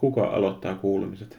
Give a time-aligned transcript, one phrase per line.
[0.00, 1.38] Kuka aloittaa kuulumiset?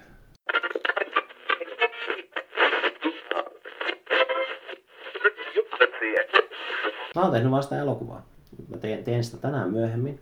[7.15, 8.25] Mä oon tehnyt vasta elokuvaa.
[8.67, 10.19] Mä tein, tein sitä tänään myöhemmin.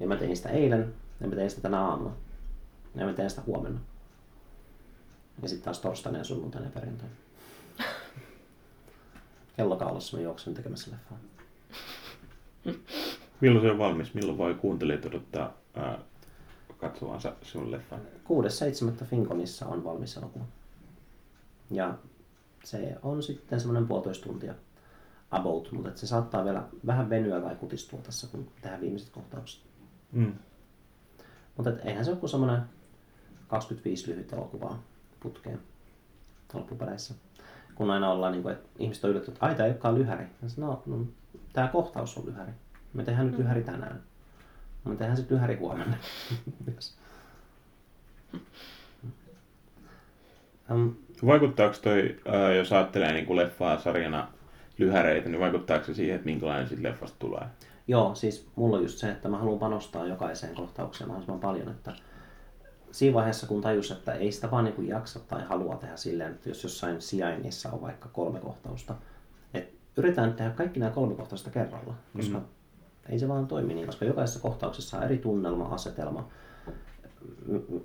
[0.00, 0.94] Ja mä tein sitä eilen.
[1.20, 2.12] Ja mä tein sitä tänä aamulla.
[2.94, 3.80] Ja mä teen sitä huomenna.
[5.42, 7.14] Ja sitten taas torstaina ja sunnuntaina ja perjantaina.
[9.56, 11.18] Kellokaulassa mä juoksen tekemässä leffaa.
[13.40, 14.14] Milloin se on valmis?
[14.14, 15.98] Milloin voi kuuntelijat odottaa ää,
[16.78, 18.00] katsovansa sinun leffan?
[19.00, 19.04] 6.7.
[19.04, 20.44] Finkonissa on valmis elokuva.
[21.70, 21.98] Ja
[22.64, 24.54] se on sitten semmoinen puolitoista tuntia
[25.30, 29.62] about, mutta se saattaa vielä vähän venyä tai kutistua tässä, kun tehdään viimeiset kohtaukset.
[30.12, 30.34] Mm.
[31.56, 32.62] Mutta et eihän se ole kuin semmoinen
[33.48, 34.82] 25 lyhyt elokuvaa
[35.20, 35.60] putkeen
[36.54, 37.14] loppupeleissä.
[37.74, 40.24] Kun aina ollaan, niin kuin, että ihmiset on yllättynyt, että ai tämä ei olekaan lyhäri.
[40.42, 41.06] Ja no, no,
[41.52, 42.52] tämä kohtaus on lyhäri.
[42.92, 44.02] Me tehdään nyt lyhäri tänään.
[44.86, 45.96] Me tehdään sitten lyhäri huomenna.
[50.70, 50.94] um,
[51.26, 52.16] Vaikuttaako toi,
[52.56, 54.28] jos ajattelee niin kuin leffaa sarjana
[54.78, 57.46] lyhäreitä, niin vaikuttaako se siihen, että minkälainen siitä leffasta tulee?
[57.88, 61.92] Joo, siis mulla on just se, että mä haluan panostaa jokaiseen kohtaukseen mahdollisimman paljon, että
[62.90, 66.48] siinä vaiheessa kun tajus, että ei sitä vaan niin jaksa tai halua tehdä silleen, että
[66.48, 68.94] jos jossain sijainnissa on vaikka kolme kohtausta,
[69.54, 72.44] että yritetään tehdä kaikki nämä kolme kohtausta kerralla, koska mm.
[73.08, 76.28] Ei se vaan toimi niin, koska jokaisessa kohtauksessa on eri tunnelma, asetelma,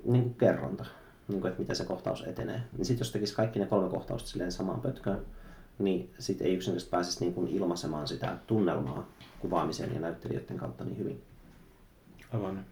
[0.04, 0.84] niin kuin kerronta,
[1.28, 2.62] niin kuin, että miten se kohtaus etenee.
[2.76, 5.26] Niin sitten jos tekisi kaikki ne kolme kohtausta silleen samaan pötköön,
[5.78, 9.08] niin sitten ei yksinkertaisesti pääsisi niin kuin ilmaisemaan sitä tunnelmaa
[9.40, 11.22] kuvaamisen ja näyttelijöiden kautta niin hyvin.
[12.32, 12.64] Aivan.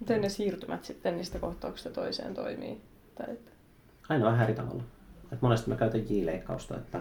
[0.00, 2.80] Miten ne siirtymät sitten niistä kohtauksista toiseen toimii?
[3.14, 3.50] Tai että...
[4.08, 4.82] Aina vähän eri tavalla.
[5.32, 7.00] Et monesti mä käytän J-leikkausta, että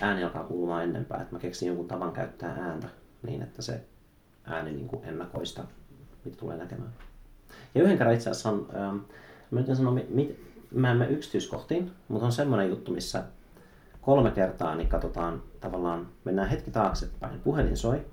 [0.00, 1.22] ääni alkaa kuulumaan ennenpäin.
[1.22, 2.88] Että mä keksin jonkun tavan käyttää ääntä
[3.22, 3.84] niin, että se
[4.50, 5.64] ääni niin kuin ennakoista,
[6.24, 6.92] mitä tulee näkemään.
[7.74, 8.96] Ja yhden kerran itse asiassa on, ähm,
[9.50, 13.24] mä nyt sanoa, mit, mä en mene yksityiskohtiin, mutta on semmoinen juttu, missä
[14.00, 18.06] kolme kertaa niin katsotaan tavallaan, mennään hetki taaksepäin, puhelin soi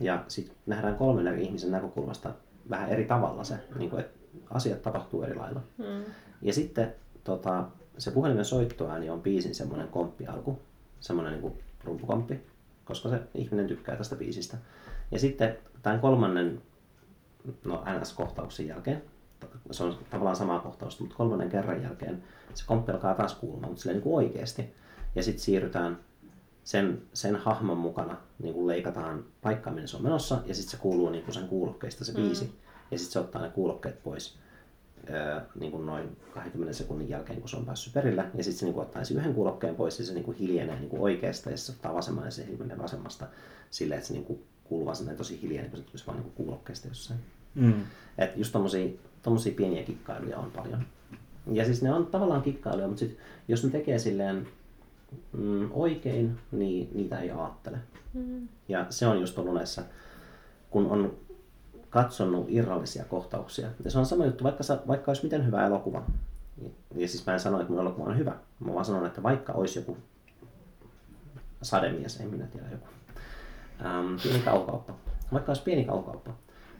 [0.00, 2.30] ja sitten nähdään kolmen eri ihmisen näkökulmasta
[2.70, 4.18] vähän eri tavalla se, niin kuin, että
[4.50, 5.60] asiat tapahtuu eri lailla.
[5.78, 6.04] Mm.
[6.42, 6.94] Ja sitten
[7.24, 7.64] tota,
[7.98, 10.58] se puhelimen soittoääni on biisin semmoinen komppialku,
[11.00, 12.40] semmoinen niin kuin rumpukomppi,
[12.84, 14.56] koska se ihminen tykkää tästä biisistä.
[15.10, 16.62] Ja sitten tämän kolmannen
[17.64, 19.02] no, NS-kohtauksen jälkeen,
[19.70, 22.22] se on tavallaan sama kohtaus, mutta kolmannen kerran jälkeen
[22.54, 24.74] se komppi alkaa taas kuulumaan, mutta silleen niin kuin oikeasti.
[25.14, 25.98] Ja sitten siirrytään
[26.64, 30.76] sen, sen hahmon mukana, niin kuin leikataan paikkaa, minne se on menossa, ja sitten se
[30.76, 32.44] kuuluu niin kuin sen kuulokkeista se biisi.
[32.44, 32.50] Mm.
[32.90, 34.38] Ja sitten se ottaa ne kuulokkeet pois
[35.10, 38.24] ää, niin kuin noin 20 sekunnin jälkeen, kun se on päässyt perille.
[38.34, 40.78] Ja sitten se niin kuin ottaa sen yhden kuulokkeen pois, ja se niin kuin hiljenee
[40.78, 43.26] niin kuin oikeasta, ja se ottaa vasemman, ja se hiljenee vasemmasta
[43.70, 46.88] silleen, että se niin kuin kuuluu vaan tosi hiljainen, kun se tulisi vaan niin kuulokkeesta
[46.88, 47.20] jossain.
[47.54, 47.82] Mm.
[48.18, 48.88] Et just tommosia,
[49.22, 50.84] tommosia pieniä kikkailuja on paljon.
[51.52, 53.18] Ja siis ne on tavallaan kikkailuja, mutta sit,
[53.48, 54.46] jos ne tekee silleen
[55.32, 57.78] mm, oikein, niin niitä ei ajattele.
[58.14, 58.48] Mm.
[58.68, 59.82] Ja se on just ollut näissä,
[60.70, 61.16] kun on
[61.90, 63.68] katsonut irrallisia kohtauksia.
[63.84, 66.02] Ja se on sama juttu, vaikka, vaikka olisi miten hyvä elokuva.
[66.94, 68.34] Ja siis mä en sano, että mun elokuva on hyvä.
[68.60, 69.96] Mä vaan sanon, että vaikka olisi joku
[71.62, 72.86] sademies, en minä tiedä joku.
[73.84, 74.94] Ähm, pieni kaukauppa.
[75.32, 76.30] Vaikka olisi pieni kaukauppa.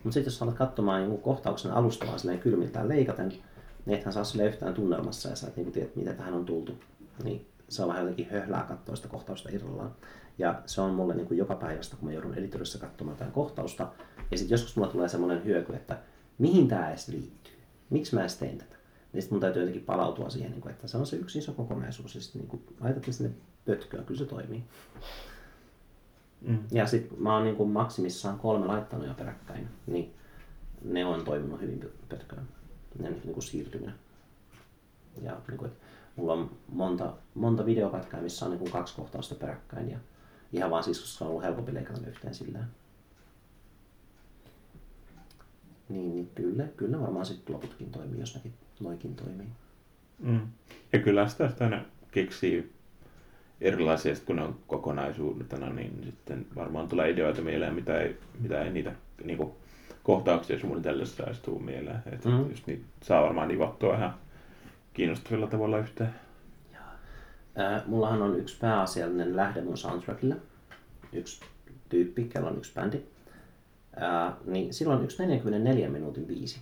[0.05, 3.29] Mutta sitten jos alat katsomaan jonkun kohtauksen alusta vaan silleen kylmiltään leikaten,
[3.87, 6.73] niin ethän saa sille yhtään tunnelmassa ja sä et niin tiedä, miten tähän on tultu.
[7.25, 9.95] Niin se on vähän jotenkin höhlää katsoa sitä kohtausta irrallaan.
[10.39, 13.93] Ja se on mulle niin kuin joka päivästä, kun mä joudun editorissä katsomaan jotain kohtausta.
[14.31, 15.99] Ja sitten joskus mulla tulee semmoinen hyöky, että
[16.39, 17.55] mihin tämä edes liittyy?
[17.91, 18.77] Miksi mä edes tein tätä?
[19.13, 22.15] Niin sitten mun täytyy jotenkin palautua siihen, niin että se on se yksi iso kokonaisuus.
[22.15, 24.65] Ja sitten niin laitat sinne pötköä, kyllä se toimii.
[26.41, 26.59] Mm.
[26.71, 30.15] Ja sitten mä oon niin kuin maksimissaan kolme laittanut jo peräkkäin, niin
[30.85, 32.49] ne on toiminut hyvin pötköön.
[32.99, 33.95] Ne niin kuin siirtyminen.
[35.23, 35.85] Ja niin kuin, että
[36.17, 39.99] mulla on monta, monta videopätkää, missä on niin kuin kaksi kohtausta peräkkäin ja
[40.53, 42.59] ihan vaan siis, koska on ollut helpompi leikata yhteen sillä.
[45.89, 49.49] Niin, niin kyllä, kyllä varmaan sitten loputkin toimii, jos nekin noikin toimii.
[50.19, 50.41] Mm.
[50.93, 52.73] Ja kyllä sitä aina keksii
[53.61, 58.71] erilaisia, kun ne on kokonaisuutena, niin sitten varmaan tulee ideoita mieleen, mitä ei, mitä ei
[58.71, 58.93] niitä
[59.25, 59.53] niin kuin,
[60.03, 62.03] kohtauksia suunnitellessa edes tuu mieleen.
[62.13, 62.51] Että mm.
[62.51, 64.15] just niitä saa varmaan nivottua ihan
[64.95, 66.15] kiinnostavilla tavalla yhteen.
[67.59, 70.37] Äh, mullahan on yksi pääasiallinen lähde mun soundtrackille.
[71.13, 71.41] Yksi
[71.89, 73.01] tyyppi, kello on yksi bändi.
[74.03, 76.61] Äh, niin silloin yksi 44 minuutin biisi.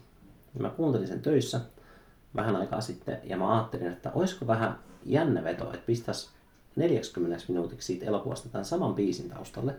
[0.59, 1.61] Mä kuuntelin sen töissä
[2.37, 6.36] vähän aikaa sitten ja mä ajattelin, että olisiko vähän jännä veto, että pistäisi
[6.77, 9.75] 40 minuutiksi siitä elokuvasta tämän saman biisin taustalle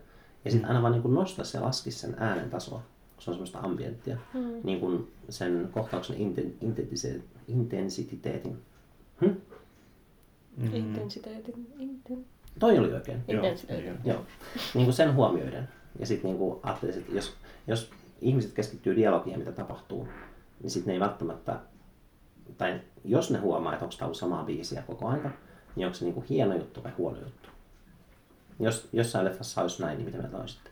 [0.46, 0.70] ja sitten mm.
[0.70, 2.82] aina vaan niin nostaisi ja laskisi sen äänen tasoa.
[3.20, 4.18] se on semmoista ambienttia.
[4.34, 4.60] Mm.
[4.64, 8.58] Niin kuin sen kohtauksen inten, intensiteetin, intensiteetin.
[9.22, 9.32] Hm?
[10.58, 10.74] Mm.
[10.74, 11.74] Intensiteetin.
[11.80, 12.26] Inten...
[12.60, 13.24] Toi oli oikein.
[13.28, 13.86] Joo, Intensiteetin.
[13.86, 13.98] joo.
[14.06, 14.26] Joo.
[14.74, 15.70] Niin kuin sen huomioiden.
[16.00, 17.34] Ja sitten niin ajattelisin, että jos,
[17.68, 17.92] jos
[18.22, 20.08] ihmiset keskittyy dialogiin, mitä tapahtuu,
[20.62, 21.60] niin sitten ne ei välttämättä,
[22.58, 25.32] tai jos ne huomaa, että onko tämä ollut samaa biisiä koko aika,
[25.78, 27.50] niin onko se niin kuin hieno juttu vai huono juttu.
[28.60, 30.70] Jos jossain leffassa olisi näin, niin mitä mieltä olisitte?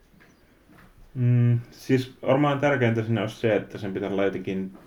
[1.16, 4.78] Mm, siis varmaan tärkeintä siinä olisi se, että sen pitää olla jotenkin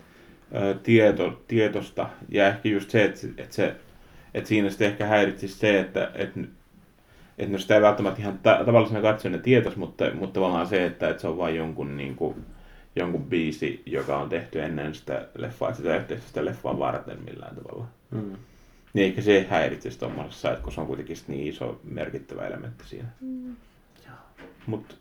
[0.55, 2.09] ö, tieto, tietosta.
[2.29, 3.77] Ja ehkä just se, että, että, se,
[4.35, 6.41] että siinä sitten ehkä häiritsisi se, että, että,
[7.39, 11.09] että no sitä ei välttämättä ihan ta- tavallisena katsojana tietoisi, mutta, mutta tavallaan se, että,
[11.09, 12.35] että se on vain jonkun, niin kuin,
[12.97, 17.57] jonkun biisi, joka on tehty ennen sitä leffaa, että sitä tehty sitä leffaa varten millään
[17.57, 17.87] tavalla.
[18.11, 18.37] Mm.
[18.99, 23.09] Niin eikä se häiritsisi tuommoisessa, että kun se on kuitenkin niin iso merkittävä elementti siinä.
[23.21, 23.57] Mm.
[24.67, 24.95] Mutta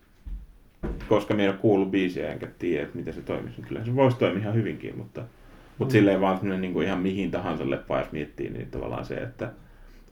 [1.09, 3.95] koska minä en ole kuullut biisiä enkä tiedä, että miten se toimisi, niin kyllä se
[3.95, 5.21] voisi toimia ihan hyvinkin, mutta,
[5.77, 5.97] mutta Mm.
[5.97, 9.51] silleen vaan semmoinen niin kuin ihan mihin tahansa leppaa, jos miettii, niin tavallaan se, että,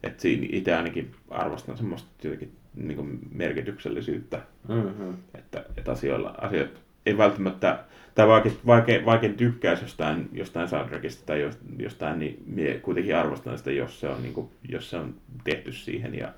[0.02, 5.14] että siinä itse ainakin arvostan semmoista jotenkin niin kuin merkityksellisyyttä, Mm-hmm.
[5.34, 6.70] että, että asioilla, asiat
[7.06, 7.84] ei välttämättä,
[8.16, 13.58] tai vaikka, vaikka, vaikka tykkäisi jostain, jostain soundtrackista tai jos- jostain, niin mie kuitenkin arvostan
[13.58, 15.14] sitä, jos se on, niin kuin, jos se on
[15.44, 16.32] tehty siihen ja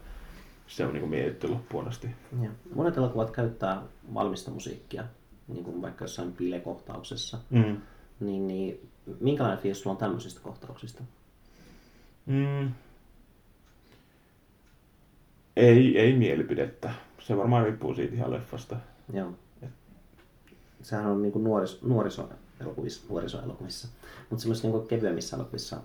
[0.66, 2.08] se on niin kuin mietitty loppuun asti.
[2.42, 2.50] Ja.
[2.74, 3.82] Monet elokuvat käyttää
[4.14, 5.04] valmista musiikkia,
[5.48, 7.38] niin kuin vaikka jossain bilekohtauksessa.
[7.50, 7.76] Mm.
[8.20, 8.88] Niin, niin
[9.20, 11.02] minkälainen fiilis sulla on tämmöisistä kohtauksista?
[12.26, 12.70] Mm.
[15.56, 16.90] Ei, ei mielipidettä.
[17.18, 18.76] Se varmaan riippuu siitä ihan leffasta.
[19.12, 19.32] Joo.
[20.82, 23.88] Sehän on niin kuin nuoris, nuorisoelokuvissa, nuorisoelokuvissa.
[24.30, 25.76] mutta semmoisissa niin kevyemmissä elokuvissa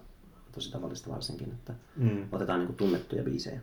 [0.52, 2.28] tosi tavallista varsinkin, että Mm.
[2.32, 3.60] otetaan niin kuin tunnettuja biisejä.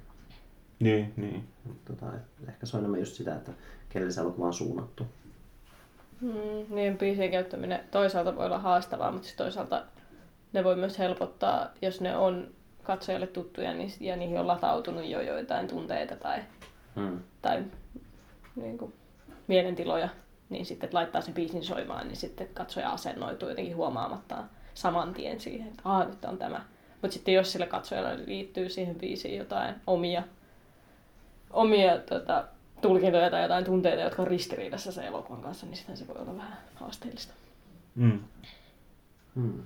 [0.81, 1.49] Niin, niin.
[1.85, 2.07] Tota,
[2.49, 3.53] ehkä se on enemmän just sitä, että
[3.89, 5.07] kelle se elokuva on suunnattu.
[6.21, 6.31] Mm,
[6.75, 9.85] niiden biisien käyttäminen toisaalta voi olla haastavaa, mutta toisaalta
[10.53, 12.49] ne voi myös helpottaa, jos ne on
[12.83, 16.41] katsojalle tuttuja niin, ja niihin on latautunut jo joitain tunteita tai,
[16.97, 17.19] Mm.
[17.43, 17.65] tai
[18.57, 18.93] niin kuin,
[19.47, 20.09] mielentiloja,
[20.51, 25.41] niin sitten että laittaa sen biisin soimaan, niin sitten katsoja asennoituu jotenkin huomaamattaan saman tien
[25.41, 26.65] siihen, että Aa, nyt on tämä.
[27.03, 30.23] Mutta sitten jos sille katsojalle liittyy siihen biisiin jotain omia,
[31.51, 32.45] omia tota,
[32.81, 36.37] tulkintoja tai jotain tunteita, jotka on ristiriidassa sen elokuvan kanssa, niin sitten se voi olla
[36.37, 37.35] vähän haasteellista.
[37.95, 38.21] Mm.
[39.35, 39.63] Mm.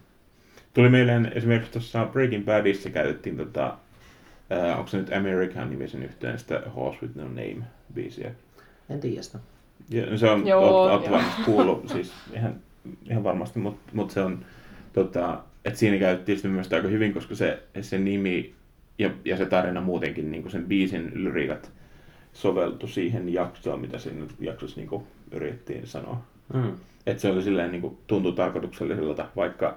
[0.75, 3.79] Tuli mieleen esimerkiksi tuossa Breaking Badissa käytettiin tota,
[4.51, 7.65] ää, onko se nyt American nimisen yhteen sitä Horse with No Name
[7.95, 8.35] biisiä.
[8.91, 9.39] En tiedä sitä.
[9.91, 11.13] Ja se on, Joo, oot, oot joo.
[11.13, 12.55] varmasti kuullut, siis ihan,
[13.11, 14.45] ihan varmasti, mutta mut se on,
[14.93, 18.55] tota, että siinä käytettiin sitä myös aika hyvin, koska se, se nimi
[18.99, 21.73] ja, ja se tarina muutenkin, niin sen biisin lyriikat
[22.33, 26.23] soveltu siihen jaksoon, mitä siinä jaksossa niin yritettiin sanoa.
[26.55, 26.73] Mm.
[27.07, 29.77] Että se oli silleen niin kuin, tuntui tarkoitukselliselta, vaikka,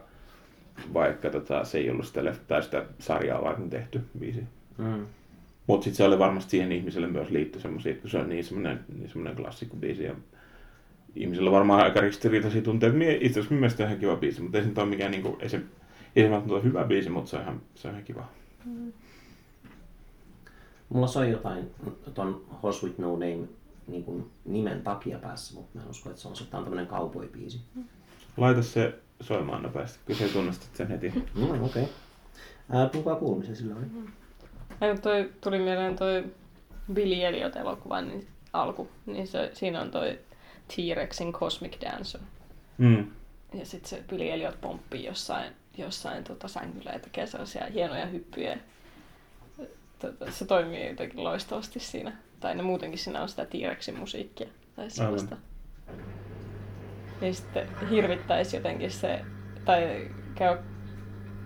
[0.93, 4.43] vaikka tota, se ei ollut sitä, tai sitä sarjaa varten tehty biisi.
[4.77, 5.05] Mm.
[5.67, 8.43] Mutta sitten se oli varmasti siihen ihmiselle myös liitty semmoisia, että kun se on niin
[8.43, 10.15] semmoinen, niin semmoinen klassikkobiisi ja
[11.15, 12.95] ihmisillä on varmaan aika ristiriitaisia tunteita.
[12.95, 15.37] Mie, itse asiassa mielestäni on ihan kiva biisi, mutta ei se nyt ole mikään, niinku,
[15.39, 15.61] ei se,
[16.15, 18.29] ei se välttämättä ole hyvä biisi, mutta se on ihan, se on ihan kiva.
[20.89, 21.71] Mulla soi jotain
[22.13, 23.47] ton Horse with No Name
[23.87, 26.87] niin kuin nimen takia päässä, mutta mä en usko, että se on se on tämmönen
[26.87, 27.59] cowboy-biisi.
[28.37, 31.13] Laita se soimaan nopeasti, kyllä se tunnistat sen heti.
[31.35, 31.83] No, okei.
[32.69, 32.89] Okay.
[32.93, 33.85] Kuka kuulumisia sillä oli?
[35.01, 36.23] Toi, tuli mieleen toi
[36.93, 40.19] Billy Elliot-elokuvan niin alku, niin se, siinä on toi
[40.67, 42.21] T-Rexin Cosmic Dancer.
[42.77, 43.11] Mm.
[43.53, 48.57] Ja sitten se Billy Elliot pomppii jossain, jossain tota sängyllä ja tekee sellaisia hienoja hyppyjä.
[49.99, 52.17] Tota, se toimii jotenkin loistavasti siinä.
[52.39, 54.47] Tai ne muutenkin siinä on sitä T-Rexin musiikkia.
[54.75, 55.37] Tai sellaista.
[57.21, 59.21] Niin sitten hirvittäisi jotenkin se,
[59.65, 60.57] tai käy,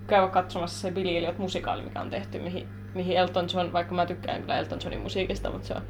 [0.08, 4.06] käy katsomassa se Billy Elliot musikaali, mikä on tehty, mihin, mihin Elton John, vaikka mä
[4.06, 5.82] tykkään kyllä Elton Johnin musiikista, mutta se on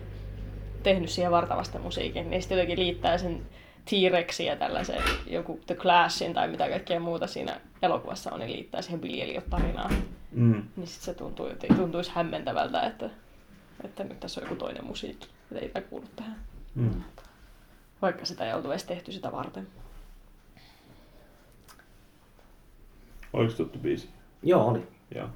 [0.84, 3.42] tehnyt siihen vartavasta musiikin, niin sitten jotenkin liittää sen
[3.86, 8.82] T-Rexin ja tällaisen joku The Clashin tai mitä kaikkea muuta siinä elokuvassa on, niin liittää
[8.82, 9.94] siihen Billy Elliot-tarinaan.
[10.32, 10.64] Mm.
[10.76, 13.10] Niin sitten se tuntuu, tuntuisi hämmentävältä, että,
[13.84, 16.36] että nyt tässä on joku toinen musiikki, että ei tämä kuulu tähän.
[16.76, 17.04] Mm.
[18.02, 19.68] Vaikka sitä ei oltu edes tehty sitä varten.
[23.34, 24.10] Oliko tuttu biisi?
[24.44, 24.88] Joo, oli.
[25.16, 25.30] Joo.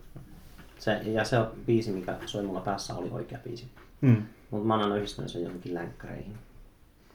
[0.79, 3.67] Se, ja se biisi, mikä soi mulla päässä, oli oikea biisi.
[4.01, 4.23] Mm.
[4.51, 6.37] Mutta mä oon aina yhdistänyt sen johonkin länkkäreihin.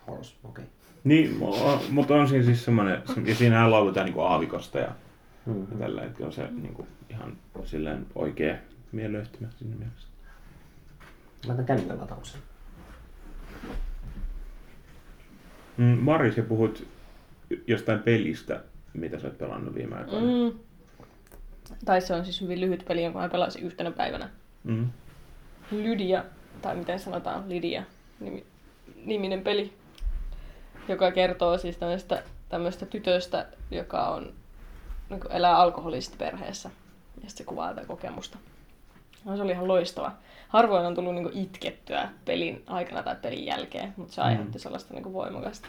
[0.07, 0.65] Horse, okei.
[0.65, 0.75] Okay.
[1.05, 1.37] Niin,
[1.91, 4.93] mutta on siinä siis semmoinen, ja siinähän lauletaan niinku aavikosta ja,
[5.47, 5.61] Mm.
[5.71, 8.57] ja tällä, että on se niinku ihan silleen oikea
[8.93, 10.09] mieleyhtymä siinä mielessä.
[11.47, 12.41] Laitan kännykän latauksen.
[15.77, 16.87] Mm, Mari, sä puhut
[17.67, 18.63] jostain pelistä,
[18.95, 20.51] mitä sä oot pelannut viime aikoina?
[20.51, 20.59] Mm.
[21.85, 24.31] Tai se on siis hyvin lyhyt peli, jonka mä pelasin yhtenä päivänä.
[24.65, 24.91] Mm.
[25.71, 26.25] Lydia,
[26.63, 27.83] tai miten sanotaan, Lydia
[28.21, 28.45] nimi,
[29.05, 29.73] niminen peli,
[30.89, 34.33] joka kertoo siis tämmöistä, tämmöistä tytöstä, joka on,
[35.11, 36.71] niin elää alkoholisista perheessä.
[37.15, 38.39] Ja sitten se kuvaa tätä kokemusta.
[39.25, 40.13] No, se oli ihan loistava.
[40.49, 44.63] Harvoin on tullut niin itkettyä pelin aikana tai pelin jälkeen, mutta se aiheutti Mm.
[44.63, 45.69] sellaista niin voimakasta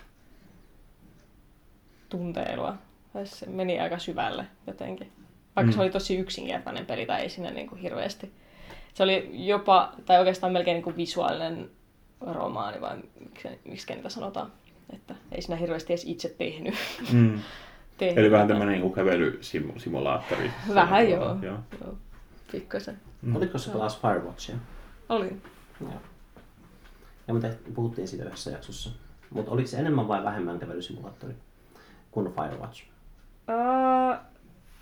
[2.10, 2.76] tunteilua.
[3.24, 5.12] Se meni aika syvälle jotenkin.
[5.56, 5.76] Vaikka Mm.
[5.76, 8.32] se oli tosi yksinkertainen peli tai ei siinä niin kuin hirveästi.
[8.94, 11.70] Se oli jopa, tai oikeastaan melkein niin kuin visuaalinen
[12.22, 14.52] romaani, vai miksi, miksi niitä sanotaan.
[14.94, 16.76] Että ei siinä hirveästi edes itse tehnyt.
[17.14, 17.40] Mm.
[17.98, 20.52] tehnyt Eli vähän tämmöinen niin kävelysimulaattori.
[20.74, 21.38] Vähän joo.
[21.42, 21.60] joo.
[21.82, 21.94] joo.
[22.52, 23.00] Pikkasen.
[23.22, 23.36] Mm.
[23.36, 24.56] Oliko se pelas Firewatchia?
[25.10, 25.42] Oli.
[25.82, 26.02] Joo.
[27.28, 28.90] Ja me puhuttiin siitä yhdessä jaksossa.
[29.30, 31.34] Mutta oliko se enemmän vai vähemmän kävelysimulaattori
[32.12, 32.84] kuin Firewatch?
[33.48, 34.31] Uh,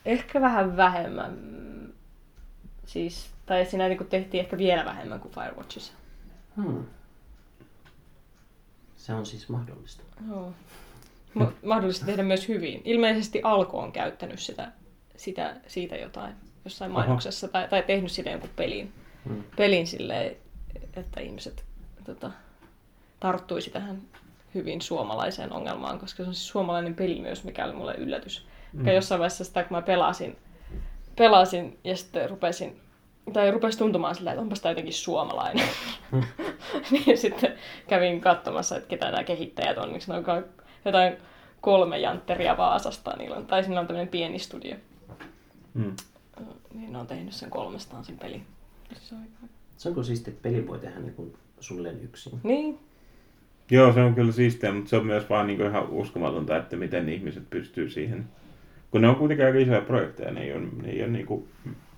[0.10, 1.40] ehkä vähän vähemmän.
[2.86, 5.94] Siis, tai siinä niin tehtiin ehkä vielä vähemmän kuin Firewatchissa.
[6.56, 6.86] Hmm.
[8.98, 10.04] Se on siis mahdollista.
[10.30, 10.54] Joo.
[11.34, 12.82] Ma- mahdollista tehdä myös hyvin.
[12.86, 14.72] Ilmeisesti Alko on käyttänyt sitä,
[15.18, 16.36] sitä, siitä jotain
[16.66, 18.94] jossain mainoksessa tai, tai tehnyt siitä jonkun pelin,
[19.26, 19.44] Hmm.
[19.56, 20.36] pelin silleen,
[20.94, 21.66] että ihmiset
[22.06, 22.32] tota,
[23.20, 24.02] tarttuisi tähän
[24.56, 28.48] hyvin suomalaiseen ongelmaan, koska se on siis suomalainen peli myös, mikä oli mulle yllätys.
[28.74, 28.88] Mm.
[28.88, 30.38] Jossain vaiheessa sitä, kun mä pelasin,
[31.16, 32.82] pelasin ja sitten rupesin,
[33.34, 35.68] tai rupesi tuntumaan sillä, että onpas tämä jotenkin suomalainen.
[36.92, 37.54] niin sitten
[37.88, 40.46] kävin katsomassa, että ketä nämä kehittäjät on, miksi ne on
[40.86, 41.18] jotain
[41.62, 44.76] kolme jantteria Vaasasta, niillä on, tai siinä on tämmöinen pieni studio.
[45.74, 45.96] Mm.
[46.74, 48.46] Niin ne on tehnyt sen kolmestaan sen pelin.
[48.94, 49.28] Se on
[49.78, 52.40] Se on kyllä siistiä, että peli voi tehdä niin kuin suunnilleen yksin.
[52.44, 52.80] Niin,
[53.72, 57.10] Joo, se on kyllä siistiä, mutta se on myös vaan niin ihan uskomatonta, että miten
[57.10, 58.26] ihmiset pystyy siihen.
[58.92, 61.48] Kun ne on kuitenkin aika isoja projekteja, ne ei ole, ne ei ole niin kuin,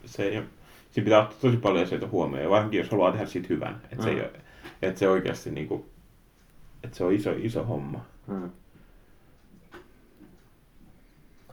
[0.05, 0.45] se ei ole,
[0.91, 4.03] siinä pitää ottaa tosi paljon asioita huomioon, ja varsinkin jos haluaa tehdä siitä hyvän, että,
[4.03, 4.21] se, ei Mm.
[4.21, 4.31] ole,
[4.81, 5.85] että se oikeasti niin kuin,
[6.83, 8.05] että se on iso, iso homma.
[8.27, 8.49] Hmm.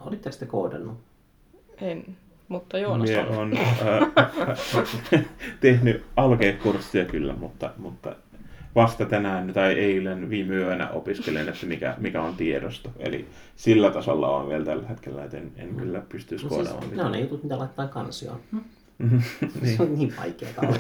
[0.01, 0.99] Olitteko te koodannut?
[1.81, 2.17] en.
[2.49, 3.29] Mutta Joonas Mie on.
[3.39, 5.25] on äh,
[5.61, 8.17] tehnyt alkeekurssia kyllä, mutta, mutta
[8.79, 12.93] vasta tänään tai eilen viime yönä opiskelen, että mikä, mikä on tiedosto.
[12.99, 16.97] Eli sillä tasolla on vielä tällä hetkellä, että en, en kyllä pystyisi No siis, koodaamaan
[16.97, 18.41] ne on ne jutut, mitä laittaa kansioon.
[19.63, 19.77] niin.
[19.77, 20.75] Se on niin vaikeaa.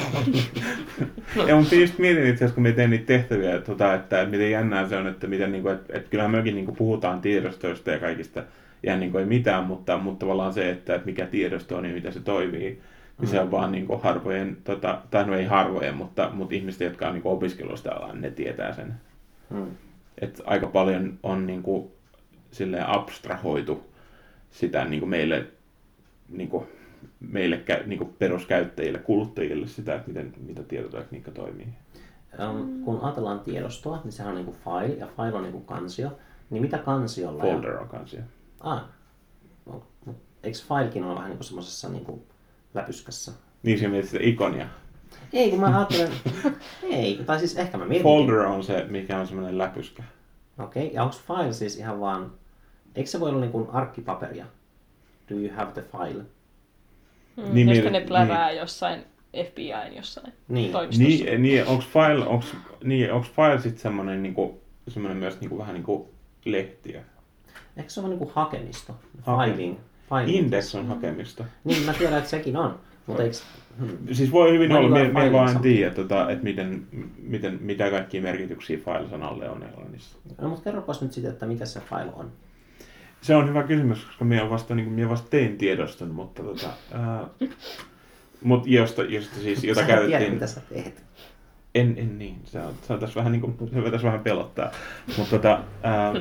[1.48, 4.50] Ja mutta just mietin itse asiassa, kun me tein niitä tehtäviä, että, tota, että miten
[4.50, 7.90] jännää se on, että, miten, niin kuin, että, että kyllähän mekin niin kuin puhutaan tiedostoista
[7.90, 8.44] ja kaikista,
[8.82, 11.94] ja niin kuin ei mitään, mutta, mutta tavallaan se, että, että mikä tiedosto on ja
[11.94, 12.80] miten se toimii,
[13.18, 16.80] niin se on vaan niin kuin harvojen, tota, tai no ei harvojen, mutta, mutta ihmiset,
[16.80, 18.94] jotka on niin kuin opiskelusta alan, ne tietää sen.
[19.50, 19.66] Hmm.
[20.20, 21.90] Että aika paljon on niin kuin,
[22.50, 23.86] silleen abstrahoitu
[24.50, 25.46] sitä niin kuin meille,
[26.28, 26.64] niin kuin,
[27.20, 31.68] meille niin kuin peruskäyttäjille, kuluttajille sitä, että miten, mitä tietotekniikka toimii.
[32.50, 36.18] Um, kun ajatellaan tiedostoa, niin sehän on niinku file, ja file on niinku kansio.
[36.50, 37.42] Niin mitä kansiolla?
[37.42, 38.16] Folder on kanssa.
[38.60, 38.84] Ah.
[39.66, 39.82] No,
[40.42, 42.26] eikö filekin ole vähän niinku semmosessa niinku
[42.78, 43.32] läpyskässä?
[43.62, 44.66] Niin se mietit sitä ikonia.
[45.32, 46.12] Ei, kun mä ajattelen...
[46.82, 48.02] ei, tai siis ehkä mä mietin.
[48.02, 50.02] Folder on se, mikä on semmoinen läpyskä.
[50.58, 50.94] Okei, okay.
[50.94, 52.32] ja onko file siis ihan vaan...
[52.94, 54.46] Eikö se voi olla niinku arkkipaperia?
[55.30, 56.22] Do you have the file?
[57.36, 59.04] Mm, Niin, niin, josta niin, ne plärää jossain
[59.50, 60.72] FBIn jossain Niin.
[60.72, 61.08] toimistossa.
[61.24, 62.54] Niin, niin onko file, onks,
[62.84, 66.10] niin, onks file sitten semmoinen niinku, semmoinen myös niinku, vähän niinku
[66.44, 67.02] lehtiä?
[67.76, 68.96] Ehkä se on niinku hakemisto.
[69.20, 69.76] Hake- Filing.
[70.08, 70.36] Filing.
[70.36, 71.44] Index on hakemista.
[71.64, 72.78] Niin, mä tiedän, että sekin on.
[73.06, 73.36] Mutta eikö...
[73.78, 73.98] Hmm.
[74.12, 76.86] Siis voi hyvin olla, me, vaan me vaan tiedä, tota, että miten,
[77.22, 80.16] miten, mitä kaikkia merkityksiä file-sanalle on Englannissa.
[80.40, 82.32] No, mutta kerropas nyt siitä, että mikä se file on.
[83.20, 87.26] Se on hyvä kysymys, koska minä vasta, niin minä vasta tein tiedoston, mutta tota, ää,
[88.42, 90.32] mut josta, josta siis, jota Sä tiedät, käytettiin...
[90.32, 91.04] mitä sä teet.
[91.74, 92.40] En, en niin.
[92.44, 94.70] Se, on, se, on tässä vähän, niin kuin, se pitäisi vähän pelottaa.
[95.16, 96.12] Mutta tota, ää,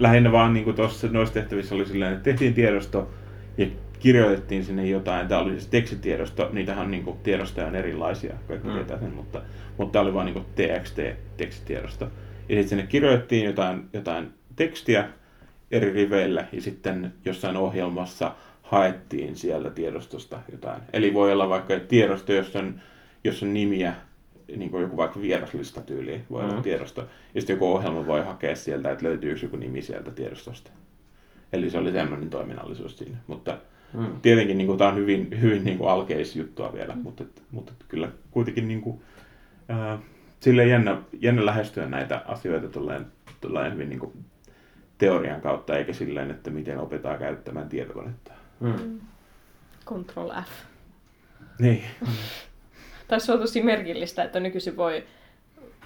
[0.00, 3.10] lähinnä vaan niin tuossa noissa tehtävissä oli silleen, että tehtiin tiedosto
[3.58, 3.66] ja
[3.98, 5.28] kirjoitettiin sinne jotain.
[5.28, 6.48] Tämä oli siis tekstitiedosto.
[6.52, 8.74] Niitähän on niin kuin, tiedostoja on erilaisia, kaikki Mm.
[8.74, 9.42] tietää sen, mutta,
[9.78, 12.04] mutta tämä oli vaan niin TXT-tekstitiedosto.
[12.48, 15.08] Ja sitten sinne kirjoitettiin jotain, jotain tekstiä
[15.70, 20.82] eri riveillä ja sitten jossain ohjelmassa haettiin sieltä tiedostosta jotain.
[20.92, 22.80] Eli voi olla vaikka tiedosto, jossa on,
[23.24, 23.94] jossa on nimiä,
[24.56, 26.62] niin kuin joku vaikka vieraslista tyyliin voi olla Mm.
[26.62, 27.00] tiedosto.
[27.34, 30.70] Ja sitten joku ohjelma voi hakea sieltä, että löytyykö joku nimi sieltä tiedostosta.
[31.52, 33.16] Eli se oli tämmöinen toiminnallisuus siinä.
[33.26, 33.58] Mutta
[33.94, 34.20] Mm.
[34.22, 38.68] tietenkin niin kuin, tämä on hyvin, hyvin niin kuin alkeisjuttua vielä, mutta, mutta kyllä kuitenkin
[38.68, 39.00] niin kuin,
[39.68, 39.98] ää,
[40.40, 43.06] silleen jännä, jännä lähestyä näitä asioita tulleen,
[43.40, 44.12] tulleen hyvin niin kuin,
[44.98, 48.32] teorian kautta, eikä silleen, että miten opetaan käyttämään tietokonetta.
[48.60, 49.00] Mm.
[49.86, 50.48] Control F.
[51.58, 51.82] Niin.
[53.10, 55.04] Tai se on tosi merkillistä, että nykyisin voi,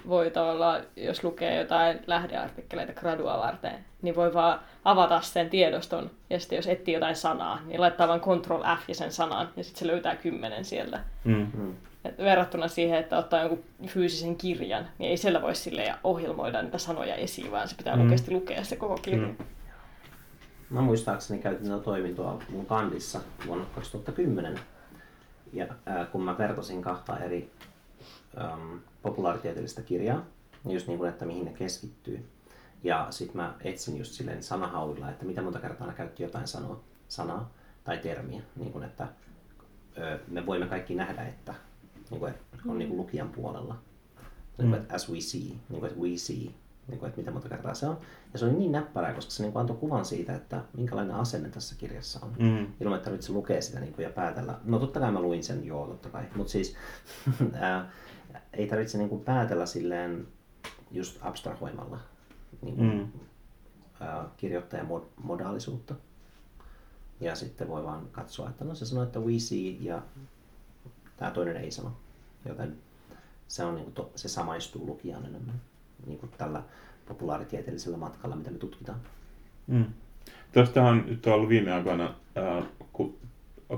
[0.07, 6.39] voi tavallaan, jos lukee jotain lähdeartikkeleita gradua varten, niin voi vaan avata sen tiedoston, ja
[6.39, 9.79] sitten jos etsii jotain sanaa, niin laittaa vain Control F ja sen sanan, ja sitten
[9.79, 10.99] se löytää kymmenen sieltä.
[11.23, 11.47] Mm.
[11.53, 11.73] Mm.
[12.05, 16.77] Et verrattuna siihen, että ottaa jonkun fyysisen kirjan, niin ei siellä voi silleen ohjelmoida niitä
[16.77, 18.01] sanoja esiin, vaan se pitää Mm.
[18.01, 19.27] oikeasti lukea se koko kirja.
[19.27, 19.35] Mm.
[20.69, 24.59] Mä muistaakseni käytin tätä toimintoa mun kandissa vuonna 2010.
[25.55, 27.51] Ja ää, kun mä vertasin kahta eri
[28.37, 30.25] äm, populaaritieteellistä kirjaa,
[30.63, 32.29] niin just niin kuin, että mihin ne keskittyy.
[32.83, 36.79] Ja sitten mä etsin just silleen sanahaudilla, että mitä monta kertaa ne käytti jotain sanoa,
[37.07, 37.51] sanaa
[37.83, 38.41] tai termiä.
[38.55, 39.07] Niin kuin, että
[39.97, 41.53] ö, me voimme kaikki nähdä, että
[42.11, 42.33] niin kuin,
[42.67, 43.77] on niin kuin lukijan puolella.
[44.57, 46.51] Niin kuin, että as we see, niin kuin, että we see,
[46.87, 47.97] niin kuin, että mitä monta kertaa se on.
[48.33, 51.49] Ja se oli niin näppärää, koska se niin kuin antoi kuvan siitä, että minkälainen asenne
[51.49, 52.33] tässä kirjassa on.
[52.39, 52.67] Mm.
[52.81, 54.59] Ilman, että se lukee sitä niin kuin, ja päätellä.
[54.63, 56.23] No totta kai mä luin sen, joo, totta kai.
[56.35, 56.75] Mutta siis
[57.53, 57.91] ää,
[58.53, 60.27] ei tarvitse niin kuin päätellä silleen
[60.91, 61.99] just abstrahoimalla
[62.61, 63.19] niin kuin, Mm.
[63.99, 65.95] ää, kirjoittajan mod- modaalisuutta.
[67.19, 70.01] Ja sitten voi vaan katsoa, että no se sanoo, että we see ja
[71.17, 71.91] tämä toinen ei sano.
[72.45, 72.77] Joten
[73.47, 75.61] se, on, niin kuin, to, se samaistuu lukijaan enemmän
[76.05, 76.63] niin kuin tällä
[77.07, 78.99] populaaritieteellisellä matkalla, mitä me tutkitaan.
[79.67, 79.85] Mm.
[81.05, 83.17] Nyt on ollut viime aikoina, äh, kun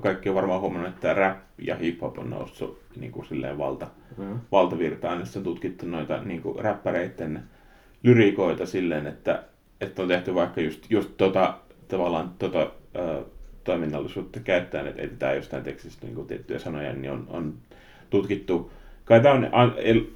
[0.02, 4.40] kaikki on varmaan huomannut, että rap ja hip-hop on noussut niin kuin silleen valta, Mm.
[4.52, 5.20] valtavirtaan.
[5.20, 7.44] Nyt on tutkittu noita niin kuin räppäreiden
[8.04, 9.44] lyriikoita silleen, että,
[9.82, 11.58] että on tehty vaikka just, just tota,
[11.88, 13.26] tavallaan tota, äh,
[13.64, 17.54] toiminnallisuutta käyttäen, että etsitään jostain tekstistä niin kuin tiettyjä sanoja, niin on, on
[18.10, 18.72] tutkittu
[19.08, 19.48] Kai tämä on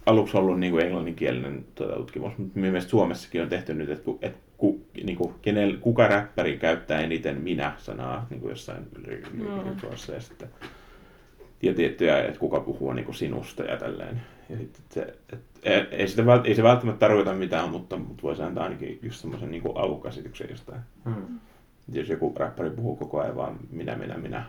[0.06, 4.20] aluksi ollut niin kuin englanninkielinen tuota, tutkimus, mutta mielestäni Suomessakin on tehty nyt, että, ku,
[4.22, 8.84] että ku, niin kuin, kenel, kuka räppäri käyttää eniten minä-sanaa niin kuin jossain
[9.82, 10.50] tuossa ja sitten
[11.62, 14.22] ja tiettyjä, että kuka puhuu niin kuin sinusta ja tälleen.
[14.50, 15.02] Ja sitten se,
[15.34, 19.20] et, ei, ei, sitä, ei se välttämättä tarkoita mitään, mutta, mutta voisi antaa ainakin just
[19.20, 20.82] semmoisen niin alkukäsityksen jostain.
[21.06, 21.40] Mm.
[21.94, 24.44] Jos joku räppäri puhuu koko ajan vaan minä, minä, minä,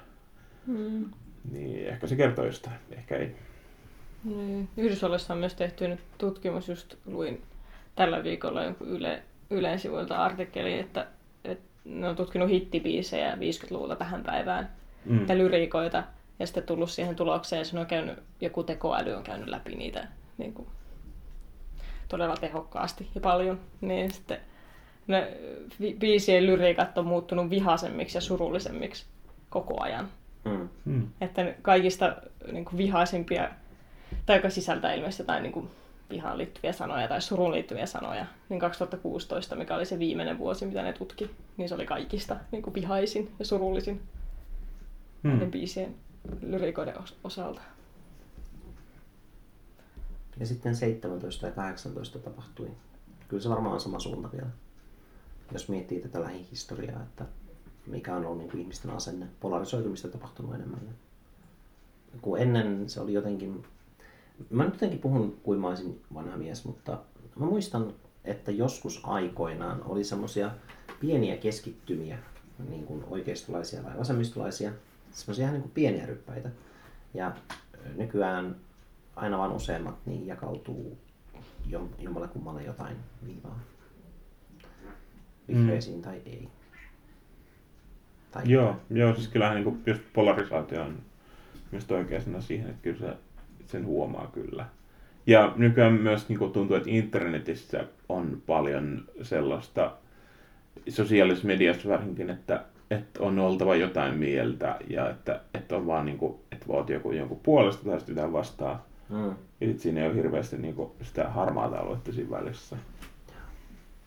[0.66, 1.04] Mm.
[1.52, 3.34] niin ehkä se kertoo jostain, ehkä ei.
[4.24, 4.68] Niin.
[4.76, 7.42] Yhdysvalloissa on myös tehty nyt tutkimus, just luin
[7.94, 11.06] tällä viikolla jonkun Yle, Ylen sivuilta artikkeli, että,
[11.44, 14.68] että ne on tutkinut hittibiisejä 50-luvulta tähän päivään,
[15.04, 15.18] Mm.
[15.18, 15.26] mm.
[15.38, 16.04] lyriikoita,
[16.38, 20.08] ja sitten tullut siihen tulokseen, ja se on käynyt, joku tekoäly on käynyt läpi niitä
[20.38, 20.68] niin kuin,
[22.08, 24.38] todella tehokkaasti ja paljon, niin sitten
[25.06, 25.36] ne
[25.98, 29.06] biisien lyriikat on muuttunut vihaisemmiksi ja surullisemmiksi
[29.50, 30.08] koko ajan.
[30.44, 30.68] Mm.
[30.84, 31.08] Mm.
[31.20, 32.16] Että kaikista
[32.52, 33.48] niin kuin vihaisimpia,
[34.26, 35.70] tai joka sisältää ilmeisesti jotain niin kuin
[36.10, 40.82] vihaan liittyviä sanoja tai suruun liittyviä sanoja, niin 2016, mikä oli se viimeinen vuosi, mitä
[40.82, 44.02] ne tutki, niin se oli kaikista niin kuin vihaisin ja surullisin
[45.22, 45.30] Mm.
[45.30, 45.94] näiden biisien
[46.42, 47.60] lyrikoiden os- osalta.
[50.40, 52.70] Ja sitten 17 ja 18 tapahtui.
[53.28, 54.46] Kyllä se varmaan on sama suunta vielä.
[55.52, 57.24] Jos miettii tätä lähihistoriaa, että
[57.86, 59.26] mikä on ollut niin kuin ihmisten asenne.
[59.40, 60.80] Polarisoitumista tapahtunut enemmän.
[62.22, 63.64] Kun ennen se oli jotenkin...
[64.50, 66.98] Mä nyt jotenkin puhun kuin mä olisin vanha mies, mutta
[67.36, 70.50] mä muistan, että joskus aikoinaan oli semmoisia
[71.00, 72.18] pieniä keskittymiä,
[72.68, 74.72] niin kuin oikeistolaisia tai vasemmistolaisia,
[75.10, 76.50] semmoisia ihan niin kuin pieniä ryppäitä.
[77.14, 77.32] Ja
[77.96, 78.56] nykyään
[79.16, 80.98] aina vaan useammat niin jakautuu
[81.70, 83.60] jom- jommalle kummalle jotain viivaa.
[85.48, 86.02] Vihreisiin mm.
[86.02, 86.48] tai ei.
[88.30, 90.98] Tai Joo, joo, siis kyllähän niin kuin, just polarisaatio on
[91.70, 93.16] myös oikea sana siihen, että kyllä se,
[93.72, 94.66] sen huomaa kyllä.
[95.26, 99.92] Ja nykyään myös niin kuin tuntuu, että internetissä on paljon sellaista,
[100.88, 106.18] sosiaalisessa mediassa varsinkin, että, että on oltava jotain mieltä ja että, että on vaan niin
[106.18, 108.78] kuin, että voit joku jonkun puolesta tai sitten jotain vastaan.
[109.08, 109.28] Mm.
[109.60, 112.76] Ja sitten siinä ei ole hirveästi niin kuin, sitä harmaata aluetta siinä välissä.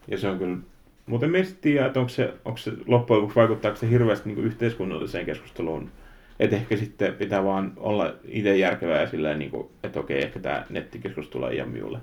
[0.08, 0.58] Ja se on kyllä,
[1.06, 5.26] mutta en tiedä, että onko se, onko se loppujen lopuksi vaikuttaako se hirveästi niin yhteiskunnalliseen
[5.26, 5.92] keskusteluun.
[6.40, 10.40] Että ehkä sitten pitää vaan olla itse järkevää ja silleen, niin kuin, että okei, ehkä
[10.40, 12.00] tämä nettikeskustelu ei minulle,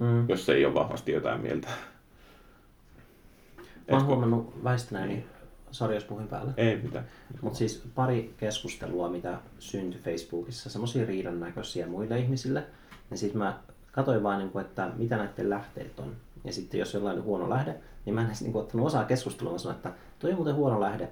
[0.00, 0.28] Mm.
[0.28, 1.68] jos ei ole vahvasti jotain mieltä.
[1.68, 5.24] Mä oon Et huomannut väistäneeni,
[5.70, 7.04] sori jos puhuin päälle, Ei mitään.
[7.42, 12.64] mutta siis pari keskustelua, mitä syntyi Facebookissa, semmoisia riidan näköisiä muille ihmisille,
[13.10, 13.58] niin sitten mä
[13.92, 16.12] katsoin vaan, niin kuin, että mitä näiden lähteet on.
[16.44, 19.04] Ja sitten jos jollain on huono lähde, niin mä en edes niin kuin, ottanut osaa
[19.04, 21.08] keskustelua, mä sanoin, että toi on muuten huono lähde.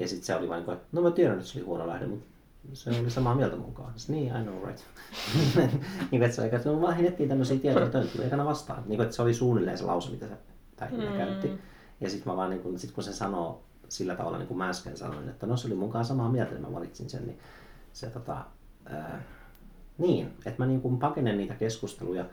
[0.00, 2.26] Ja sitten se oli vain, että no mä tiedän, että se oli huono lähde, mutta
[2.72, 3.92] se oli samaa mieltä mukaan.
[3.96, 4.82] Sitten, niin, I know, right.
[6.10, 8.82] niin että se oli, että no vaan etsiin tämmöisiä tietoja töntyjä, eikä ne vastaa.
[8.86, 10.34] Niin että se oli suunnilleen se lause, mitä se
[10.76, 11.16] tämä mm.
[11.16, 11.52] käytti.
[12.00, 14.68] Ja sitten mä vaan, niin kun, sit kun se sanoo sillä tavalla, niin kuin mä
[14.68, 17.38] äsken sanoin, että no se oli mukaan samaa mieltä, niin mä valitsin sen, niin
[17.92, 18.44] se tota,
[18.84, 19.22] ää,
[19.98, 22.24] niin, että mä niin kuin pakenen niitä keskusteluja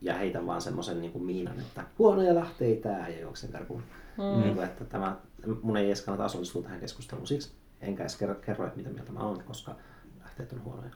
[0.00, 3.82] ja heitän vaan semmoisen niin kuin miinan, että huonoja lähteitä ja juoksen karkuun.
[4.16, 4.40] Mm.
[4.40, 5.16] Niin kuin, että tämä,
[5.62, 9.12] mun ei edes kannata osallistua tähän keskusteluun siksi, enkä edes kerro, kerro että mitä mieltä
[9.12, 9.74] mä oon, koska
[10.22, 10.90] lähteet on huonoja.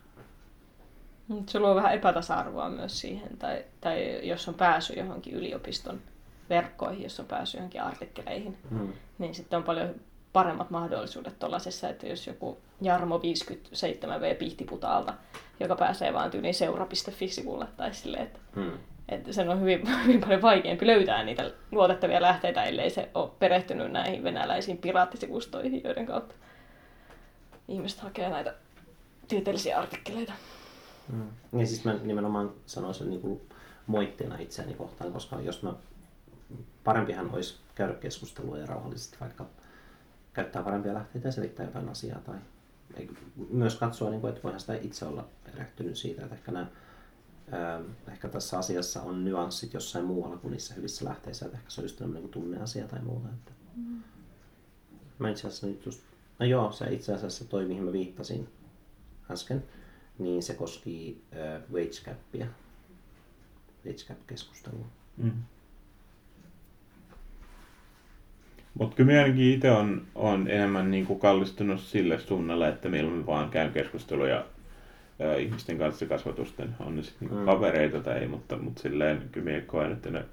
[1.28, 6.00] Mutta se luo vähän epätasa-arvoa myös siihen, tai, tai jos on päässyt johonkin yliopiston
[6.50, 8.92] verkkoihin, jos on päässyt johonkin artikkeleihin, mm.
[9.18, 9.94] niin sitten on paljon
[10.32, 15.14] paremmat mahdollisuudet tuollaisessa, että jos joku Jarmo 57V Pihtiputaalta,
[15.60, 18.72] joka pääsee vaan tyyliin seura.fi-sivulle tai silleen, että, mm.
[19.08, 23.92] Että sen on hyvin, hyvin paljon vaikeampi löytää niitä luotettavia lähteitä, ellei se ole perehtynyt
[23.92, 26.34] näihin venäläisiin piraattisivustoihin, joiden kautta
[27.68, 28.54] ihmiset hakee näitä
[29.28, 30.32] tieteellisiä artikkeleita.
[31.12, 31.28] Mm.
[31.60, 33.40] Ja siis mä nimenomaan sanoisin niin kuin
[33.86, 35.72] moitteena itseäni kohtaan, koska jos mä
[36.84, 39.46] parempihan olisi käydä keskustelua ja rauhallisesti vaikka
[40.32, 42.36] käyttää parempia lähteitä ja selittää jotain asiaa tai
[43.50, 46.66] myös katsoa, niin kuin, että voihan sitä itse olla perehtynyt siitä, että ehkä, nämä,
[48.12, 51.84] ehkä tässä asiassa on nyanssit jossain muualla kuin niissä hyvissä lähteissä, että ehkä se on
[51.84, 53.28] just niin tunneasia tai muuta.
[53.28, 53.52] Että...
[53.76, 54.02] Mm.
[55.18, 56.02] Mä itse asiassa nyt just,
[56.38, 58.48] no joo, se itse asiassa toi, mihin mä viittasin
[59.30, 59.64] äsken,
[60.18, 62.46] niin se koski äh, wage capia,
[63.86, 64.86] wage cap-keskustelua.
[65.16, 65.32] Mm.
[68.74, 73.50] Mutta kyllä minäkin itse on, on enemmän niin kuin kallistunut sille suunnalle, että milloin vaan
[73.50, 74.46] käyn keskusteluja
[75.20, 77.44] ää, ihmisten kanssa kasvatusten, on ne sitten niin mm.
[77.44, 80.24] kavereita tai ei, mutta, mutta silleen kyllä minä koen, että, ne,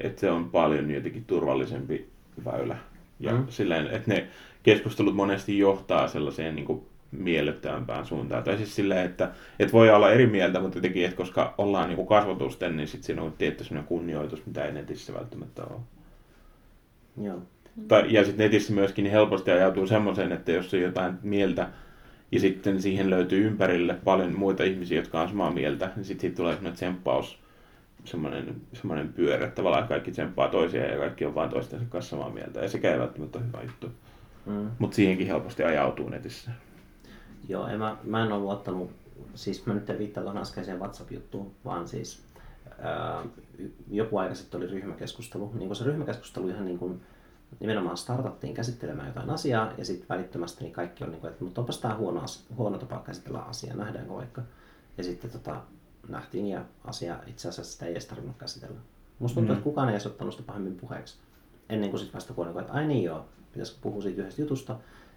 [0.00, 2.08] että se on paljon jotenkin turvallisempi
[2.44, 2.76] väylä.
[3.20, 3.46] Ja mm.
[3.48, 4.26] silleen, että ne
[4.62, 8.44] keskustelut monesti johtaa sellaiseen niin kuin miellyttävämpään suuntaan.
[8.44, 11.96] Tai siis silleen, että, että voi olla eri mieltä, mutta jotenkin, että koska ollaan niin
[11.96, 15.80] kuin kasvatusten, niin sitten siinä on tietty sellainen kunnioitus, mitä ei netissä välttämättä ole.
[17.22, 17.42] Joo.
[17.88, 21.68] Tai, ja sitten netissä myöskin niin helposti ajautuu semmoiseen, että jos on jotain mieltä,
[22.32, 26.36] ja sitten siihen löytyy ympärille paljon muita ihmisiä, jotka on samaa mieltä, niin sitten siitä
[26.36, 27.38] tulee semmoinen tsemppaus,
[28.04, 32.30] semmoinen, semmoinen pyörä, että tavallaan kaikki tsemppaa toisiaan ja kaikki on vain toistensa kanssa samaa
[32.30, 32.60] mieltä.
[32.60, 33.90] Ja sekä ei välttämättä ole hyvä juttu.
[34.46, 34.70] Mm.
[34.78, 36.50] Mutta siihenkin helposti ajautuu netissä.
[37.48, 38.90] Joo, en mä, mä en ole luottanut,
[39.34, 42.22] siis mä nyt en viittaa tuohon äskeiseen WhatsApp-juttuun, vaan siis
[42.78, 43.22] ää,
[43.90, 45.52] joku aika sitten oli ryhmäkeskustelu.
[45.54, 47.00] Niin se ryhmäkeskustelu ihan niin kuin,
[47.60, 51.60] nimenomaan startattiin käsittelemään jotain asiaa ja sitten välittömästi niin kaikki on niin kuin, että mutta
[51.60, 52.22] onpas tämä huono,
[52.56, 54.42] huono tapa käsitellä asiaa, nähdäänkö vaikka.
[54.98, 55.60] Ja sitten tota,
[56.08, 58.78] nähtiin ja asia itse asiassa sitä ei edes tarvinnut käsitellä.
[59.18, 59.58] Musta tuntuu, mm.
[59.58, 61.16] että kukaan ei edes ottanut sitä pahemmin puheeksi.
[61.68, 64.76] Ennen kuin sitten vasta kuulin, että ai niin joo, pitäisikö puhua siitä yhdestä jutusta.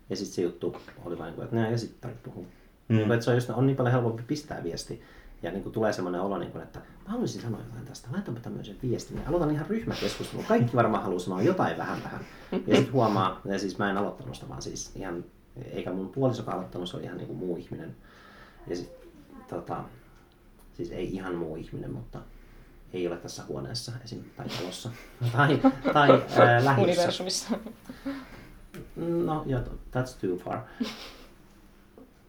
[0.10, 2.46] Ja sitten se juttu oli vain, että näin ja sitten tarvitse puhua.
[2.88, 2.96] Mm.
[2.96, 5.02] Niin, että se on, just, on niin paljon helpompi pistää viesti.
[5.44, 8.40] Ja niin kuin tulee semmoinen olo, niin kuin, että mä haluaisin sanoa jotain tästä, laitanpa
[8.40, 9.18] tämmöisen viestin.
[9.18, 10.46] Ja aloitan ihan ryhmäkeskustelun.
[10.46, 12.26] Kaikki varmaan haluaa sanoa jotain vähän vähän.
[12.52, 15.24] Ja sitten huomaa, ja siis mä en aloittanut sitä, vaan siis ihan,
[15.72, 17.96] eikä mun puolisokaan aloittanut, se oli ihan niin kuin muu ihminen.
[18.68, 19.10] Ja sitten
[19.50, 19.84] tota,
[20.74, 22.20] siis ei ihan muu ihminen, mutta
[22.94, 24.24] ei ole tässä huoneessa esim.
[24.38, 24.92] tai talossa
[25.32, 25.62] tai,
[25.94, 26.82] tai ää, lähiössä.
[26.82, 27.58] Universumissa.
[28.96, 30.60] No, joo, that's too far.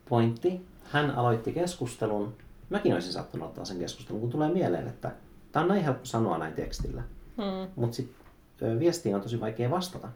[0.08, 0.66] Pointti.
[0.90, 2.36] Hän aloitti keskustelun.
[2.72, 5.10] Mäkin olisin saattanut ottaa sen keskustelun, kun tulee mieleen, että
[5.52, 7.02] tämä on näin helppo sanoa näin tekstillä.
[7.36, 7.70] Hmm.
[7.76, 10.08] Mutta sitten viestiin on tosi vaikea vastata.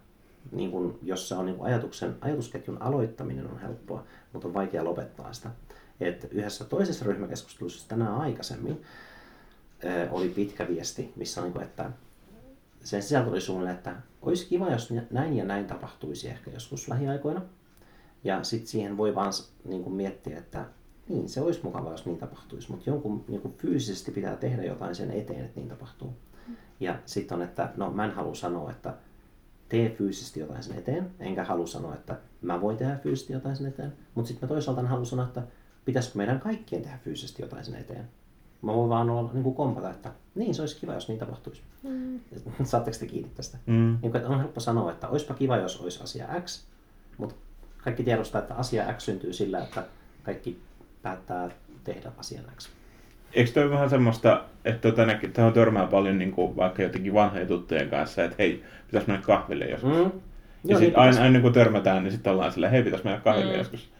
[0.52, 5.32] Niin kun, jos se on niin ajatuksen, ajatusketjun aloittaminen on helppoa, mutta on vaikea lopettaa
[5.32, 5.50] sitä.
[6.00, 8.82] Et yhdessä toisessa ryhmäkeskustelussa tänään aikaisemmin
[10.10, 11.90] oli pitkä viesti, missä on, niin kuin, että
[12.84, 17.42] sen sisältö oli suunnilleen, että olisi kiva, jos näin ja näin tapahtuisi ehkä joskus lähiaikoina.
[18.24, 19.32] Ja sitten siihen voi vaan
[19.64, 20.64] niin kuin miettiä, että
[21.08, 24.94] niin, se olisi mukava, jos niin tapahtuisi, mutta jonkun niin kuin fyysisesti pitää tehdä jotain
[24.94, 26.14] sen eteen, että niin tapahtuu.
[26.80, 28.94] Ja sitten on, että no mä en halua sanoa, että
[29.68, 33.66] tee fyysisesti jotain sen eteen, enkä halua sanoa, että mä voin tehdä fyysisesti jotain sen
[33.66, 35.42] eteen, mutta sitten mä toisaalta haluan sanoa, että
[35.84, 38.08] pitäisikö meidän kaikkien tehdä fyysisesti jotain sen eteen.
[38.62, 41.62] Mä voin vaan olla, niin kuin kompata, että niin se olisi kiva, jos niin tapahtuisi.
[41.82, 42.20] Mm.
[42.64, 43.58] Saatteko te kiinni tästä?
[43.66, 43.98] Mm.
[44.02, 46.64] Niin kuin, että on helppo sanoa, että olisipa kiva, jos olisi asia X,
[47.18, 47.34] mutta
[47.84, 49.84] kaikki tiedostaa, että asia X syntyy sillä, että
[50.22, 50.62] kaikki
[51.06, 51.48] päättää
[51.84, 52.68] tehdä asian X.
[53.32, 57.90] Eikö toi vähän semmoista, että tota, tähän törmää paljon niin kuin, vaikka jotenkin vanhojen tuttujen
[57.90, 59.96] kanssa, että hei, pitäisi mennä kahville joskus.
[59.96, 60.20] Mm.
[60.64, 63.58] Ja sitten aina, aina kun törmätään, niin sitten ollaan silleen, hei, pitäisi mennä kahville mm.
[63.58, 63.90] joskus.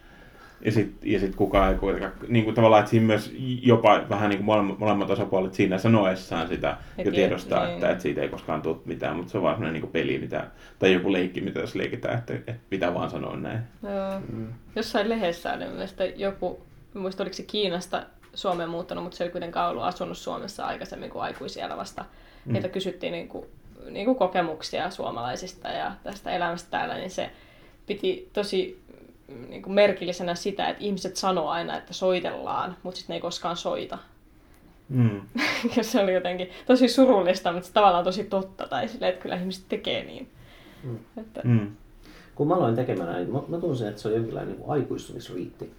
[0.61, 4.29] Ja sitten ja sit kukaan ei kuitenkaan, niin kuin tavallaan, että siinä myös jopa vähän
[4.29, 7.73] niin kuin molemmat osapuolet siinä sanoessaan sitä et jo tiedostaa, niin.
[7.73, 10.47] että, että siitä ei koskaan tule mitään, mutta se on vaan sellainen niin peli, mitä,
[10.79, 13.59] tai joku leikki, mitä jos leikitään, että, että pitää vaan sanoa näin.
[13.83, 14.21] Joo.
[14.33, 14.47] Mm.
[14.75, 19.71] Jossain lehdessä oli mielestäni joku, muista oliko se Kiinasta Suomeen muuttanut, mutta se ei kuitenkaan
[19.71, 22.05] ollut asunut Suomessa aikaisemmin kuin aikuisiellä vasta.
[22.45, 22.53] Mm.
[22.53, 23.45] Heitä kysyttiin niin kuin,
[23.89, 27.29] niin kuin kokemuksia suomalaisista ja tästä elämästä täällä, niin se
[27.85, 28.81] piti tosi
[29.49, 33.57] niin kuin merkillisenä sitä, että ihmiset sanoo aina, että soitellaan, mutta sitten ne ei koskaan
[33.57, 33.97] soita.
[34.89, 35.21] Mm.
[35.77, 38.67] Ja se oli jotenkin tosi surullista, mutta se tavallaan tosi totta.
[38.67, 40.29] Tai silleen, että kyllä ihmiset tekee niin.
[40.83, 40.99] Mm.
[41.17, 41.71] Että, Mm.
[42.35, 45.71] Kun mä aloin tekemään näin, mä, mä tunsin, että se on jonkinlainen niin aikuistumisriitti.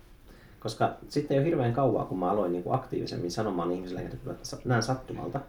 [0.68, 4.16] Koska sitten ei ole hirveän kauaa, kun mä aloin niin kuin aktiivisemmin sanomaan ihmisille, että
[4.64, 5.40] näen sattumalta.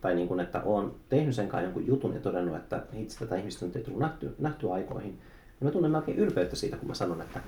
[0.00, 3.36] Tai niin kuin, että olen tehnyt sen kanssa jonkun jutun ja todennut, että itse tätä
[3.36, 5.18] ihmistä nyt ei tullut nähty, nähty aikoihin.
[5.60, 7.40] Ja mä tunnen melkein ylpeyttä siitä, kun mä sanon, että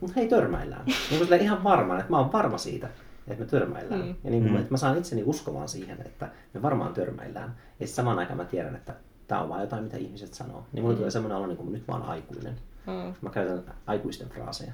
[0.00, 0.84] "Mut hei törmäillään.
[1.10, 2.88] Niin kuin ihan varmaan, että mä oon varma siitä,
[3.28, 4.00] että me törmäillään.
[4.00, 4.14] Mm.
[4.24, 4.58] Ja niin kuin, Mm.
[4.58, 7.54] että mä saan itseni uskomaan siihen, että me varmaan törmäillään.
[7.80, 8.94] Ja sitten samaan aikaan mä tiedän, että
[9.28, 10.64] tämä on vaan jotain, mitä ihmiset sanoo.
[10.72, 12.54] Niin mulle tulee semmoinen olo, niin kuin nyt mä oon aikuinen.
[12.86, 13.14] mm.
[13.22, 14.72] Mä käytän aikuisten fraaseja.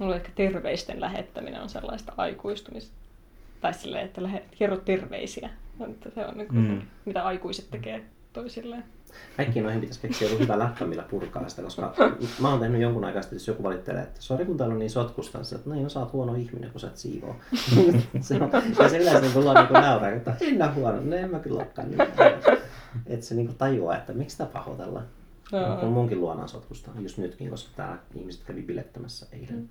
[0.00, 2.94] Mulle ehkä terveisten lähettäminen on sellaista aikuistumista.
[3.60, 5.50] Tai silleen, että lähe, kerro terveisiä.
[5.90, 6.82] Että se on niin kuin, Mm.
[7.04, 8.84] mitä aikuiset tekee toisilleen.
[9.36, 11.94] Kaikkiin noihin pitäisi keksiä joku hyvä läppä, millä purkaa sitä, koska
[12.40, 14.90] mä oon tehnyt jonkun aikaa sitten, jos joku valittelee, että sori kun täällä on niin
[14.90, 17.36] sotkusta, niin, että no, no sä oot huono ihminen, kun sä et siivoo.
[18.20, 21.30] se on, ja se yleensä niin tullaan niin nauraa, että en mä huono, no en
[21.30, 22.00] mä kyllä olekaan niin.
[23.06, 25.06] Että se niin tajuaa, että miksi sitä pahoitellaan.
[25.80, 29.70] Kun munkin luona on sotkusta, just nytkin, koska täällä ihmiset kävi bilettämässä eilen.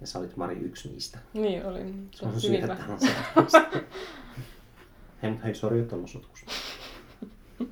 [0.00, 1.18] Ja sä olit Mari yksi niistä.
[1.34, 1.94] Niin oli.
[2.10, 2.98] Se on hyvin syy, että hän on.
[5.22, 6.52] Hei, mutta hei, sori, että on sotkusta.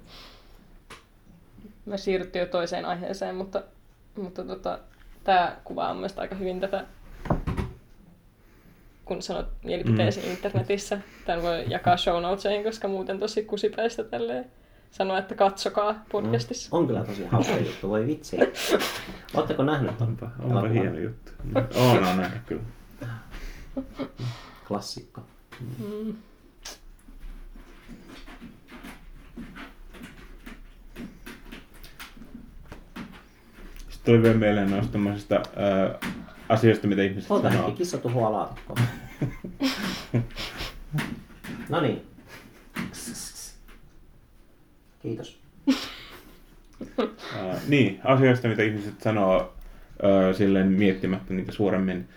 [1.87, 3.63] Mä siirryttiin jo toiseen aiheeseen, mutta,
[4.17, 4.79] mutta tota,
[5.25, 6.87] tämä kuvaa mun mielestä aika hyvin tätä,
[9.05, 10.31] kun sanot mielipiteesi mm.
[10.31, 11.01] internetissä.
[11.27, 14.51] Tämän voi jakaa show notesiin, koska muuten tosi kusipäistä tälleen
[14.99, 16.77] sanoa, että katsokaa podcastissa.
[16.77, 18.37] On kyllä tosi hauska juttu, voi vitsi.
[19.35, 20.73] Oletteko nähnyt ton Onpa, onpa elokuvan?
[20.73, 21.33] hieno juttu.
[21.75, 22.63] On, on nähnyt kyllä.
[24.69, 25.21] Klassikko.
[25.61, 26.15] Mm.
[33.89, 35.99] Sitten tuli vielä mieleen noista tämmöisistä ää,
[36.49, 37.67] asioista, mitä ihmiset Ota sanoo.
[37.67, 38.77] hetki, kissa tuhoaa laatikkoa.
[41.69, 42.16] no niin.
[45.07, 45.39] Kiitos.
[47.37, 49.55] Ää, niin, asioista, mitä ihmiset sanoo
[50.03, 52.09] ää, silleen miettimättä niitä suuremmin.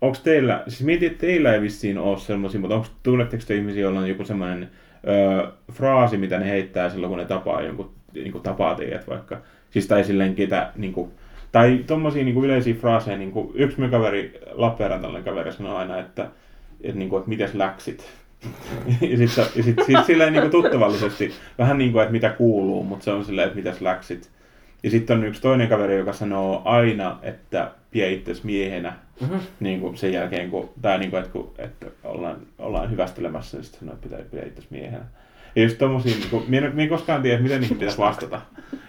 [0.00, 3.82] Onko teillä, siis mietin, että teillä ei vissiin ole semmoisia, mutta onko tunnetteko te ihmisiä,
[3.82, 4.70] joilla on joku semmoinen
[5.06, 9.40] ää, fraasi, mitä ne heittää silloin, kun ne tapaa jonkun, niin kuin tapaa teidät vaikka.
[9.70, 11.10] Siis tai silleen ketä, niin kuin,
[11.52, 15.98] tai tommosia niin kuin yleisiä fraaseja, niin kuin yksi mun kaveri, Lappeenrantalainen kaveri sanoo aina,
[15.98, 16.28] että,
[16.80, 18.10] että, niin kuin, että mites läksit.
[19.00, 23.04] Ja sitten sit, sit silleen niin kuin tuttavallisesti, vähän niin kuin, että mitä kuuluu, mutta
[23.04, 24.30] se on silleen, että mitäs läksit.
[24.82, 29.34] Ja sitten on yksi toinen kaveri, joka sanoo aina, että pie itses miehenä, Mhm.
[29.60, 33.64] niin kuin sen jälkeen, kun, tai niin kuin, että, kun, että ollaan, ollaan hyvästelemässä, niin
[33.64, 35.04] sitten sanoo, että pitää pie itses miehenä.
[35.56, 38.40] Ja just tommosia, niin kuin, minä, minä en koskaan tiedä, miten niihin pitäisi vastata.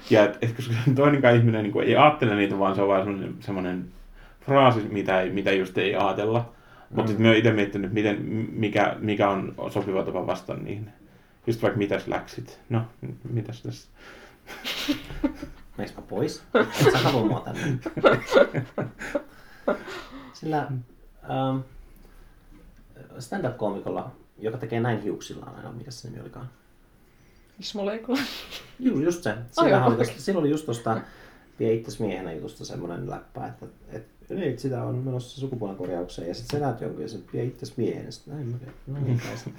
[0.10, 3.04] Ja et, et, koska toinenkaan ihminen niin kuin, ei ajattele niitä, vaan se on vaan
[3.04, 3.86] semmoinen, semmoinen
[4.42, 6.52] fraasi, mitä, ei, mitä just ei ajatella.
[6.90, 7.08] Mutta Mm.
[7.08, 8.22] sitten mä oon itse miettinyt, miten,
[8.52, 10.90] mikä, mikä on sopiva tapa vastata niihin.
[11.48, 12.60] Just vaikka mitäs läksit.
[12.70, 12.82] No,
[13.30, 13.90] mitäs tässä?
[15.78, 16.44] Mä pois?
[16.86, 17.80] Et sä halua mua tänne.
[20.34, 20.58] Sillä
[21.30, 21.60] ähm,
[23.20, 26.50] stand-up-koomikolla, joka tekee näin hiuksillaan aina, mikä se nimi olikaan?
[27.60, 28.20] Ismo Leikola.
[28.80, 29.36] Juu, just se.
[29.52, 31.02] Sillä joo, oli, tosta, sillä oli just tuosta
[31.60, 36.34] vie itses miehenä jutusta semmoinen läppä, että, että ei, sitä on menossa sukupuolen korjaukseen ja
[36.34, 38.12] sitten sä näet jonkun ja se vie itses miehenä.
[38.12, 38.74] Sitten näin mä teen.
[38.88, 39.52] No niin, kai se.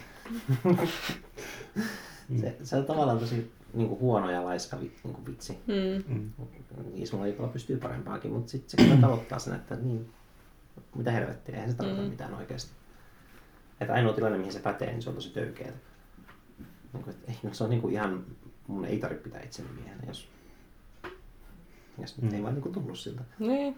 [2.41, 5.59] se, se on tavallaan tosi niin kuin huono ja laiska niin kuin vitsi.
[5.67, 6.15] Mm.
[6.15, 6.31] Mm.
[6.95, 10.11] Ismo Leikola pystyy parempaakin, mutta sitten se kyllä tavoittaa sen, että niin,
[10.95, 12.09] mitä helvettiä, eihän se tarkoita Mm.
[12.09, 12.71] mitään oikeasti.
[13.81, 15.73] Että ainoa tilanne, mihin se pätee, niin se on tosi töykeää.
[16.93, 18.25] Niin kuin, että, ei, no, se on niin kuin ihan,
[18.67, 20.29] mun ei tarvitse pitää itseni miehenä, jos,
[21.99, 22.35] jos Mm.
[22.35, 23.23] ei vaan niin kuin tullut siltä.
[23.39, 23.77] Niin.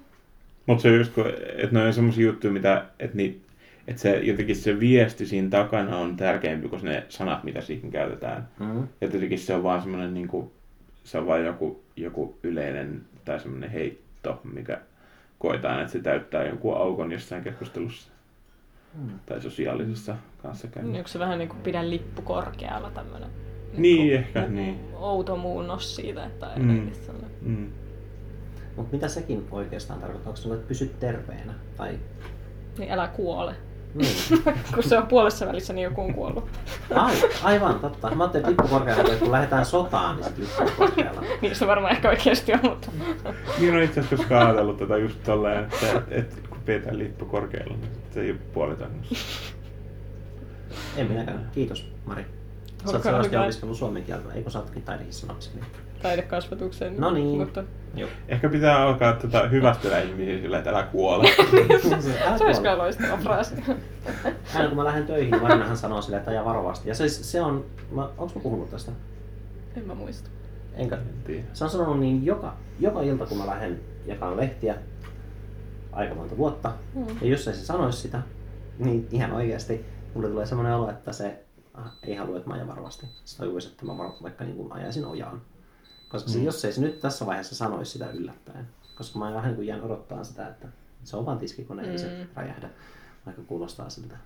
[0.67, 3.41] Mutta se on just, kun- että ne on semmoisia juttuja, mitä, että, ni,
[3.89, 8.49] että se, jotenkin se viesti siinä takana on tärkeämpi kuin ne sanat, mitä siihen käytetään.
[8.61, 8.79] Mm.
[8.81, 10.51] Ja jotenkin se on vaan semmoinen, niin kuin,
[11.05, 14.81] se on vaan joku, joku yleinen tai semmoinen heitto, mikä
[15.39, 18.13] koetaan, että se täyttää jonkun aukon jossain keskustelussa
[18.99, 19.09] Mm.
[19.27, 20.99] tai sosiaalisessa kanssakäynnissä.
[20.99, 23.29] Onko se vähän niin kuin pidä lippu korkealla tämmönen?
[23.77, 24.81] Niin, ehkä, niin.
[24.95, 26.91] Outo muunnos siitä, että Mm.
[27.43, 27.67] Mm.
[28.77, 30.31] Mutta mitä sekin oikeastaan tarkoittaa?
[30.31, 31.55] Onko se että pysy terveenä?
[31.77, 31.99] Tai...
[32.79, 33.55] Niin älä kuole.
[33.95, 34.17] Niin.
[34.75, 36.49] kun se on puolessa välissä, niin joku on kuollut.
[36.95, 38.15] Ai, aivan, totta.
[38.15, 41.23] Mä ajattelin, että lippu korkealla, että kun lähdetään sotaan, niin sitten lippu korkealla.
[41.43, 42.91] niin se varmaan ehkä oikeasti on, mutta...
[43.59, 47.25] Niin on itse asiassa koskaan ajatellut tätä just tolleen, että, että, että kun pidetään lippu
[47.25, 49.15] korkealla, niin se ei ole puolitannossa.
[50.97, 51.51] En minäkään.
[51.55, 52.27] Kiitos, Mari.
[52.87, 55.51] Sä oot selvästi opiskellut suomen kieltä, eikö sä ootkin taidehissanoksi?
[55.55, 55.65] Niin.
[56.03, 56.97] Taidekasvatuksen.
[56.97, 57.39] No niin.
[57.39, 58.11] Mutta Joo.
[58.29, 61.29] Ehkä pitää alkaa tota, hyvästellä ihmisiä sillä, että älä kuole.
[62.39, 63.55] Se olisi kyllä loistava fraasi.
[64.55, 66.89] Aina kun mä lähden töihin, niin Marinahan sanoo silleen, että aja varovasti.
[66.89, 68.93] Ja se, se on, mä, onks mä puhunut tästä?
[69.77, 70.31] en mä muista.
[70.75, 70.97] Enkä.
[70.97, 71.45] En tiedä.
[71.53, 74.75] Se on sanonut niin joka, joka ilta, kun mä lähden jakaan lehtiä
[75.93, 76.73] aika monta vuotta.
[76.95, 77.07] Mm.
[77.21, 78.23] Ja jos ei se sanoisi sitä,
[78.79, 82.69] niin ihan oikeasti mulle tulee semmoinen olo, että se ah, ei halua, että mä ajan
[82.69, 83.07] varovasti.
[83.25, 85.41] Se toivoisi, että mä var- vaikka niin kuin ajaisin ojaan.
[86.13, 86.45] Koska se, Mm.
[86.45, 88.69] jos ei se nyt tässä vaiheessa sanoisi sitä yllättäen.
[88.99, 90.69] Koska mä vähän niin kuin jään odottaa sitä, että
[91.05, 92.27] se on vaan tiskikone, ei se Mm.
[92.37, 92.71] räjähdä.
[93.27, 94.17] Vaikka kuulostaa siltä.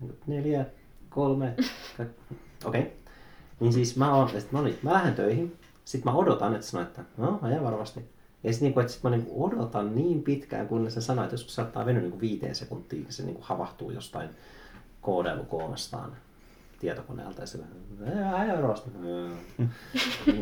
[0.00, 0.66] Niin Neljä,
[1.10, 1.54] kolme,
[2.64, 2.80] okei.
[2.80, 2.92] Okay.
[3.60, 5.56] Niin siis mä oon, että no niin, mä lähden töihin.
[5.84, 8.10] Sitten mä odotan, että sanoo, että no, ajan varovasti.
[8.44, 11.54] Ja sitten niinku, että sit mä niinku odotan niin pitkään, kunnes se sanoo, että joskus
[11.54, 14.30] saattaa venyä niinku viiteen sekuntiin, kun se niinku havahtuu jostain
[15.00, 16.16] koodailukoomestaan
[16.78, 18.90] tietokoneelta ja ajan varovasti.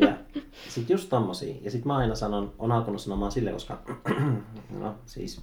[0.01, 0.17] Ja
[0.69, 1.55] sitten just tommosia.
[1.61, 3.81] Ja sitten mä aina sanon, on alkanut sanomaan sille, koska
[4.79, 5.41] no siis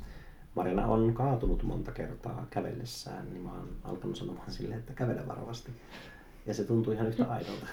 [0.55, 5.73] Marina on kaatunut monta kertaa kävellessään, niin mä oon alkanut sanomaan sille, että kävele varovasti.
[6.47, 7.67] Ja se tuntuu ihan yhtä aidolta.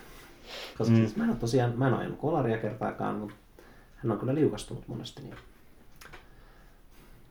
[0.77, 0.99] Koska Mm.
[0.99, 1.05] mm.
[1.05, 3.35] siis mä en ole tosiaan, mä en ole ajanut kolaria kertaakaan, mutta
[3.95, 5.21] hän on kyllä liukastunut monesti.
[5.21, 5.35] Niin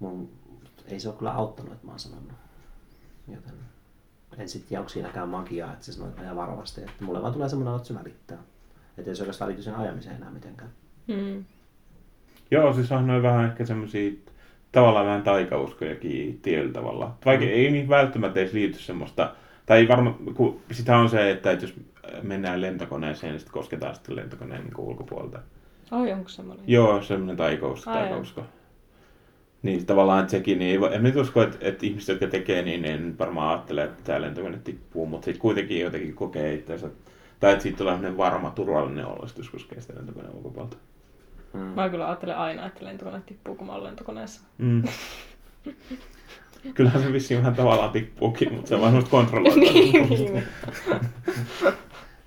[0.01, 0.31] mun,
[0.87, 2.33] ei se ole kyllä auttanut, että mä oon sanonut.
[3.29, 3.55] Joten
[4.39, 6.81] en sitten tiedä, onko siinäkään magiaa, että se sanoo, että varovasti.
[6.81, 8.39] Että mulle vaan tulee semmoinen että se välittää.
[8.99, 10.71] Että ei se oikeastaan välity sen ajamiseen enää mitenkään.
[11.07, 11.45] Mm.
[12.51, 14.11] Joo, siis on noin vähän ehkä semmosia
[14.73, 17.15] tavallaan vähän taikauskojakin tietyllä tavalla.
[17.25, 17.53] Vaikka Mm.
[17.53, 19.35] ei niin välttämättä edes liity semmoista,
[19.67, 21.75] tai ei varma, kun sitä on se, että, jos
[22.23, 25.39] mennään lentokoneeseen, niin sitten kosketaan sitten lentokoneen niin ulkopuolelta.
[25.91, 26.65] Ai, onko semmoinen?
[26.69, 28.45] Joo, semmoinen taikous, Ai taikausko.
[29.63, 32.83] Niin tavallaan että sekin, niin ei, en nyt usko, että, että ihmiset, jotka tekee, niin
[32.83, 36.91] ne nyt varmaan ajattelee, että tämä lentokone tippuu, mutta sitten kuitenkin jotenkin kokee itseänsä,
[37.41, 40.77] tai että siitä tulee sellainen varma, turvallinen olo, jos koskee sitä lentokoneen ulkopuolelta.
[41.53, 41.61] Mm.
[41.61, 44.41] Mä kyllä ajattelen aina, että lentokone tippuu, kun mä oon lentokoneessa.
[44.59, 44.83] Mm.
[46.75, 49.63] Kyllähän se vissiin vähän tavallaan tippuukin, mutta se on vaan semmoista kontrolloitua.
[49.73, 50.43] niin.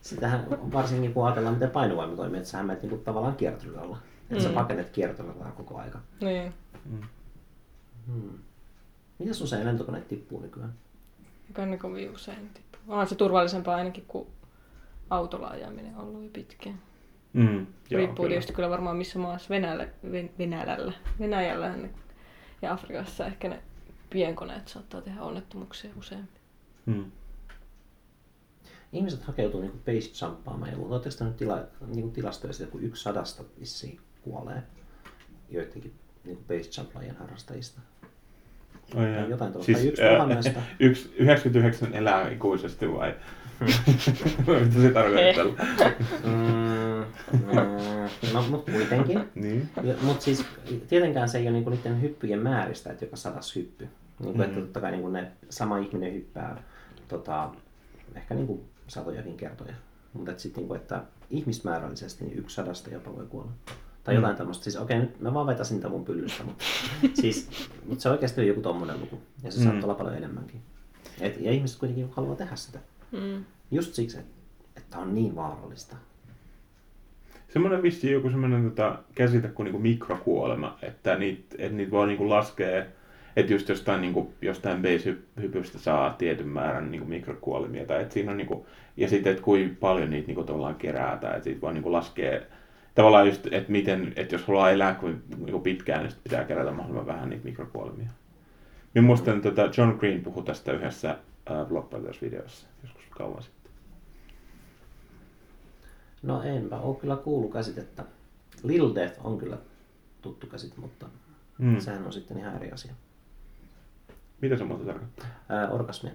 [0.01, 3.81] Sitähän varsinkin kun ajatellaan, miten painovoima toimii, että sähän menet niinku tavallaan kiertelyllä.
[3.81, 4.39] Että mm.
[4.39, 4.55] sä Mm.
[4.55, 5.99] pakenet kiertelyllä koko aika.
[6.21, 6.53] niin.
[8.07, 8.39] Hmm.
[9.19, 10.73] Mitäs usein lentokoneet tippuu nykyään?
[11.47, 12.79] Joka on niin kovin usein tippuu.
[12.87, 14.27] On se turvallisempaa ainakin kuin
[15.09, 16.81] autolla ajaminen ollut jo pitkään.
[17.33, 17.57] Mm,
[17.89, 18.29] joo, Riippuu kyllä.
[18.29, 21.89] tietysti kyllä varmaan missä maassa Venäjällä, Ven, Venäjällä, Venäjällä ne,
[22.61, 23.63] ja Afrikassa ehkä ne
[24.09, 26.29] pienkoneet saattaa tehdä onnettomuuksia useammin.
[26.85, 27.11] Mm.
[28.93, 30.77] Ihmiset hakeutuu niinku base jumpaamaan ja.
[30.77, 34.63] Oletteko te nyt tila, niinku tilastoja siitä, kun yksi sadasta vissiin kuolee
[35.49, 37.81] joidenkin niinku base harrastajista?
[38.95, 39.73] Oh, Tai jotain tuollaista.
[39.73, 40.59] Tai yksi tuhannesta.
[40.79, 43.15] yksi, 99 elää ikuisesti vai?
[44.65, 45.65] Mitä se tarkoittaa?
[46.23, 47.05] Mm,
[48.33, 49.19] no, mutta kuitenkin.
[49.35, 49.69] niin.
[50.01, 50.45] Mutta siis
[50.89, 53.87] tietenkään se ei ole niinku niiden hyppyjen määristä, että joka sadas hyppy.
[54.19, 54.43] Niinku, mm.
[54.43, 54.61] Että Mm.
[54.61, 56.63] totta kai niinku ne sama ihminen hyppää
[57.07, 57.49] tota,
[58.15, 59.73] ehkä niinku satojakin kertoja.
[60.13, 63.51] Mutta sitten niinku, että ihmismäärällisesti niin yksi sadasta jopa voi kuolla.
[64.03, 64.37] Tai jotain Mm.
[64.37, 64.63] tämmöistä.
[64.63, 66.63] Siis okei, nyt mä vaan vetäisin niitä mun pyllystä, mutta,
[67.21, 67.49] siis,
[67.85, 69.21] mutta se oikeasti on joku tommonen luku.
[69.43, 69.63] Ja se Mm.
[69.63, 70.61] saattaa olla paljon enemmänkin.
[71.21, 72.79] Et, ja ihmiset kuitenkin haluaa tehdä sitä.
[73.11, 73.43] Mm.
[73.71, 74.31] Just siksi, että,
[74.77, 75.95] että on niin vaarallista.
[77.49, 82.29] Semmoinen vissiin joku semmoinen tota, käsite kuin niinku mikrokuolema, että niitä et niit voi niinku
[82.29, 82.85] laskea,
[83.35, 87.85] että just jostain, niinku, jostain base-hypystä saa tietyn määrän niinku mikrokuolemia.
[87.85, 88.65] Tai et siinä on, niinku,
[88.97, 91.33] ja sitten, että kuinka paljon niitä niinku, tavallaan kerätään.
[91.33, 92.41] Että siitä voi niinku, laskea
[92.95, 97.15] tavallaan just, että miten, että jos haluaa elää kuin, niinku, pitkään, niin pitää kerätä mahdollisimman
[97.15, 98.09] vähän niitä mikrokuolemia.
[98.93, 101.09] Minä muistan, tota, John Green puhui tästä yhdessä
[101.51, 103.71] äh, Blockbutters-videossa joskus kauan sitten.
[106.23, 108.03] No enpä ole kyllä kuullut käsitettä.
[108.63, 109.57] Little Death on kyllä
[110.21, 111.05] tuttu käsite, mutta
[111.57, 111.67] Mm.
[111.67, 111.79] mm.
[111.79, 112.93] sehän on sitten ihan eri asia.
[114.41, 115.27] Mitä se muuta tarkoittaa?
[115.49, 116.13] Ää, orgasmia.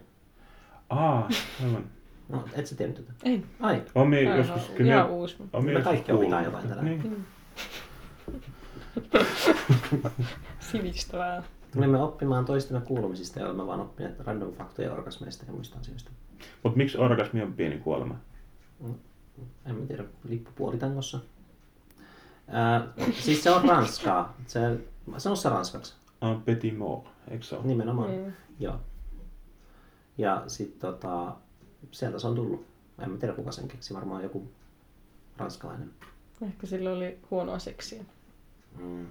[0.91, 1.29] Aa,
[1.65, 1.85] aivan.
[2.29, 3.13] No, et sä tiennyt tätä?
[3.25, 3.45] Ei.
[3.61, 4.69] Ai, On Tää joskus...
[4.71, 5.37] on kyllä ihan me- uusi.
[5.53, 6.99] on joskus kaikki opitaan jotain mutta- tänään.
[7.03, 7.27] Niin.
[10.61, 11.43] Sivistävää.
[11.73, 16.11] tulimme oppimaan toistemme kuulumisista ja olemme vaan oppineet random faktoja orgasmeista ja muista asioista.
[16.63, 18.15] Mutta miksi orgasmi on pieni kuolema?
[19.67, 21.19] En mä tiedä, lippu puolitangossa.
[22.49, 22.87] Ää,
[23.21, 24.37] siis se on ranskaa.
[24.47, 24.61] Se,
[25.19, 25.95] sano se ranskaksi.
[26.23, 27.67] Un petit mort, eikö se ole?
[27.67, 28.11] Nimenomaan.
[28.11, 28.33] Mm.
[28.61, 28.81] Joo.
[30.19, 31.37] Ja sitten tota,
[31.91, 32.67] sieltä se on tullut.
[32.99, 34.49] En mä tiedä kuka sen keksi, varmaan joku
[35.37, 35.91] ranskalainen.
[36.43, 38.05] Ehkä sillä oli huonoa seksiä.
[38.79, 39.07] Mm.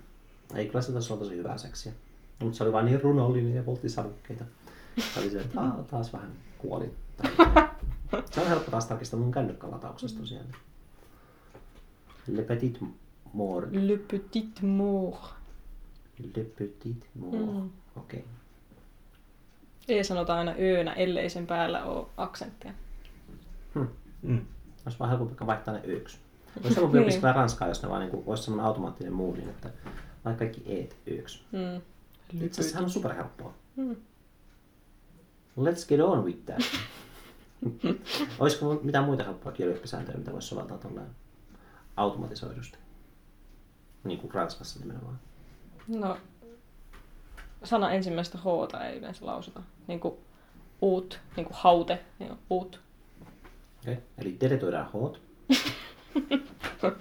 [0.55, 1.91] Ei kyllä se taisi olla tosi hyvää seksiä.
[2.39, 4.45] Mutta se oli vaan niin runollinen ja poltti savukkeita.
[5.13, 6.91] Se oli se, että "Aa, taas vähän kuoli.
[8.31, 10.45] Se on helppo taas tarkistaa mun kännykkälatauksesta tosiaan.
[12.27, 12.83] Le petit
[13.33, 13.69] mort.
[13.71, 15.15] Le petit mour.
[16.35, 17.53] Le petit mort.
[17.53, 17.69] Mm.
[17.95, 18.19] Okei.
[18.19, 18.21] Okay.
[19.87, 22.71] E sanotaan aina öönä, ellei sen päällä ole aksenttia.
[24.21, 24.45] Mm.
[24.85, 26.17] Olisi vaan helpompi vaihtaa ne yöksi.
[26.63, 27.03] Olisi helpompi Niin.
[27.07, 29.69] opiskella ranskaa, jos ne vaan niin olisi semmoinen automaattinen muu, niin että
[30.25, 31.41] vaikka kaikki eet yöksi.
[31.51, 31.81] Mm.
[32.33, 33.53] Itse asiassa sehän on superhelppoa.
[33.75, 33.95] Mm.
[35.59, 36.61] Let's get on with that.
[38.39, 41.07] Olisiko mitään muita helppoja kielioppisääntöjä, mitä voisi soveltaa tuolleen
[41.97, 42.77] automatisoidusti?
[44.03, 45.19] Niin kuin Ranskassa nimenomaan.
[45.87, 46.17] No,
[47.65, 48.45] sana ensimmäistä H
[48.85, 49.61] ei yleensä lausuta.
[49.87, 50.13] Niin kuin
[50.81, 52.79] uut, niin kuin haute, niin kuin uut.
[53.81, 53.95] Okay.
[54.17, 55.21] Eli deletoidaan hot.
[55.49, 56.93] jos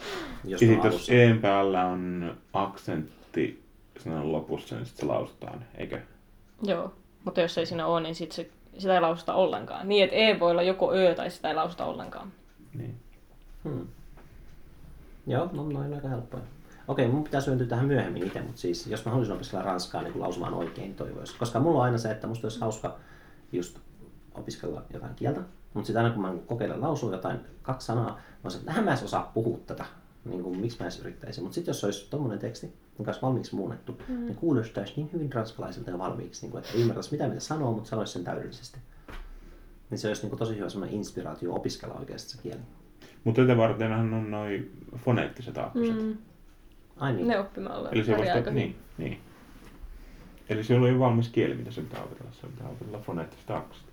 [0.44, 1.12] Ja on sitten jos alussa.
[1.12, 3.64] en päällä on aksentti
[3.98, 6.00] sanan lopussa, niin sitten se lausutaan, eikö?
[6.62, 6.94] Joo,
[7.24, 9.88] mutta jos ei siinä ole, niin sit se, sitä ei lausuta ollenkaan.
[9.88, 12.32] Niin, että E voi olla joko Ö tai sitä ei lausuta ollenkaan.
[12.74, 12.96] Niin.
[13.64, 13.86] Hmm.
[15.26, 16.42] Joo, no noin aika helppoja.
[16.88, 20.12] Okei, mun pitää syöntyä tähän myöhemmin itse, mutta siis jos mä haluaisin opiskella ranskaa niin
[20.12, 21.38] kuin lausumaan oikein, niin toivoisin.
[21.38, 22.96] Koska mulla on aina se, että musta olisi hauska
[23.52, 23.78] just
[24.34, 25.40] opiskella jotain kieltä,
[25.74, 28.90] mutta sitten aina kun mä kokeilen lausua jotain kaksi sanaa, mä olisin, että "Nähän mä
[28.90, 29.84] edes osaa puhua tätä.
[30.24, 31.44] Niin kuin, miksi mä edes yrittäisin.
[31.44, 34.24] Mutta sitten jos olisi tommonen teksti, joka olisi valmiiksi muunnettu, mm.
[34.24, 37.90] niin kuulostaisi niin hyvin ranskalaisilta jo valmiiksi, niin kuin, että ymmärtäisi mitä mitä sanoo, mutta
[37.90, 38.78] sanoisi sen täydellisesti.
[39.90, 42.60] Niin se olisi niin kuin, tosi hyvä semmoinen inspiraatio opiskella oikeasti se kieli.
[43.24, 46.02] Mutta tätä vartenhan on noin foneettiset aakkoset.
[46.02, 46.16] Mm.
[46.96, 47.28] Ai niin.
[47.28, 48.54] Ne oppimalla Eli se vasta, aika hyvin.
[48.54, 49.20] niin, niin.
[50.48, 52.30] Eli se oli valmis kieli, mitä se pitää opetella.
[52.32, 53.84] Se pitää opetella foneettiset aakkoset.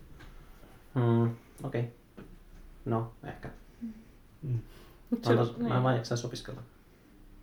[0.96, 1.24] Hmm,
[1.64, 1.82] okei.
[1.82, 2.26] Okay.
[2.86, 3.50] No, ehkä.
[4.42, 4.60] Mm.
[5.10, 5.84] Mut Mä, se- tos- mä en niin.
[5.84, 6.62] vaan jaksaisi opiskella.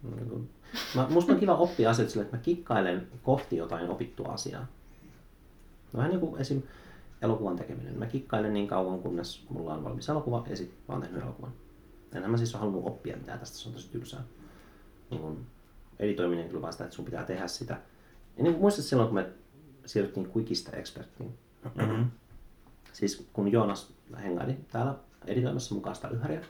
[0.03, 0.51] Niin kuin-
[0.95, 4.67] Mä, musta on kiva oppia asioita sille, että mä kikkailen kohti jotain opittua asiaa.
[5.93, 6.63] No vähän niin kuin esim.
[7.23, 7.99] elokuvan tekeminen.
[7.99, 11.53] Mä kikkailen niin kauan, kunnes mulla on valmis elokuva ja sitten mä oon tehnyt elokuvan.
[12.13, 14.21] Enhän mä siis ole halunnut oppia mitään tästä, se on tosi tylsää.
[15.11, 15.47] Niin kun
[15.99, 17.75] editoiminen kyllä vaan sitä, että sun pitää tehdä sitä.
[18.37, 19.27] Ja niin kuin muistat silloin, kun me
[19.87, 21.35] siirryttiin Quickista Expertiin.
[21.65, 22.11] Mm-hmm.
[22.93, 23.93] Siis kun Joonas
[24.23, 24.95] hengaili täällä
[25.27, 26.41] editoimassa mukaan sitä yhäriä,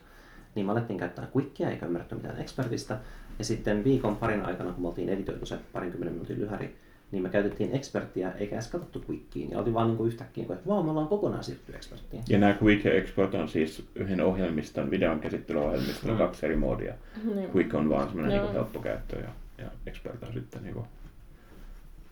[0.55, 3.01] niin me alettiin käyttää Quickia eikä ymmärretty mitään expertistä.
[3.39, 6.77] Ja sitten viikon parin aikana, kun me oltiin editoitu se parinkymmenen minuutin lyhäri,
[7.13, 9.51] niin me käytettiin experttiä eikä edes katsottu Quickiin.
[9.51, 12.23] Ja oltiin vaan niin kuin yhtäkkiä, kuin, että vau, me ollaan kokonaan siirtynyt experttiin.
[12.29, 16.19] Ja nämä Quick ja Export on siis yhden ohjelmiston, videon käsittelyohjelmiston Mm.
[16.19, 16.95] kaksi eri moodia.
[17.35, 17.51] Niin.
[17.55, 18.45] Quick on vaan semmoinen Joo.
[18.45, 19.29] niin helppo käyttö ja,
[19.59, 20.77] ja Expert on sitten niin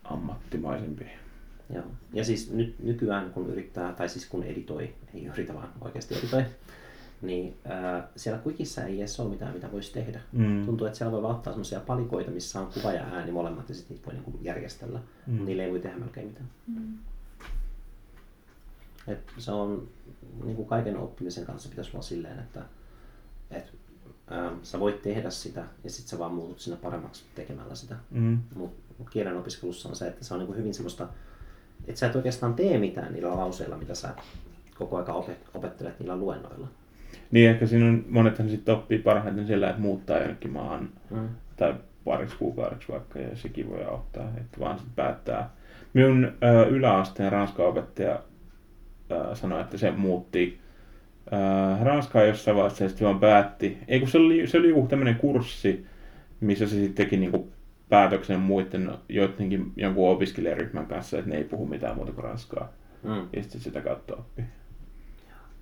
[0.04, 1.04] ammattimaisempi.
[1.74, 1.84] Joo.
[2.12, 6.44] Ja siis nyt nykyään kun yrittää, tai siis kun editoi, ei yritä vaan oikeasti editoi,
[7.22, 10.20] niin ää, siellä Quickissä ei edes ole mitään, mitä voisi tehdä.
[10.32, 10.66] Mm.
[10.66, 13.94] Tuntuu, että siellä voi ottaa sellaisia palikoita, missä on kuva ja ääni molemmat, ja sitten
[13.96, 15.00] niitä voi niinku järjestellä.
[15.26, 15.44] Mm.
[15.44, 16.48] Niille ei voi tehdä melkein mitään.
[16.66, 16.98] Mm.
[19.06, 19.88] Et se on
[20.44, 22.62] niin kuin kaiken oppimisen kanssa pitäisi olla silleen, että
[23.50, 23.72] et,
[24.30, 27.96] ää, sä voit tehdä sitä ja sitten sä vaan muutut sinne paremmaksi tekemällä sitä.
[28.10, 28.38] Mm.
[28.54, 31.08] Mutta kielen opiskelussa on se, että se on niin kuin hyvin semmoista,
[31.86, 34.14] että sä et oikeastaan tee mitään niillä lauseilla, mitä sä
[34.78, 36.68] koko ajan opet- opettelet niillä luennoilla.
[37.30, 41.28] Niin ehkä siinä on, monethan sitten oppii parhaiten sillä, että muuttaa jonnekin maahan Mm.
[41.56, 41.74] tai
[42.04, 45.50] pariksi kuukaudeksi vaikka, ja sekin voi auttaa, että vaan sitten päättää.
[45.94, 48.22] Minun ö, yläasteen ranskan opettaja
[49.10, 50.60] ö, sanoi, että se muutti
[51.26, 53.78] ö, ranskaa jossain vaiheessa ja sitten vaan päätti.
[53.88, 55.86] Ei kun se oli, se oli joku tämmöinen kurssi,
[56.40, 57.52] missä se sitten teki niinku
[57.88, 62.72] päätöksen muiden joidenkin jonkun opiskelijaryhmän kanssa, että ne ei puhu mitään muuta kuin ranskaa.
[63.02, 63.28] Mm.
[63.32, 64.44] Ja sitten sitä kautta oppii.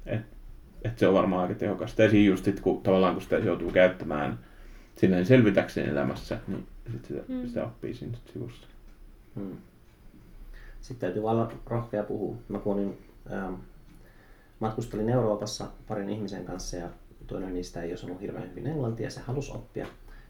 [0.07, 0.21] Et,
[0.85, 2.03] et se on varmaan aika tehokasta.
[2.03, 4.39] Ja siinä just sit, kun tavallaan kun sitä joutuu käyttämään
[4.97, 7.47] silleen selvitäkseen elämässä, niin sit sitä, Mm.
[7.49, 8.66] sitä oppii siinä sit sivussa.
[9.35, 9.57] Mm.
[10.80, 12.37] Sitten täytyy vaan olla rohkea puhua.
[12.49, 12.99] Mä kun olin,
[13.32, 13.55] ähm,
[14.61, 16.89] matkustelin Euroopassa parin ihmisen kanssa ja
[17.26, 19.87] toinen niistä ei osannut hirveän hyvin englantia ja se halusi oppia.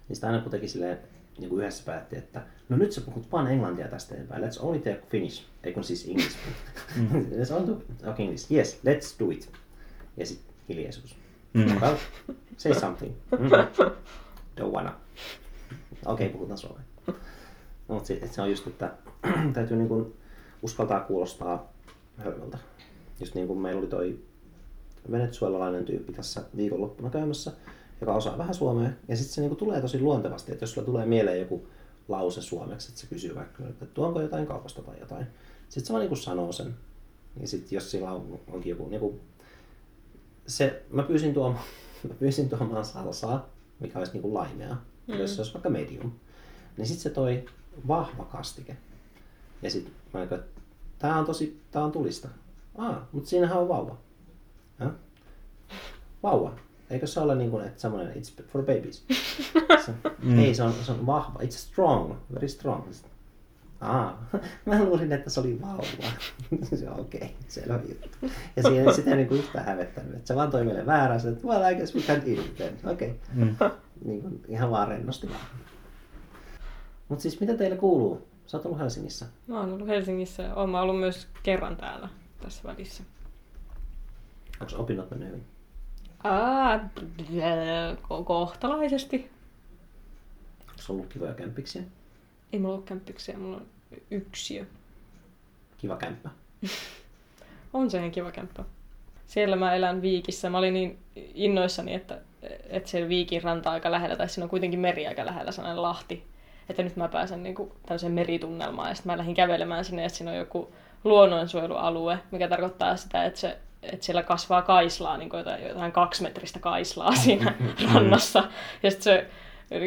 [0.08, 0.98] Niin sitä aina kun teki silleen,
[1.38, 4.42] niin kuin yhdessä päätti, että no nyt sä puhut vaan englantia tästä eteenpäin.
[4.44, 5.44] Let's only take Finnish.
[5.64, 6.36] Ei kun siis English.
[6.96, 7.08] Mm.
[7.42, 8.52] let's only talk English.
[8.52, 9.50] Yes, let's do it.
[10.16, 11.16] Ja sitten hiljaisuus.
[11.54, 11.80] Mm.
[11.80, 11.96] Well,
[12.56, 13.14] say something.
[13.38, 13.48] Mm.
[14.60, 14.94] Don't wanna.
[16.06, 16.84] Okei, okay, puhutaan suomea.
[17.88, 18.92] No, mutta se, se on just, että
[19.54, 20.14] täytyy niin kuin
[20.62, 21.72] uskaltaa kuulostaa
[22.16, 22.58] hölmöltä.
[23.20, 24.18] Just niin kuin meillä oli toi
[25.10, 27.52] venezuelalainen tyyppi tässä viikonloppuna käymässä,
[28.00, 28.90] joka osaa vähän suomea.
[29.08, 31.68] Ja sitten se niin kuin tulee tosi luontevasti, että jos sulla tulee mieleen joku
[32.08, 35.26] lause suomeksi, että se kysyy vaikka, että tuonko jotain kaupasta tai jotain.
[35.68, 36.74] Sitten se vaan niin kuin sanoo sen.
[37.40, 39.20] Ja sitten jos sillä on, onkin joku, joku
[40.46, 41.64] se, mä pyysin tuomaan,
[42.08, 43.48] mä pyysin tuomaan salsaa,
[43.80, 44.76] mikä olisi niinku laimea,
[45.06, 45.14] mm.
[45.14, 46.12] jos se olisi vaikka medium.
[46.76, 47.46] Niin sitten se toi
[47.88, 48.76] vahva kastike.
[49.62, 50.46] Ja sitten mä olin, että
[50.98, 52.28] tää on tosi, tää on tulista.
[52.78, 53.96] Aa, mutta siinähän on vauva.
[54.80, 54.90] Ja?
[56.22, 56.54] vauva.
[56.90, 59.04] Eikö se ole niin kuin, että semmoinen, it's for babies?
[59.84, 59.94] Se,
[60.36, 61.40] Ei, se on, se on vahva.
[61.40, 62.82] It's strong, very strong.
[63.84, 64.26] Aa,
[64.66, 65.84] mä luulin, että se oli vauva.
[66.76, 68.08] se on okei, okay, selvä juttu.
[68.56, 70.14] Ja siinä ei sitä niin kuin yhtään hävettänyt.
[70.14, 72.56] Että se vaan toi meille väärän, se, että well, I guess we can eat it
[72.56, 72.78] then.
[72.84, 73.10] Okei.
[73.10, 73.44] Okay.
[73.44, 73.56] Mm.
[74.04, 75.40] Niin kuin, ihan vaan rennosti vaan.
[77.08, 78.28] Mutta siis mitä teille kuuluu?
[78.46, 79.26] Sä oot ollut Helsingissä.
[79.46, 82.08] Mä oon ollut Helsingissä ja oon mä ollut myös kerran täällä
[82.42, 83.02] tässä välissä.
[84.60, 85.44] Onko opinnot mennyt hyvin?
[86.24, 86.80] Aa,
[88.02, 89.30] ko- kohtalaisesti.
[90.60, 91.82] Onko ollut kivoja kämpiksiä?
[92.52, 93.66] Ei mulla ole kämppiksiä, mulla on
[94.10, 94.64] yksiö.
[95.78, 96.30] Kiva kämppä.
[97.72, 98.64] On se ihan kiva kämppä.
[99.26, 100.50] Siellä mä elän Viikissä.
[100.50, 100.98] Mä olin niin
[101.34, 102.18] innoissani, että,
[102.68, 106.24] että se Viikin ranta aika lähellä, tai siinä on kuitenkin meri aika lähellä, sellainen lahti.
[106.68, 110.18] Että nyt mä pääsen niin kuin tämmöiseen meritunnelmaan, ja sitten mä lähdin kävelemään sinne, että
[110.18, 110.72] siinä on joku
[111.04, 117.14] luonnonsuojelualue, mikä tarkoittaa sitä, että, se, että siellä kasvaa kaislaa, niin jotain, jotain kaksimetristä kaislaa
[117.24, 117.54] siinä
[117.94, 118.44] rannassa.
[118.82, 119.26] Ja sitten se,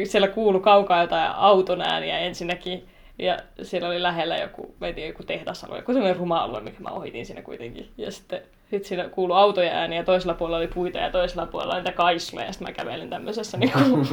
[0.04, 2.88] siellä kuului kaukaa jotain auton ääniä ensinnäkin,
[3.18, 6.80] ja siellä oli lähellä joku, mä en tiedä, joku tehdasalue, joku sellainen ruma alue, mikä
[6.80, 7.88] mä ohitin siinä kuitenkin.
[7.96, 11.74] Ja sitten sit siinä kuului autojen ääniä, ja toisella puolella oli puita, ja toisella puolella
[11.74, 14.08] oli niitä kaisloja, ja sitten mä kävelin tämmöisessä niin kuin,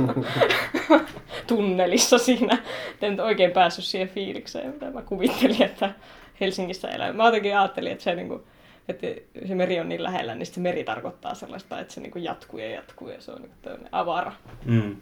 [1.48, 2.58] tunnelissa siinä.
[3.02, 5.92] En nyt oikein päässyt siihen fiilikseen, mitä mä kuvittelin, että
[6.40, 7.14] Helsingissä elää.
[7.14, 8.44] Mä jotenkin ajattelin, että se, niin kuin,
[8.88, 9.08] että
[9.48, 12.60] se meri on niin lähellä, niin se meri tarkoittaa sellaista, että se niin kuin jatkuu
[12.60, 14.32] ja jatkuu, ja se on niin kuin avara.
[14.66, 14.96] Mm.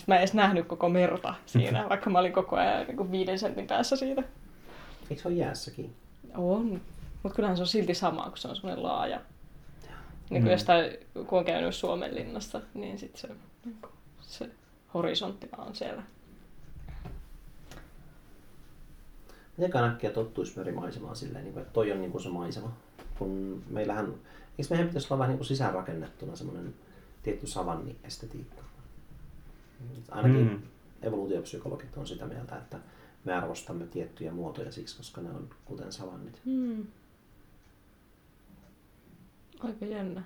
[0.00, 3.10] Sitten mä en edes nähnyt koko merta siinä, vaikka mä olin koko ajan niin kuin
[3.10, 4.22] viiden sentin päässä siitä.
[5.10, 5.94] Eikö se ole jäässäkin?
[6.36, 6.80] On.
[7.22, 9.20] Mutta kyllähän se on silti sama, kun se on semmoinen laaja.
[10.30, 10.50] Niin kuin Mm.
[10.50, 10.90] jostain,
[11.26, 13.28] kun on käynyt Suomen linnassa, niin sitten se,
[13.64, 14.50] niin kuin, se
[14.94, 16.02] horisontti vaan on siellä.
[19.56, 22.72] Miten äkkiä tottuisi merimaisemaan silleen, niin kuin, että toi on niin kuin se maisema?
[23.18, 24.06] Kun meillähän,
[24.58, 26.74] eikö meidän pitäisi olla vähän niin kuin sisäänrakennettuna semmoinen
[27.22, 28.59] tietty savanni-estetiikka?
[30.10, 30.62] Ainakin Mm.
[31.02, 32.78] evoluutiopsykologit on sitä mieltä, että
[33.24, 36.40] me arvostamme tiettyjä muotoja siksi, koska ne on kuten savannit.
[36.44, 36.86] Hmm.
[39.60, 40.22] Aika jännä.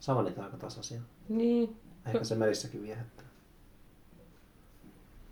[0.00, 1.00] Savannit on aika tasaisia.
[1.28, 1.76] Niin,
[2.06, 3.26] Ehkä se merissäkin viehättää.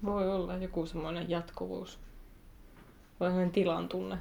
[0.05, 1.99] voi olla joku semmoinen jatkuvuus.
[3.21, 4.18] Voi semmoinen tilan tunne.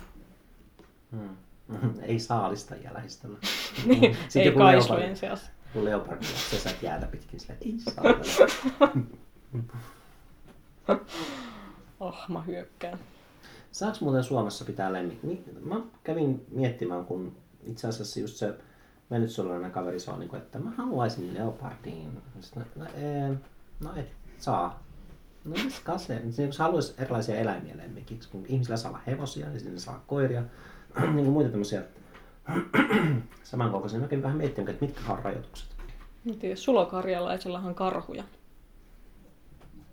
[1.12, 1.36] Hmm.
[2.02, 3.38] Ei saalista ja lähistöllä.
[3.86, 5.52] Niin, Sitten ei leopardi- seassa.
[5.74, 8.15] Kun leopardi sesät jäätä pitkin sille, ei saatana.
[11.99, 12.99] Oh, mä hyökkään.
[13.72, 15.43] Saako muuten Suomessa pitää lemmikki?
[15.63, 18.53] Mä kävin miettimään, kun itse asiassa just se
[19.11, 22.22] venezuelalainen kaveri sanoi, niin että mä haluaisin leopardin.
[22.39, 23.30] Sitten, no, ee,
[23.80, 24.84] no et saa.
[25.45, 26.22] No miskä se?
[26.32, 30.43] Se, Jos haluaisi erilaisia eläimiä lemmikiksi, kun ihmisillä saa olla hevosia, niin sitten saa koiria,
[30.99, 31.84] niin kuin muita tämmöisiä
[33.43, 34.00] samankokoisia.
[34.00, 35.68] Mä kävin vähän miettimään, että mitkä on rajoitukset.
[36.26, 38.24] Mä tiedän, sulokarjalaisellahan on karhuja.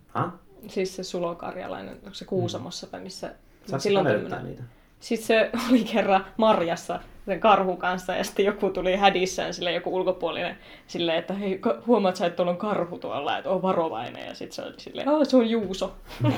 [0.07, 0.31] Ha?
[0.67, 3.27] Siis se sulokarjalainen, onko se Kuusamossa vai missä?
[3.65, 4.63] Saatko Silloin tämmönen- niitä?
[4.99, 9.95] Sitten se oli kerran marjassa sen karhun kanssa ja sitten joku tuli hädissään sille joku
[9.95, 14.27] ulkopuolinen silleen, että hei, huomaat sä, että tuolla on karhu tuolla, että on varovainen.
[14.27, 15.95] Ja sitten se oli silleen, että se on Juuso.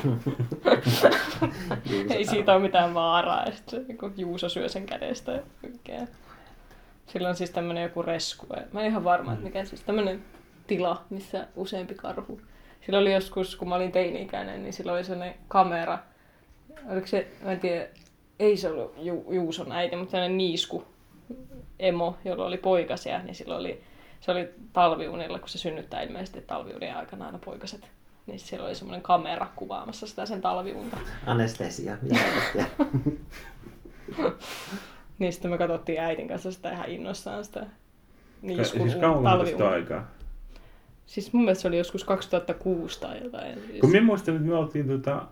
[2.09, 3.45] Ei siitä ole mitään vaaraa.
[3.45, 5.31] Ja sitten se Juuso syö sen kädestä.
[5.31, 5.41] Ja.
[7.07, 8.47] Sillä on siis tämmöinen joku resku.
[8.73, 10.23] Mä en ihan varma, että mikä siis tämmöinen
[10.67, 12.41] tila, missä useampi karhu.
[12.85, 15.99] Sillä oli joskus, kun mä olin teini-ikäinen, niin sillä oli sellainen kamera.
[16.89, 17.87] Oliko se, mä en tiedä,
[18.39, 20.83] ei se ollut Ju- Juuson äiti, mutta sellainen niisku
[21.79, 23.81] emo, jolla oli poikasia, niin sillä oli,
[24.21, 27.91] se oli talviunilla, kun se synnyttää ilmeisesti talviunien aikana aina poikaset.
[28.25, 30.97] Niin siellä oli semmoinen kamera kuvaamassa sitä sen talviunta.
[31.25, 31.97] Anestesia.
[35.19, 37.65] Niin sitten me katsottiin äitin kanssa sitä ihan innoissaan sitä
[38.41, 39.69] niiskun Siis kauan tästä talviunta.
[39.69, 40.07] aikaa.
[41.05, 43.59] Siis mun mielestä se oli joskus 2006 tai jotain.
[43.67, 43.79] Siis...
[43.81, 45.25] Kun minä muistan, että me oltiin tota,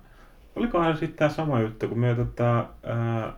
[0.58, 3.34] olikohan sitten tämä sama juttu, kun me tota, ää,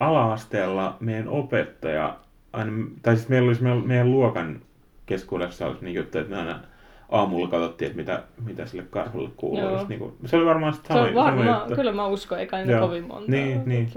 [0.00, 2.16] ala-asteella meidän opettaja,
[2.52, 2.72] aina,
[3.02, 4.60] tai siis meillä olisi meidän, meidän luokan
[5.06, 6.60] keskuudessa olisi niin juttu, että me aina
[7.08, 9.60] aamulla katsottiin, että mitä, mitä sille karhulle kuuluu.
[9.60, 9.86] Joo.
[9.88, 11.74] Niin kuin, se oli varmaan sit Se sama, on varma, sama juttu.
[11.74, 12.80] kyllä mä uskon, eikä Joo.
[12.86, 13.30] kovin monta.
[13.30, 13.66] Niin, ole.
[13.66, 13.90] niin.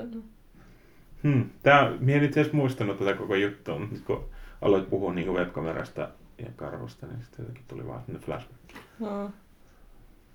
[1.24, 1.50] Hmm.
[1.64, 4.26] Tää, minä en itse asiassa muistanut tätä koko juttua, mutta kun
[4.62, 8.60] aloit puhua niin webkamerasta ja karhusta, niin sitten jotenkin tuli vaan sellainen flashback.
[9.02, 9.30] Joo.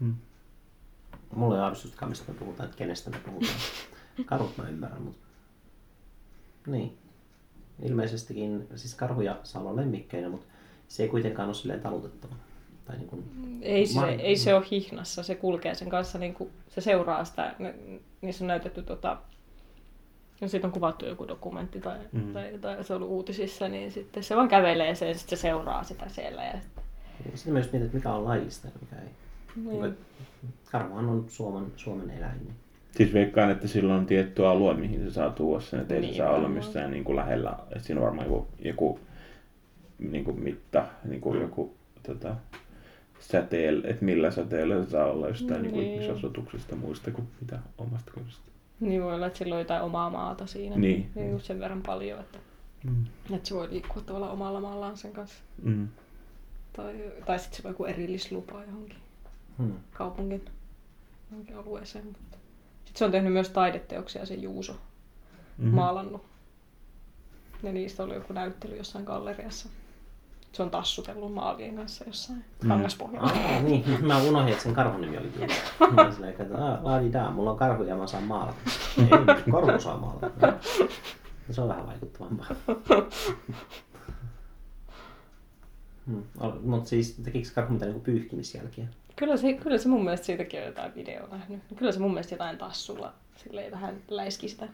[0.00, 0.14] Hmm.
[1.34, 3.54] Mulla ei aavistustakaan, mistä me puhutaan, että kenestä me puhutaan.
[4.26, 5.26] Karhut mä ymmärrän, mutta...
[6.66, 6.98] Niin.
[7.82, 10.46] Ilmeisestikin, siis karhuja saa olla lemmikkeinä, mutta
[10.88, 12.34] se ei kuitenkaan ole silleen talutettava.
[12.84, 13.24] Tai niin kuin...
[13.62, 17.24] Ei, se, Mari- ei se ole hihnassa, se kulkee sen kanssa, niin kuin, se seuraa
[17.24, 17.54] sitä,
[18.20, 19.16] niissä on näytetty tota,
[20.40, 22.32] Ja sitten on kuvattu joku dokumentti tai, Mm.
[22.32, 25.42] tai, tai se on ollut uutisissa, niin sitten se vaan kävelee sen ja sitten se
[25.42, 26.44] seuraa sitä siellä.
[26.44, 26.84] Ja sitten,
[27.38, 29.08] Sitten mietin, että mikä on laillista ja mikä ei.
[29.56, 29.94] Niin.
[30.72, 32.52] On Suomen, Suomen eläin.
[32.96, 36.14] Siis veikkaan, että sillä on tietty alue, mihin se saa tuoda sen, että ei Niin,
[36.14, 37.56] se saa olla missään niin kuin lähellä.
[37.70, 39.00] Että siinä on varmaan joku, joku
[39.98, 41.74] niin kuin mitta, niin kuin joku
[42.06, 42.36] tota,
[43.20, 45.74] säteellä, että millä säteellä se saa olla jostain niin.
[45.74, 45.92] Niin.
[45.92, 48.50] ihmisasutuksesta muista kuin mitä omasta kodasta.
[48.80, 50.76] niin voi olla, että sillä on jotain omaa maata siinä.
[50.76, 51.10] Niin.
[51.14, 52.38] niin just sen verran paljon, että,
[52.84, 53.04] Mm.
[53.34, 55.36] että se voi liikkua tavallaan omalla maallaan sen kanssa.
[55.62, 55.88] Mm.
[56.72, 56.94] Tai,
[57.26, 58.96] tai sitten sillä on joku erillislupa johonkin
[59.60, 59.72] Hmm.
[59.92, 60.44] kaupungin
[61.30, 62.06] johonkin alueeseen.
[62.06, 62.36] Mutta.
[62.84, 64.72] Sitten se on tehnyt myös taideteoksia, se Juuso,
[65.58, 65.74] Mm-hmm.
[65.74, 66.22] maalannut.
[67.62, 69.68] Ja niistä oli joku näyttely jossain galleriassa.
[70.52, 72.68] Se on tassutellut maalien kanssa jossain Mm.
[72.68, 73.30] kangaspohjalla.
[73.30, 75.54] Ah, niin, mä unohdin, että sen karhun nimi oli Juuso.
[75.94, 78.58] Mä olin silleen, että laadidaa, mulla on karhu ja mä saan maalata.
[78.98, 79.08] Ei,
[79.52, 80.52] karhu saa maalata.
[81.50, 82.46] Se on vähän vaikuttavampaa.
[86.06, 86.22] Hmm.
[86.62, 88.88] Mutta siis tekikö karhu mitään niinku pyyhkimisjälkiä?
[89.20, 91.62] Kyllä se, kyllä se mun mielestä siitäkin on jotain videoa nähnyt.
[91.76, 94.68] Kyllä se mun mielestä jotain tassulla silleen vähän läiski sitä.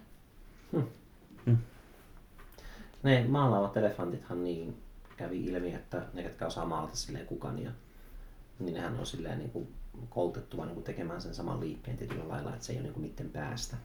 [3.03, 4.77] Ne maalaavat elefantithan niin
[5.17, 7.71] kävi ilmi, että ne, ketkä osaa maalata silleen kukania,
[8.59, 9.69] niin nehän on silleen niin kuin
[10.09, 12.95] koulutettu vaan niin kuin tekemään sen saman liikkeen tietyllä lailla, että se ei ole niin
[12.95, 13.77] kuin niiden päästä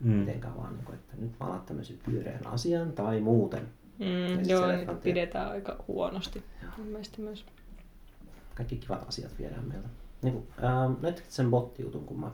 [0.00, 0.12] Mm.
[0.12, 3.68] mitenkään vaan, niin kuin, että nyt maalaat tämmöisen pyöreän asian tai muuten.
[3.98, 6.42] Mm, joo, se niitä pidetään aika huonosti.
[6.78, 7.44] Mun mielestä myös.
[8.54, 9.88] Kaikki kivat asiat viedään meiltä.
[10.22, 12.30] Niin kuin, ähm, näyttikö sen bottijutun, kun mä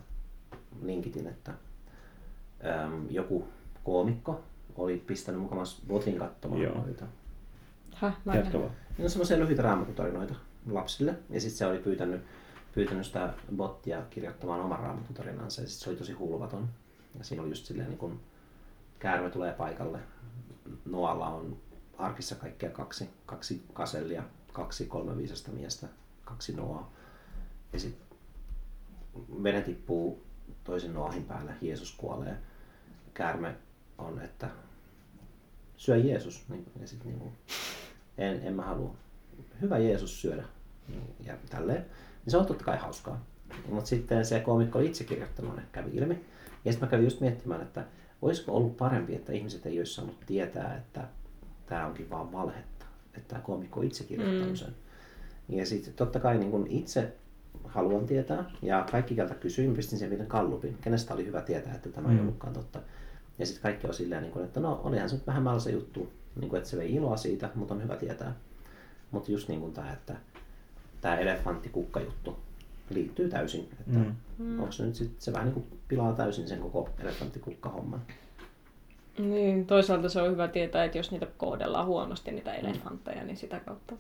[0.83, 1.53] linkitin, että
[2.65, 3.49] ähm, joku
[3.85, 4.41] koomikko
[4.77, 6.75] oli pistänyt mukamas botin katsomaan Joo.
[6.75, 7.07] noita
[7.97, 8.71] Häh, mä en Jatka vaan.
[8.99, 10.35] Ne on semmoisia lyhyitä raamatutarinoita
[10.71, 11.15] lapsille.
[11.31, 12.23] Ja sitten se oli pyytänyt,
[12.75, 15.63] pyytänyt sitä bottia kirjoittamaan oman raamatutarinansa.
[15.63, 16.69] Ja sit se oli tosi hulvaton.
[17.19, 18.21] Ja siinä oli just silleen, niin kun
[18.99, 19.99] käärme tulee paikalle.
[20.85, 21.57] Noalla on
[21.99, 24.23] arkissa kaikkea kaksi, kaksi kasellia,
[24.53, 25.87] kaksi kolme viisasta miestä,
[26.25, 26.93] kaksi noaa.
[27.73, 28.07] Ja sitten
[29.43, 30.23] vene tippuu
[30.65, 32.37] toisen noahin päälle, Jeesus kuolee.
[33.15, 33.55] Käärme
[33.99, 34.49] on, että
[35.77, 36.45] syö Jeesus.
[36.49, 37.33] Niin, ja sitten niin
[38.19, 38.95] en, en mä halua.
[39.61, 40.45] Hyvä Jeesus syödä.
[41.25, 41.81] Ja tälleen.
[42.25, 43.25] Niin se on totta kai hauskaa.
[43.69, 46.25] Mutta sitten se koomikko itse kirjoittanut ne kävi ilmi.
[46.65, 47.85] Ja sitten mä kävin just miettimään, että
[48.23, 51.09] olisiko ollut parempi, että ihmiset ei olisi saanut tietää, että
[51.67, 52.87] tämä onkin vaan valhetta.
[53.15, 54.57] Että tämä koomikko itse kirjoittanut Mm.
[54.57, 54.75] sen.
[55.49, 57.15] Ja sitten totta kai niin kun itse
[57.65, 61.89] haluan tietää, ja kaikki keltä kysyin, pistin sen vielä kallupin, kenestä oli hyvä tietää, että
[61.89, 62.21] tämä ei Mm.
[62.21, 62.81] ollutkaan totta.
[63.39, 66.13] Ja sitten kaikki on silleen, niin kun, että no olihan se nyt vähän mälsä juttu,
[66.41, 68.35] niin kun, että se vei iloa siitä, mutta on hyvä tietää.
[69.11, 70.17] Mutta just niin kuin tämä, että
[71.01, 72.37] tämä elefanttikukka-juttu
[72.91, 73.69] liittyy täysin.
[73.81, 74.15] Että Mm.
[74.39, 74.61] mm.
[74.61, 78.01] onko se nyt sit, se vähän niin kuin pilaa täysin sen koko elefanttikukka-homman.
[79.19, 83.61] Niin, toisaalta se on hyvä tietää, että jos niitä kohdellaan huonosti, niitä elefantteja, niin sitä
[83.61, 83.95] kautta,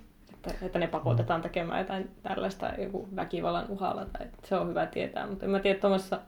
[0.51, 5.26] että, että ne pakotetaan tekemään jotain tällaista joku väkivallan uhalla, tai se on hyvä tietää,
[5.26, 6.20] mutta en mä tiedä tuommoisessa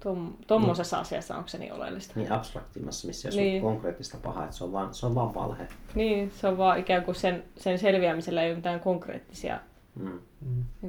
[0.00, 2.12] tom, tommosessa asiassa onko se niin oleellista.
[2.16, 3.64] Niin abstraktimmassa, missä jos Niin.
[3.64, 5.68] on konkreettista pahaa, että se on vaan, se on vaan valhe.
[5.94, 9.60] Niin, se on vaan ikään kuin sen, sen selviämisellä ei ole mitään konkreettisia
[9.96, 10.18] Mm.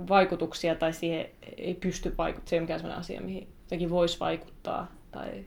[0.10, 1.26] vaikutuksia tai siihen
[1.58, 2.48] ei pysty vaikuttamaan.
[2.50, 5.46] Se ei ole mikään sellainen asia, mihin jotenkin voisi vaikuttaa tai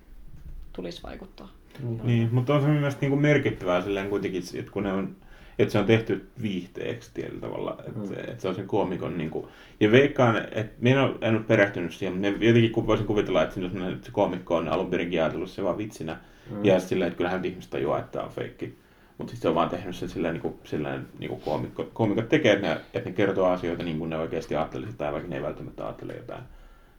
[0.73, 1.49] tulisi vaikuttaa.
[1.83, 2.01] Niin.
[2.05, 5.17] Niin, mutta on se myös niin kuin merkittävää silleen kuitenkin, että kun ne on,
[5.59, 8.13] että se on tehty viihteeksi tietyllä tavalla, että, Mm.
[8.29, 9.47] että se on sen koomikon niin kuin,
[9.81, 13.43] ja veikkaan, että minä en ole, en ole perehtynyt siihen, mutta jotenkin kun voisin kuvitella,
[13.43, 16.17] että, siinä sellainen, että se koomikko on alun perinkin ajatellut se vaan vitsinä,
[16.51, 16.65] Mm.
[16.65, 18.79] ja silleen, että kyllähän ihmiset tajuaa, että tämä on feikki.
[19.19, 22.29] Mutta sitten se on vaan tehnyt sen silleen, niin kuin, silleen niin kuin koomikko, koomikot
[22.29, 25.37] tekee, että ne, että ne kertoo asioita niin kuin ne oikeasti ajattelisivat, tai vaikka ne
[25.37, 26.43] ei välttämättä ajattele jotain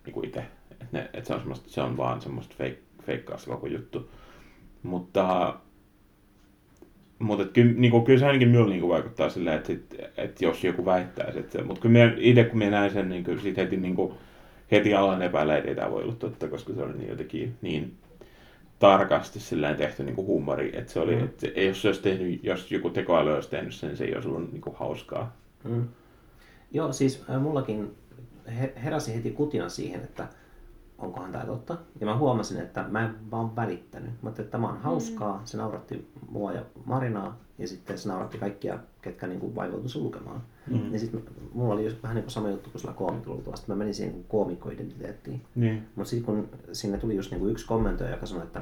[0.06, 0.40] niin kuin itse.
[0.72, 4.10] Että, ne, että se, on semmoista, se on vaan semmoista fake, feikkaa se koko juttu.
[4.84, 5.56] Mutta,
[7.20, 9.96] mutta et kyllä, niin kuin, kyllä se ainakin minulle niin kuin vaikuttaa silleen, että, sit,
[10.18, 10.86] että jos joku
[11.52, 14.14] se, mutta kyllä minä, itse kun minä näin sen, niin kyllä siitä heti, niin kuin,
[14.72, 17.94] heti alan epäillä, että ei tämä voi olla totta, koska se oli niin jotenkin niin
[18.80, 21.24] tarkasti silleen tehty niin kuin huumori, että se oli, Mm.
[21.24, 24.28] että jos se olisi tehnyt, jos joku tekoäly olisi tehnyt sen, niin se ei olisi
[24.30, 25.36] ollut niin kuin hauskaa.
[25.64, 25.88] Mm.
[26.72, 27.92] Joo, siis äh, mullakin
[28.60, 30.28] he- heräsi heti kutina siihen, että
[30.98, 31.78] onkohan tämä totta.
[32.00, 34.10] Ja mä huomasin, että mä en vaan välittänyt.
[34.10, 38.38] Mä ajattelin, että tämä on hauskaa, se nauratti mua ja Marinaa, ja sitten se nauratti
[38.38, 40.42] kaikkia, ketkä niin vaivautuivat se lukemaan.
[40.68, 40.94] Mm.
[40.94, 41.24] Ja sitten
[41.54, 43.66] mulla oli just vähän niin kuin sama juttu kuin sillä koomikolla luultavasti.
[43.68, 45.42] Mä menin siihen koomikkoidentiteettiin.
[45.56, 45.88] Niin.
[45.96, 48.62] Mutta sitten kun sinne tuli just niinku yksi kommentoija, joka sanoi, että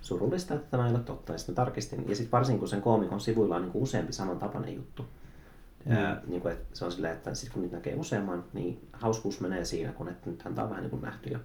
[0.00, 2.08] surullista, että tämä ei ole totta, ja sitten tarkistin.
[2.08, 5.04] Ja sitten varsinkin kun sen koomikon sivuilla on niinku useampi samantapainen juttu.
[5.86, 5.92] Mm.
[5.92, 9.64] Ja, niinku, et se on silleen, että sit kun niitä näkee useamman, niin hauskuus menee
[9.64, 11.38] siinä, kun että nythän tämä on vähän niin kuin nähty jo.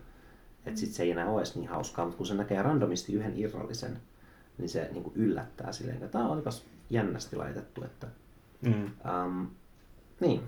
[0.67, 3.33] Että sit se ei enää ole edes niin hauskaa, mutta kun se näkee randomisti yhden
[3.35, 3.97] irrallisen,
[4.57, 7.83] niin se niin kuin yllättää silleen, että tämä olipas jännästi laitettu.
[7.83, 8.07] Että,
[8.61, 8.71] Mm.
[9.25, 9.47] um,
[10.19, 10.41] niin.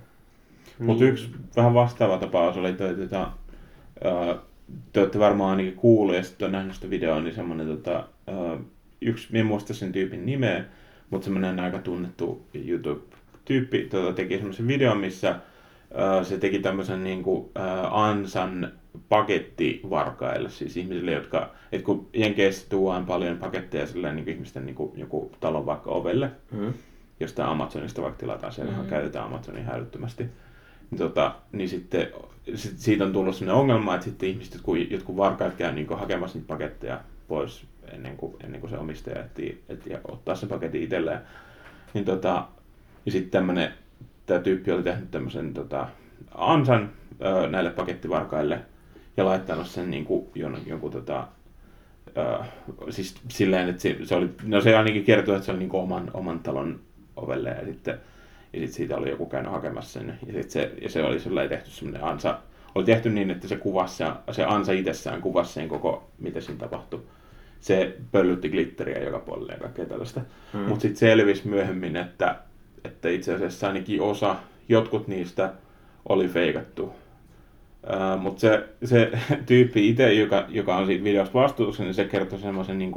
[0.80, 1.14] Mutta Niin.
[1.14, 3.32] yksi vähän vastaava tapaus oli toi, tota,
[4.04, 4.38] ää,
[4.94, 8.58] te olette varmaan ainakin kuullut ja sitten on nähnyt sitä videoa, niin semmoinen tota, ää,
[9.02, 10.66] yksi, en muista sen tyypin nimeä,
[11.10, 15.40] mutta semmoinen aika tunnettu YouTube-tyyppi tota, teki semmoisen videon, missä
[15.94, 18.72] ää, se teki tämmöisen niin kuin, ää, ansan
[19.10, 24.76] pakettivarkaille, siis ihmisille, jotka, et kun Jenkeissä tuodaan paljon paketteja sillä niin kuin ihmisten niin
[24.76, 26.74] kuin, joku talon vaikka ovelle, Mm.
[27.20, 28.90] jostain Amazonista vaikka tilataan, siellähän Mm.
[28.90, 30.24] käytetään Amazonin hälyttömästi.
[30.92, 32.08] Niin, tota, niin sitten
[32.56, 36.38] sit, siitä on tullut sellainen ongelma, että sitten ihmiset, jotkut, jotkut varkaat käy niin hakemassa
[36.38, 41.20] niitä paketteja pois ennen kuin, ennen kuin se omistaja etsii, etsii ottaa sen paketin itselleen.
[41.94, 42.48] Niin tota,
[43.06, 43.74] ja sitten tämmönen,
[44.26, 45.88] tämä tyyppi oli tehnyt tämmöisen tota,
[46.36, 46.90] ansan
[47.50, 48.60] näille pakettivarkaille
[49.20, 51.28] ja laittanut sen niin kuin, jon, jonkun tota,
[52.18, 52.44] ö,
[52.90, 55.84] siis silleen, että se, se oli, no se ainakin kertoi, että se oli niin kuin
[55.84, 56.80] oman, oman talon
[57.16, 58.00] ovelle ja sitten
[58.54, 60.20] ja sitten siitä oli joku käynyt hakemassa sen.
[60.28, 62.40] Ja, sit se, ja se oli sellainen tehty semmoinen ansa.
[62.76, 66.60] Oli tehty niin, että se kuvasi, se, se ansa itsessään kuvasi sen koko, mitä siinä
[66.60, 67.02] tapahtui.
[67.60, 70.20] Se pöllytti glitteriä joka puolelle ja kaikkea tällaista.
[70.20, 70.60] Mm.
[70.60, 70.66] Mm.
[70.66, 72.36] Mutta sitten selvisi myöhemmin, että,
[72.84, 74.36] että itse asiassa ainakin osa,
[74.70, 75.54] jotkut niistä
[76.10, 76.94] oli feikattu.
[77.84, 79.12] Uh, Mutta se, se
[79.46, 82.92] tyyppi itse, joka, joka on siitä videosta vastuussa, niin se kertoi semmoisen niin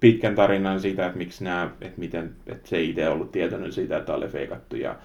[0.00, 4.14] pitkän tarinan siitä, että miksi nämä, että miten, että se itse ollut tietoinen siitä, että
[4.14, 4.96] oli feikattu ja,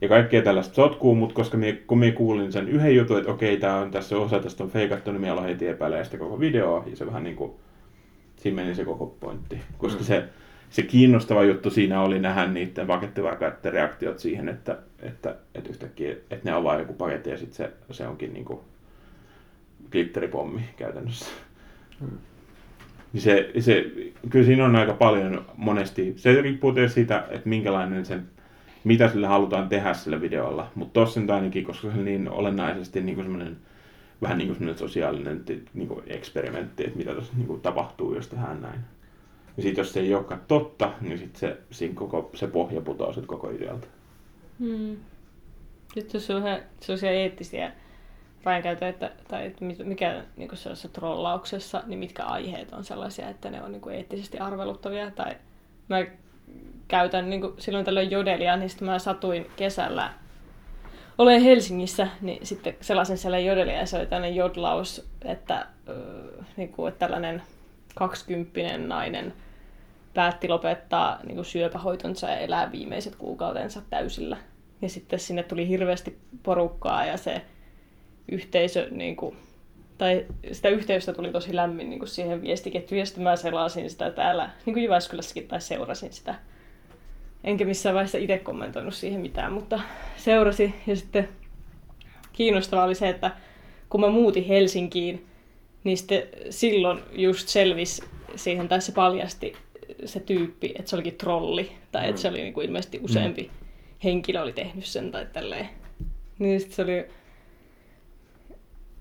[0.00, 3.56] ja kaikkea tällaista sotkuu, mutta koska mie, kun minä kuulin sen yhden jutun, että okei,
[3.56, 6.84] tämä on tässä osa tästä on feikattu, niin minä aloin heti epäilemään sitä koko videoa
[6.90, 7.52] ja se vähän niin kuin,
[8.36, 10.04] siinä meni se koko pointti, koska Mm.
[10.04, 10.24] se,
[10.74, 16.40] se kiinnostava juttu siinä oli nähdä niiden pakettivarkaiden reaktiot siihen, että, että, että yhtäkkiä, että
[16.44, 18.60] ne avaa joku paketti ja sitten se, se onkin niin kuin
[19.92, 21.26] glitteripommi käytännössä.
[22.00, 22.18] Mm.
[23.12, 23.90] Niin se, se,
[24.30, 28.26] kyllä siinä on aika paljon monesti, se riippuu tietysti siitä, että minkälainen sen,
[28.84, 33.00] mitä sille halutaan tehdä sillä videolla, mutta tossa nyt ainakin, koska se on niin olennaisesti
[33.00, 33.56] niin kuin semmoinen,
[34.22, 35.44] vähän niin kuin semmoinen sosiaalinen
[35.74, 38.80] niin kuin eksperimentti, että mitä tuossa niin kuin tapahtuu, jos tehdään näin.
[39.56, 43.12] Ja sitten jos se ei olekaan totta, niin sitten se, siinä koko, se pohja putoaa
[43.12, 43.86] sit koko idealta.
[44.58, 44.96] Hmm.
[45.94, 47.72] Sitten jos on ihan sellaisia eettisiä
[48.44, 53.62] rajankäytöjä, että, tai että mikä niin sellaisessa trollauksessa, niin mitkä aiheet on sellaisia, että ne
[53.62, 55.10] on niin kuin eettisesti arveluttavia.
[55.10, 55.36] Tai
[55.88, 56.04] mä
[56.88, 60.12] käytän niin kuin silloin tällöin jodelia, niin sitten mä satuin kesällä
[61.18, 66.68] olen Helsingissä, niin sitten sellaisen siellä jodelia ja se oli tällainen jodlaus, että, öö, niin
[66.68, 67.42] kuin, että tällainen
[67.94, 69.34] kaksikymppinen nainen
[70.14, 74.36] päätti lopettaa niin kuin syöpähoitonsa ja elää viimeiset kuukautensa täysillä.
[74.82, 77.42] Ja sitten sinne tuli hirveästi porukkaa ja se
[78.28, 79.36] yhteisö, niin kuin,
[79.98, 82.98] tai sitä yhteystä tuli tosi lämmin niin kuin siihen viestiketjuun.
[82.98, 86.34] Ja sitten mä selasin sitä täällä, niin kuin Jyväskylässäkin, tai seurasin sitä.
[87.44, 89.80] Enkä missään vaiheessa itse kommentoinut siihen mitään, mutta
[90.16, 90.74] seurasi.
[90.86, 91.28] Ja sitten
[92.32, 93.30] kiinnostavaa oli se, että
[93.88, 95.26] kun mä muutin Helsinkiin,
[95.84, 98.02] niin sitten silloin just selvisi
[98.36, 99.56] siihen, tai se paljasti
[100.04, 103.50] se tyyppi, että se olikin trolli, tai että se oli niin kuin ilmeisesti useampi
[104.04, 105.68] henkilö oli tehnyt sen tai tälleen.
[106.38, 107.06] Niin sitten se oli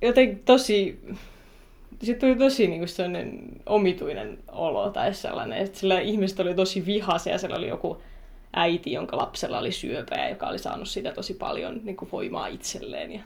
[0.01, 0.99] jotenkin tosi,
[2.03, 6.85] sitten tuli tosi niin kuin sellainen omituinen olo tai sellainen, että sillä ihmiset oli tosi
[6.85, 8.01] vihaisia ja siellä oli joku
[8.53, 12.47] äiti, jonka lapsella oli syöpä ja joka oli saanut siitä tosi paljon niin kuin voimaa
[12.47, 13.11] itselleen.
[13.11, 13.21] Ja,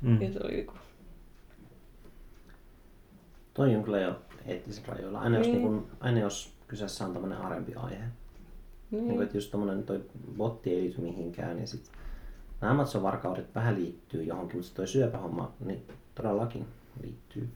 [0.00, 0.22] Mm.
[0.22, 0.78] ja se oli niin kuin,
[3.54, 5.18] Toi on kyllä jo eettisillä rajoilla.
[5.20, 5.58] Aina, jos, Niin.
[5.58, 7.96] niin kun, aina jos kyseessä on tämmöinen arempi aihe.
[7.98, 8.10] niin.
[8.90, 9.08] Niin.
[9.08, 10.04] Niin, että just tommonen toi
[10.36, 11.58] botti ei liity mihinkään.
[11.58, 11.90] Ja sit
[12.60, 15.82] nämä Amazon-varkaudet vähän liittyy johonkin, mutta toi syöpähomma niin
[16.14, 16.66] todellakin
[17.02, 17.48] liittyy.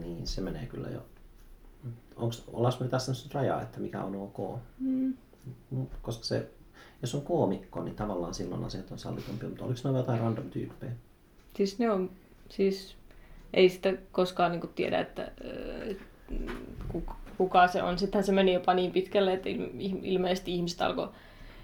[0.00, 1.00] Niin se menee kyllä jo.
[2.16, 4.60] Onks, ollaanko me tässä nyt rajaa, että mikä on ok?
[4.78, 5.14] Mm.
[5.70, 6.50] Mm, Koska se,
[7.02, 10.92] jos on koomikko, niin tavallaan silloin asiat on sallitumpia, mutta oliko ne jotain random tyyppejä?
[11.56, 12.10] Siis ne on,
[12.48, 12.96] siis
[13.52, 15.94] ei sitä koskaan niin tiedä, että ö,
[16.88, 17.02] ku-
[17.38, 17.98] kuka se on.
[17.98, 21.08] Sittenhän se meni jopa niin pitkälle, että il- ilmeisesti ihmiset alkoi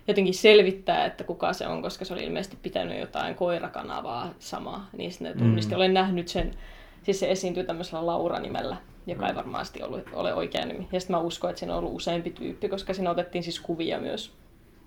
[0.08, 4.88] jotenkin selvittää, että kuka se on, koska se oli ilmeisesti pitänyt jotain koirakanavaa samaa.
[4.96, 5.72] Niin sitten ne tunnisti.
[5.72, 5.76] Mm.
[5.76, 6.50] Olen nähnyt sen,
[7.02, 10.88] siis se esiintyy tämmöisellä Laura-nimellä, joka ei varmasti ollut, ole oikea nimi.
[10.92, 13.98] Ja sitten mä uskon, että siinä on ollut useampi tyyppi, koska siinä otettiin siis kuvia
[14.00, 14.32] myös.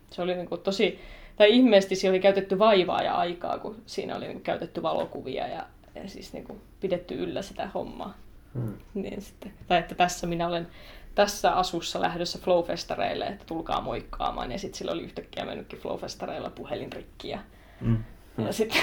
[0.09, 0.99] Se oli niin kuin tosi,
[1.35, 5.65] tai ihmeesti siinä oli käytetty vaivaa ja aikaa, kun siinä oli niin käytetty valokuvia ja,
[5.95, 8.13] ja siis niin kuin pidetty yllä sitä hommaa.
[8.57, 8.73] Hmm.
[8.93, 10.67] Niin sitten, tai että tässä minä olen
[11.15, 14.51] tässä asussa lähdössä Flowfestareille, että tulkaa moikkaamaan.
[14.51, 17.29] Ja sitten sillä oli yhtäkkiä mennytkin Flowfestareilla puhelin rikki.
[17.29, 17.39] Ja,
[17.81, 17.97] Mm.
[18.45, 18.81] Ja sitten,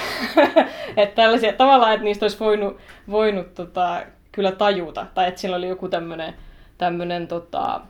[0.97, 2.77] että tällaisia tavallaan, että niistä olisi voinut,
[3.11, 4.03] voinut tota,
[4.33, 5.07] kyllä tajuta.
[5.15, 6.35] Tai että sillä oli joku tämmöinen
[6.79, 7.81] tämmönen, tota,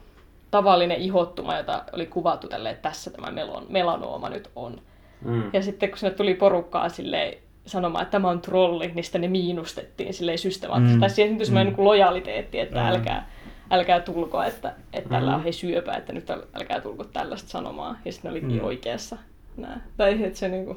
[0.51, 4.81] tavallinen ihottuma, jota oli kuvattu tälleen, että tässä tämä melon, melanooma nyt on.
[5.21, 5.49] Mm.
[5.53, 9.27] Ja sitten kun sinne tuli porukkaa silleen, sanomaan, että tämä on trolli, niin sitten ne
[9.27, 10.95] miinustettiin silleen systemaattisesti.
[10.97, 10.99] Mm.
[10.99, 11.77] Tai siihen syntyi semmoinen Mm.
[11.77, 12.87] niin lojaliteetti, että Mm.
[12.87, 13.29] älkää,
[13.71, 15.35] älkää tulko, että, että tällä Mm.
[15.37, 17.97] on he syöpä, että nyt äl- älkää tulko tällaista sanomaan.
[18.05, 18.65] Ja sitten ne olikin Mm.
[18.65, 19.17] oikeassa.
[19.57, 19.81] Nää.
[19.97, 20.75] Tai että se niinku,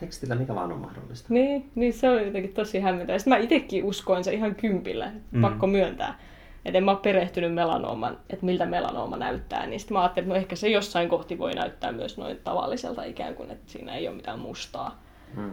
[0.00, 1.26] Tekstillä mikä vaan on mahdollista.
[1.34, 3.18] niin, niin se oli jotenkin tosi hämmentävää.
[3.18, 5.20] Sitten mä itsekin uskoin se ihan kympillä, Mm.
[5.30, 5.40] mm.
[5.40, 6.18] pakko myöntää.
[6.66, 9.66] Että en mä ole perehtynyt melanooman, että miltä melanooma näyttää.
[9.66, 13.04] Niin sitten mä ajattelin, että no ehkä se jossain kohti voi näyttää myös noin tavalliselta
[13.04, 15.02] ikään kuin, että siinä ei ole mitään mustaa.
[15.36, 15.50] Mm.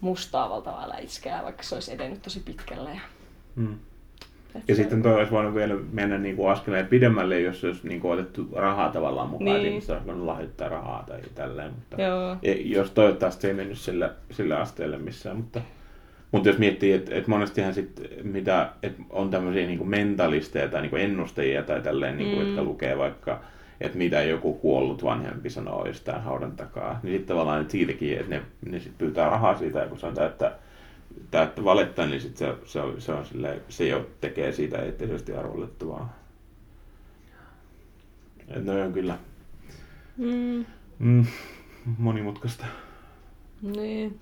[0.00, 2.90] mustaa valtavaa läiskää, vaikka se olisi edennyt tosi pitkälle.
[2.90, 3.00] Ja,
[3.56, 3.74] Mm.
[4.54, 7.88] et Ja se- sitten toi olisi voinut vielä mennä niin kuin askeleen pidemmälle, jos olisi
[7.88, 9.56] niin kuin otettu rahaa tavallaan mukaan, niin.
[9.56, 9.68] Niin.
[9.68, 11.70] ihmiset olisi voinut lahjoittaa rahaa tai tälleen.
[11.74, 12.36] Mutta Joo.
[12.42, 15.60] Ja jos toivottavasti se ei mennyt sille, sille asteelle missään, mutta,
[16.32, 20.96] mutta jos miettii, että, että monestihan sit, mitä, että on tämmöisiä niin mentalisteja tai niin
[20.96, 22.46] ennustajia tai tälleen, niin kuin, Mm.
[22.46, 23.40] jotka lukee vaikka,
[23.80, 28.30] että mitä joku kuollut vanhempi sanoo jostain haudan takaa, niin sitten tavallaan että siitäkin, että
[28.30, 30.52] ne, ne sit pyytää rahaa siitä, ja kun sanotaan, että
[31.30, 35.32] täyttä valetta, niin sit se, se, on, se, on silleen, se jo tekee siitä eettisesti
[35.34, 36.16] arvolettavaa.
[38.48, 39.18] Että ne on kyllä
[40.16, 40.64] Mm,
[40.98, 41.24] mm,
[41.98, 42.66] monimutkaista.
[43.62, 44.20] niin.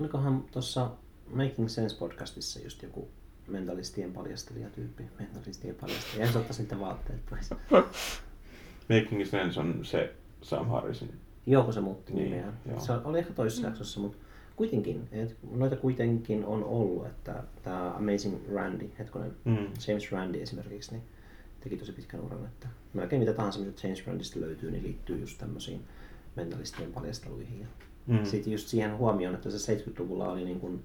[0.00, 0.90] Olikohan tuossa
[1.34, 3.08] Making Sense podcastissa just joku
[3.48, 5.04] mentalistien paljastelija tyyppi.
[5.18, 6.26] Mentalistien paljastelija.
[6.28, 7.50] En ottaisi niitä vaatteet pois.
[9.02, 11.12] Making Sense on se Sam Harrisin.
[11.46, 12.58] Joo, kun se muutti Niin, nimeään.
[12.68, 12.80] joo.
[12.80, 14.18] Se oli ehkä toisessa jaksossa, mutta
[14.56, 15.08] kuitenkin.
[15.12, 19.56] Et noita kuitenkin on ollut, että tämä Amazing Randy, hetkonen, Mm.
[19.88, 21.02] James Randy esimerkiksi, niin
[21.60, 25.38] teki tosi pitkän uran, että melkein mitä tahansa, mitä James Randista löytyy, niin liittyy just
[25.38, 25.84] tämmöisiin
[26.36, 27.60] mentalistien paljasteluihin.
[27.60, 27.66] Ja
[28.06, 28.24] Mm.
[28.24, 30.82] Sitten just siihen huomioon, että se 70-luvulla oli niin kuin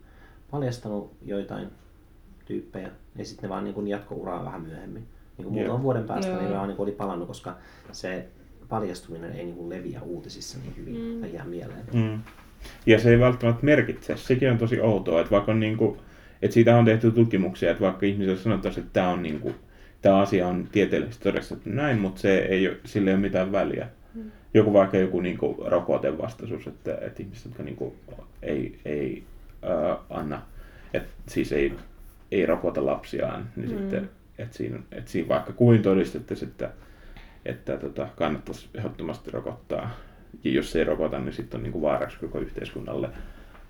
[0.51, 1.67] paljastanut joitain
[2.45, 5.03] tyyppejä ja sitten ne vaan niin kuin jatko-uraa vähän myöhemmin.
[5.37, 6.39] Niin kuin muutaman vuoden päästä Joo.
[6.39, 7.57] niin ne vaan niin kuin oli palannut, koska
[7.91, 8.27] se
[8.69, 11.21] paljastuminen ei niin kuin leviä uutisissa niin hyvin Mm.
[11.21, 11.85] tai jää mieleen.
[11.93, 12.19] Mm.
[12.85, 14.17] Ja se ei välttämättä merkitse.
[14.17, 15.97] Sekin on tosi outoa, että vaikka on niinku,
[16.41, 19.55] että siitä on tehty tutkimuksia, että vaikka ihmiselle sanottaisiin, että tämä on niinku,
[20.01, 23.87] tämä asia on tieteellisesti todistettu näin, mutta se ei ole, sillä ei ole mitään väliä.
[24.13, 24.31] Mm.
[24.53, 27.95] Joku vaikka joku niinku rokotevastaisuus, että, että ihmiset, jotka niinku
[28.41, 29.23] ei, ei
[29.61, 30.41] ää, anna,
[30.93, 31.73] että siis ei,
[32.31, 33.77] ei rokota lapsiaan, niin Mm.
[33.77, 36.69] sitten, että siinä, että siinä vaikka kuin todistettaisiin, että,
[37.45, 39.91] että tota, kannattaisi ehdottomasti rokottaa,
[40.43, 43.09] ja jos ei rokota, niin sitten on niin kuin vaaraksi koko yhteiskunnalle,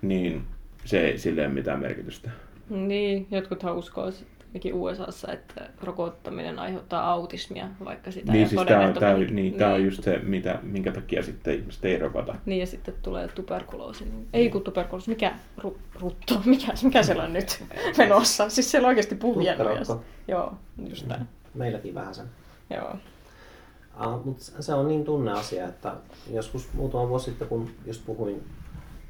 [0.02, 0.42] niin
[0.84, 2.30] se ei sille ole mitään merkitystä.
[2.70, 4.12] Niin, jotkuthan uskoo
[4.50, 9.00] ainakin USAssa, että rokottaminen aiheuttaa autismia, vaikka sitä niin ei siis tämä on, todennettu.
[9.00, 12.34] tää, on- niin, tää on just se, mitä, minkä takia sitten ihmiset ei rokota.
[12.46, 14.04] Niin, ja sitten tulee tuberkuloosi.
[14.04, 17.64] Niin- Ei kun tuberkuloosi, mikä ru, rutto, mikä, mikä siellä on nyt
[17.98, 18.48] menossa?
[18.48, 19.88] Siis siellä oikeasti puhjennut.
[20.28, 20.52] Joo,
[20.88, 21.28] just näin.
[21.54, 22.26] Meilläkin vähän sen.
[22.70, 22.96] Joo.
[24.06, 25.92] Uh, mutta se on niin tunne asia, että
[26.32, 28.44] joskus muutama vuosi sitten, kun just puhuin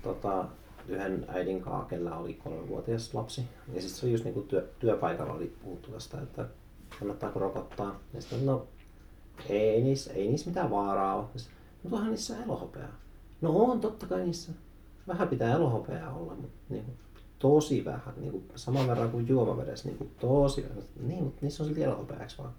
[0.02, 0.44] tota,
[0.90, 5.32] yhden äidin kanssa, kellä oli kolmevuotias lapsi, ja sitten se oli just niinku työ, työpaikalla
[5.32, 6.46] oli puhuttu tästä, että
[6.98, 8.00] kannattaako rokottaa.
[8.14, 8.66] Ja sitten no,
[9.48, 11.24] ei niissä, ei niissä mitään vaaraa ole.
[11.82, 12.92] Mutta onhan niissä elohopeaa.
[13.40, 14.52] No on, totta kai niissä.
[15.08, 16.92] Vähän pitää elohopeaa olla, mutta niinku,
[17.38, 18.14] tosi vähän.
[18.16, 19.88] Niinku, saman verran kuin juomavedessä.
[19.88, 20.82] Niinku, tosi vähän.
[21.00, 22.52] Niin, mutta niissä on silti elohopeaksi vaan.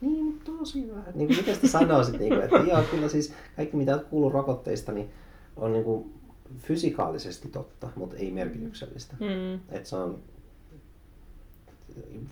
[0.00, 1.12] Niin, mutta tosi vähän.
[1.14, 4.92] Niin kuin miten sitä sanoisit, niin kuin, että joo, kyllä siis kaikki mitä kuullut rokotteista,
[4.92, 5.10] niin
[5.56, 6.19] on niin kuin
[6.58, 9.16] fysikaalisesti totta, mutta ei merkityksellistä.
[9.20, 9.60] Mm.
[9.76, 10.18] Et se on,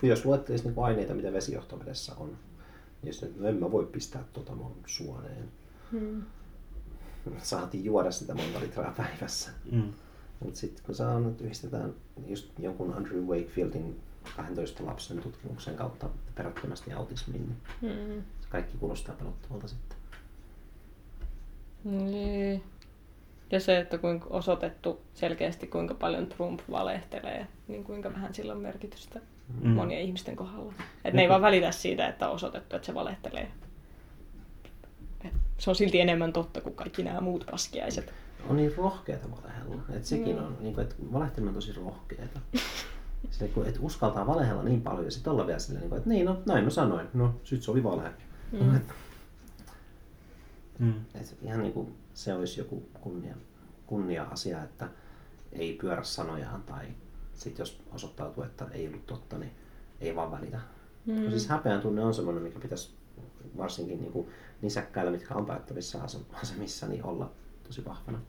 [0.03, 2.27] jos luettelisi niin aineita, mitä vesijohtovedessä on,
[3.01, 5.51] niin jos nyt, no en mä voi pistää tuota mun suoneen.
[5.91, 6.21] Mm.
[7.37, 9.51] Saatiin juoda sitä monta litraa päivässä.
[9.71, 9.93] Mm.
[10.39, 11.93] Mutta sitten kun saa nyt yhdistetään
[12.27, 13.99] just jonkun Andrew Wakefieldin
[14.35, 18.23] 12 lapsen tutkimuksen kautta perättömästi autismiin, niin Mm.
[18.41, 19.97] se kaikki kuulostaa pelottavalta sitten.
[21.83, 22.63] Niin.
[23.51, 28.59] Ja se, että kuinka osoitettu selkeästi, kuinka paljon Trump valehtelee, niin kuinka vähän sillä on
[28.61, 29.19] merkitystä
[29.61, 29.69] Mm.
[29.69, 30.73] monien ihmisten kohdalla.
[31.05, 33.51] Et ne ei vaan välitä siitä, että on osoitettu, että se valehtelee.
[35.25, 38.13] Et se on silti enemmän totta kuin kaikki nämä muut paskiaiset.
[38.49, 39.81] On niin rohkeata valehella.
[39.89, 40.43] Et sekin Mm.
[40.43, 42.39] on, niin kuin, että valehteleminen on tosi rohkeata.
[43.29, 46.09] Se, kun, että uskaltaa valehella niin paljon ja sitten olla vielä silleen, niin kuin, että
[46.09, 47.07] niin, no näin mä sanoin.
[47.13, 48.09] No, sit se oli valhe.
[48.51, 48.75] Mm.
[48.75, 48.83] Et,
[50.79, 50.93] Mm.
[51.15, 53.35] et ihan niin kuin se olisi joku kunnia,
[53.87, 54.89] kunnia-asia, että
[55.51, 56.87] ei pyörä sanojaan tai
[57.33, 59.51] sitten jos osoittautuu, että ei ollut totta, niin
[59.99, 60.59] ei vaan välitä.
[61.05, 61.13] Mm.
[61.13, 61.29] Mm.
[61.29, 62.93] Siis häpeän tunne on semmoinen, mikä pitäisi
[63.57, 64.29] varsinkin niin kuin
[64.61, 67.31] nisäkkäillä, mitkä on päättävissä asem- asemissa, niin olla
[67.63, 68.21] tosi vahvana.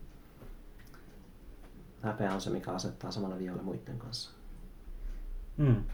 [2.02, 4.30] Häpeä on se, mikä asettaa samalla viivalle muiden kanssa.
[5.56, 5.84] Mm.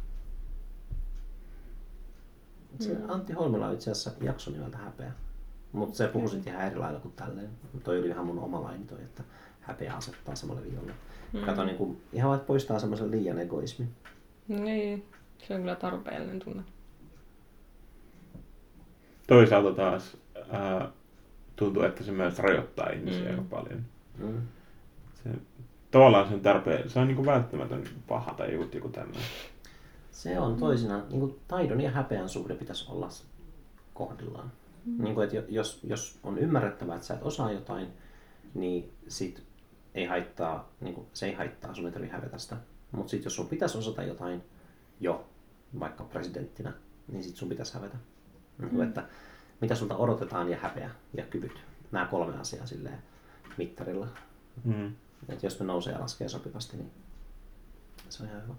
[2.81, 5.13] Se Antti Holmilla on itse asiassa jakso nimeltä häpeä.
[5.77, 7.51] Mutta se puhui sitten ihan eri lailla kuin tälleen.
[7.85, 9.23] Toi oli ihan mun oma laini toi, että
[9.61, 10.93] häpeä asettaa samalle viivalle.
[11.33, 11.41] Mm.
[11.41, 13.89] Kato niin kuin, ihan vaan, poistaa semmoisen liian egoismin.
[14.49, 15.05] Niin,
[15.49, 16.63] se on kyllä tarpeellinen tunne.
[19.27, 20.17] Toisaalta taas
[20.51, 20.89] ää,
[21.57, 23.31] tuntuu, että se myös rajoittaa ihmisiä Mm.
[23.31, 23.85] aika paljon.
[24.19, 24.41] Mm.
[25.25, 25.31] Se,
[25.91, 29.23] tavallaan se on tarpeen, se on niin kuin välttämätön paha tai joku, joku tämmöinen.
[30.13, 33.09] Se on toisinaan, niin kuin taidon ja häpeän suhde pitäisi olla
[33.95, 34.53] kohdillaan.
[34.87, 35.05] Mm.
[35.05, 37.89] Niin kuin, että jo- jos, jos on ymmärrettävää, että sä et osaa jotain,
[38.55, 39.43] niin sit
[39.95, 42.57] ei haittaa, niin kuin, se ei haittaa, sun ei tarvitse hävetä sitä.
[42.93, 44.43] Mutta sitten jos sun pitäisi osata jotain
[45.01, 45.27] jo,
[45.81, 46.73] vaikka presidenttinä,
[47.09, 47.97] niin sit sun pitäisi hävetä.
[48.59, 49.05] Niin kuin, että
[49.61, 51.61] mitä sulta odotetaan ja häpeä ja kyvyt.
[51.93, 52.99] Nämä kolme asiaa silleen
[53.57, 54.09] mittarilla.
[54.65, 54.93] Mm.
[55.29, 56.91] Että jos ne nousee ja laskee sopivasti, niin
[58.09, 58.55] se on ihan hyvä.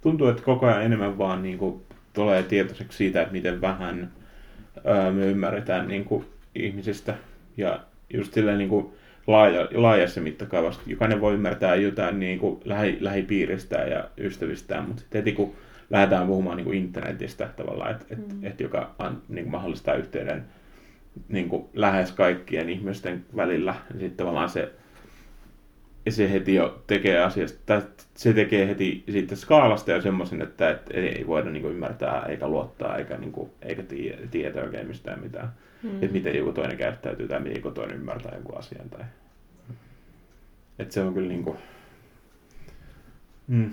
[0.00, 4.10] Tuntuu, että koko ajan enemmän vaan niin kuin, tulee tietoiseksi siitä, että miten vähän
[4.84, 7.14] ää, me ymmärretään niin kuin, ihmisistä.
[7.56, 7.80] Ja
[8.14, 8.86] just silleen niin kuin,
[9.26, 10.80] laaja, laajassa mittakaavassa.
[10.86, 15.54] Jokainen voi ymmärtää jotain niin kuin, lähi, lähipiiristään ja ystävistään, mutta sitten heti kun
[15.90, 18.44] lähdetään puhumaan niin kuin internetistä tavallaan, että et, Mm.
[18.46, 20.44] et, joka an, niin kuin, mahdollistaa yhteyden
[21.28, 24.72] niin kuin, lähes kaikkien ihmisten välillä, niin sitten tavallaan se
[26.10, 27.82] se heti jo tekee asiasta, tai
[28.14, 32.48] se tekee heti siitä skaalasta ja semmoisen, että, että ei voida niin kuin, ymmärtää eikä
[32.48, 35.52] luottaa eikä, niin kuin, eikä tie, tietää oikein mistään mitään.
[35.82, 35.90] Mm.
[35.94, 38.90] Että miten joku toinen käyttäytyy tai miten joku toinen ymmärtää jonkun asian.
[38.90, 39.00] Tai...
[40.78, 41.56] Että se on kyllä niin kuin...
[43.48, 43.70] mm.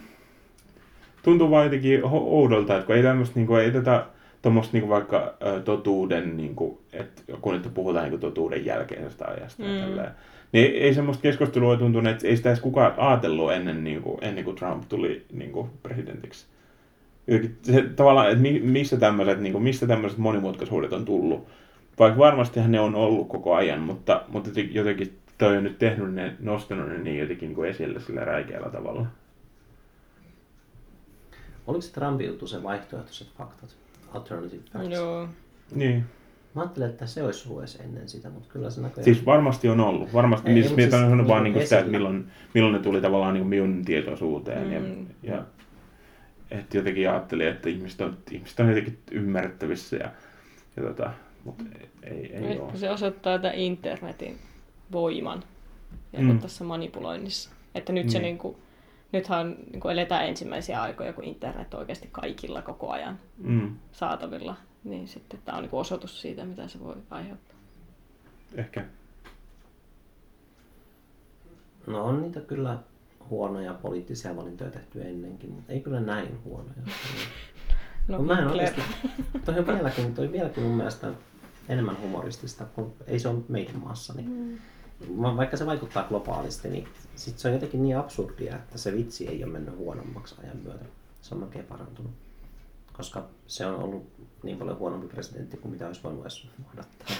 [1.23, 4.05] Tuntuu vaan jotenkin oudolta, että kun ei tämmöistä, niin kuin, ei tätä
[4.41, 9.63] tuommoista niin vaikka totuuden, niin kuin, että kun nyt puhutaan niin kuin totuuden jälkeisestä ajasta
[9.63, 9.69] mm.
[9.69, 10.11] ja tälleen,
[10.51, 14.43] niin ei, semmoista keskustelua tuntunut, että ei sitä edes kukaan ajatellut ennen, niin kuin, ennen
[14.43, 16.45] kuin Trump tuli niin kuin presidentiksi.
[17.61, 21.47] Se, tavallaan, että mi, mistä tämmöiset, niin kuin, mistä tämmöiset monimutkaisuudet on tullut.
[21.99, 26.13] Vaikka varmastihan ne on ollut koko ajan, mutta, mutta jotenkin- jotenkin toi on nyt tehnyt
[26.13, 29.05] ne, nostanut ne niin jotenkin niin kuin esille sillä räikeällä tavalla.
[31.67, 33.75] Oliko se Trumpin juttu se vaihtoehtoiset faktat?
[34.13, 34.89] Alternative facts?
[34.89, 35.27] Joo.
[35.75, 36.05] Niin.
[36.55, 39.03] Mä ajattelin, että se olisi ollut edes ennen sitä, mutta kyllä se näköjään...
[39.03, 40.13] Siis varmasti on ollut.
[40.13, 43.01] Varmasti, Ei, ei, siis, mietin siis vaan niin kuin sitä, että milloin, milloin ne tuli
[43.01, 44.67] tavallaan niin kuin minun tietoisuuteen.
[44.67, 45.05] Mm.
[45.23, 45.43] Ja, ja
[46.51, 49.95] että jotenkin ajattelin, että ihmiset on, ihmiset on jotenkin ymmärrettävissä.
[49.95, 50.11] Ja,
[50.77, 51.11] ja tota,
[51.45, 51.63] mutta
[52.03, 52.77] ei, ei Ehkä ole.
[52.77, 54.37] se osoittaa tämän internetin
[54.91, 55.43] voiman
[56.13, 56.27] ja Mm.
[56.31, 56.39] mm.
[56.39, 57.49] tässä manipuloinnissa.
[57.75, 58.23] Että nyt se Niin.
[58.23, 58.59] niinku,
[59.11, 64.55] nythän niinku eletään ensimmäisiä aikoja, kun internet on oikeasti kaikilla koko ajan Mm, saatavilla.
[64.83, 67.57] Niin sitten tämä on niinku osoitus siitä, mitä se voi aiheuttaa.
[68.55, 68.85] ehkä.
[71.87, 72.79] No on niitä kyllä
[73.29, 76.81] huonoja poliittisia valintoja tehty ennenkin, mutta ei kyllä näin huonoja.
[78.07, 78.81] No, mä en oikeasti,
[79.45, 81.13] toi on vieläkin, toi vieläkin mun mielestä
[81.69, 84.13] enemmän humoristista, kun ei se ole meidän maassa.
[84.13, 84.29] Niin
[85.07, 85.21] Mm.
[85.21, 89.27] Va- vaikka se vaikuttaa globaalisti, niin sit se on jotenkin niin absurdia, että se vitsi
[89.27, 90.85] ei ole mennyt huonommaksi ajan myötä.
[91.21, 92.11] Se on melkein parantunut.
[92.99, 94.07] Koska se on ollut
[94.43, 97.15] niin paljon huonompi presidentti kuin mitä olisi voinut edes odottaa.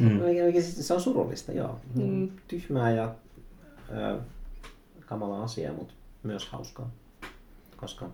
[0.00, 0.06] Mm.
[0.46, 1.80] Mikä siis- Se on surullista, joo.
[1.94, 2.28] Mm.
[2.48, 3.14] Tyhmää ja
[3.96, 4.18] ö,
[5.06, 6.90] kamala asia, mutta myös hauskaa.
[7.76, 8.10] Koska,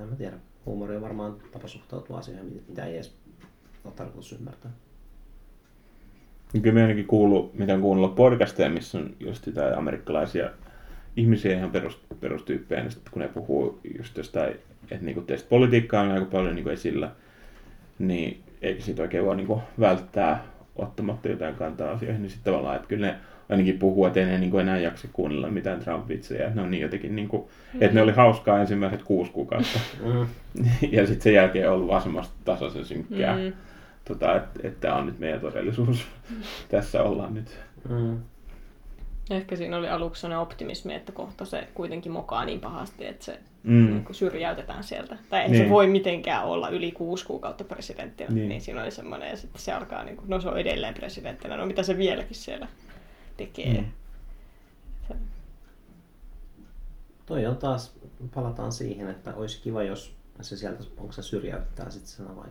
[0.00, 0.36] en mä tiedä,
[0.66, 3.14] huumori on varmaan tapa suhtautua asioihin, mitä ei edes
[3.84, 4.70] ole tarkoitus ymmärtää.
[6.62, 10.50] Kyllä me ainakin kuuluu, mitä on kuunnellut podcasteja, missä on just sitä amerikkalaisia
[11.16, 14.54] ihmisiä ihan perus, perustyyppejä, niin sitten kun ne puhuu just jostain,
[14.90, 17.10] että niinku teistä politiikkaa on aika paljon niinku esillä,
[17.98, 20.44] niin eikä siitä oikein voi niinku välttää
[20.76, 23.14] ottamatta jotain kantaa asioihin, niin sitten tavallaan, että kyllä ne
[23.48, 26.80] ainakin puhuu, että ei ne niinku enää jaksa kuunnella mitään Trump-vitsejä, että ne on niin
[26.82, 30.26] jotenkin niinku, että ne oli hauskaa ensimmäiset kuusi kuukautta, Mm.
[30.92, 33.52] ja sitten sen jälkeen on ollut vaan semmoista tasaisen synkkää, Mm.
[34.04, 36.06] tota, että, että tämä on nyt meidän todellisuus.
[36.68, 37.58] Tässä ollaan nyt.
[37.88, 38.18] Mm.
[39.30, 43.38] Ehkä siinä oli aluksi sellainen optimismi, että kohta se kuitenkin mokaa niin pahasti, että se
[43.66, 43.86] Mm.
[43.86, 45.18] niin kuin syrjäytetään sieltä.
[45.30, 45.64] Tai ei Niin.
[45.64, 48.30] se voi mitenkään olla yli kuusi kuukautta presidenttinä.
[48.30, 48.48] Niin.
[48.48, 48.60] Niin.
[48.60, 51.66] siinä oli semmoinen, ja sitten se alkaa, niin kuin, no se on edelleen presidenttinä, no
[51.66, 52.68] mitä se vieläkin siellä
[53.36, 53.80] tekee.
[53.80, 53.86] Mm.
[55.08, 55.14] Se,
[57.26, 57.94] Toi on taas,
[58.34, 62.48] palataan siihen, että olisi kiva, jos se sieltä, onko se syrjäyttää sitten sana vai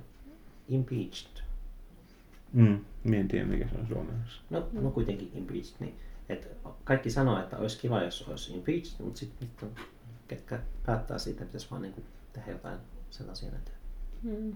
[0.68, 1.42] impeached.
[2.54, 2.80] Mm.
[3.04, 4.40] Mie en tiedä, mikä se on suomeksi.
[4.50, 5.76] No, no kuitenkin impeached.
[5.80, 5.96] Niin,
[6.30, 6.48] et
[6.84, 9.50] kaikki sanoo, että olisi kiva, jos olisi impeached, mutta sitten
[10.28, 12.02] ketkä päättää siitä, pitäisi vaan niinku
[12.34, 12.78] tehdä jotain
[13.10, 13.78] sen asian eteen.
[14.24, 14.56] mm.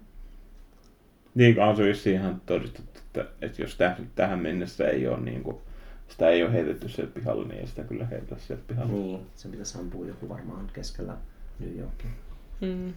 [1.35, 5.57] Niin, on se ihan todistettu, että, että jos täh, tähän mennessä ei ole niin kuin,
[6.07, 8.91] sitä ei ole heitetty sieltä pihalle, niin ei sitä kyllä heitetä sieltä pihalle.
[8.93, 11.17] Niin, se pitäisi ampua joku varmaan keskellä
[11.59, 12.09] New Yorkia.
[12.61, 12.93] Mm.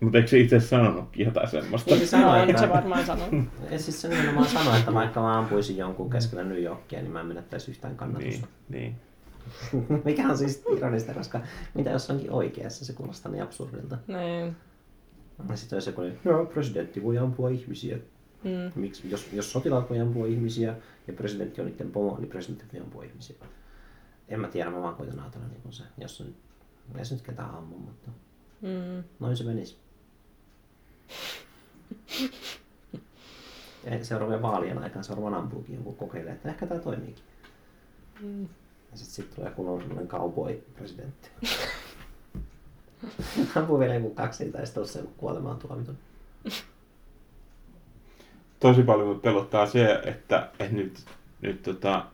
[0.00, 1.90] Mutta eikö se itse sanonutkin jotain semmoista?
[1.90, 3.28] Niin se sanoi, No, nyt se että, varmaan sanoo.
[3.70, 7.20] ja siis se nimenomaan sanoi, että vaikka mä ampuisin jonkun keskellä New Yorkia, niin mä
[7.20, 8.46] en menettäisi yhtään kannatusta.
[8.68, 8.96] Niin, niin.
[10.04, 11.40] Mikä on siis ironista, koska
[11.74, 13.98] mitä jos onkin oikeassa, se kuulostaa niin absurdilta.
[14.06, 14.56] Niin.
[15.48, 17.98] Ja sitten olisi joku, no presidentti voi ampua ihmisiä.
[18.44, 18.72] Mm.
[18.80, 20.76] Miksi, jos, jos sotilaat voi ampua ihmisiä
[21.06, 23.36] ja presidentti on niiden pomo, niin presidentti voi ampua ihmisiä.
[24.28, 26.36] En mä tiedä, mä vaan koitan ajatella niin kuin se, jos nyt,
[26.98, 28.10] ei se nyt ketään ammu, mutta
[28.62, 29.04] Mm.
[29.20, 29.76] noin se menisi.
[33.84, 37.24] Ja seuraavien vaalien aikana se varmaan ampuukin joku kokeilee, että ehkä tämä toimiikin.
[38.20, 38.48] Mm.
[38.92, 41.28] Ja sitten sit tulee kunnon semmoinen cowboy-presidentti.
[43.56, 45.98] Ampuu vielä joku kaksi tai sitten olisi se kuolemaan tuomitun.
[48.60, 51.04] Tosi paljon pelottaa se, että, että nyt,
[51.40, 52.06] nyt tota,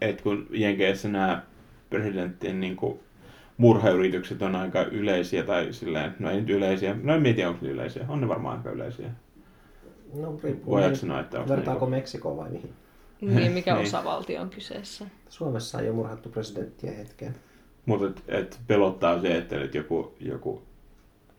[0.00, 1.42] että kun Jenkeissä nämä
[1.90, 3.00] presidenttien niin kuin,
[3.56, 7.72] murhayritykset on aika yleisiä, tai silleen, no ei nyt yleisiä, no en tiedä onko ne
[7.72, 9.10] yleisiä, on ne varmaan aika yleisiä.
[10.14, 10.72] No riippuu.
[10.74, 12.72] Voidaanko niin, sanoa, että onko Vertaako niinku- Meksikoon vai mihin?
[13.20, 13.86] Niin, mikä Niin.
[13.86, 15.06] osavaltio on kyseessä?
[15.28, 17.34] Suomessa ei ole murhattu presidenttiä hetkeen.
[17.86, 20.62] Mutta et, et pelottaa se, että nyt joku, joku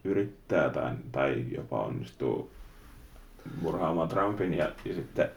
[0.03, 2.51] yrittää tai, tai jopa onnistuu
[3.61, 5.29] murhaamaan Trumpin ja, ja sitten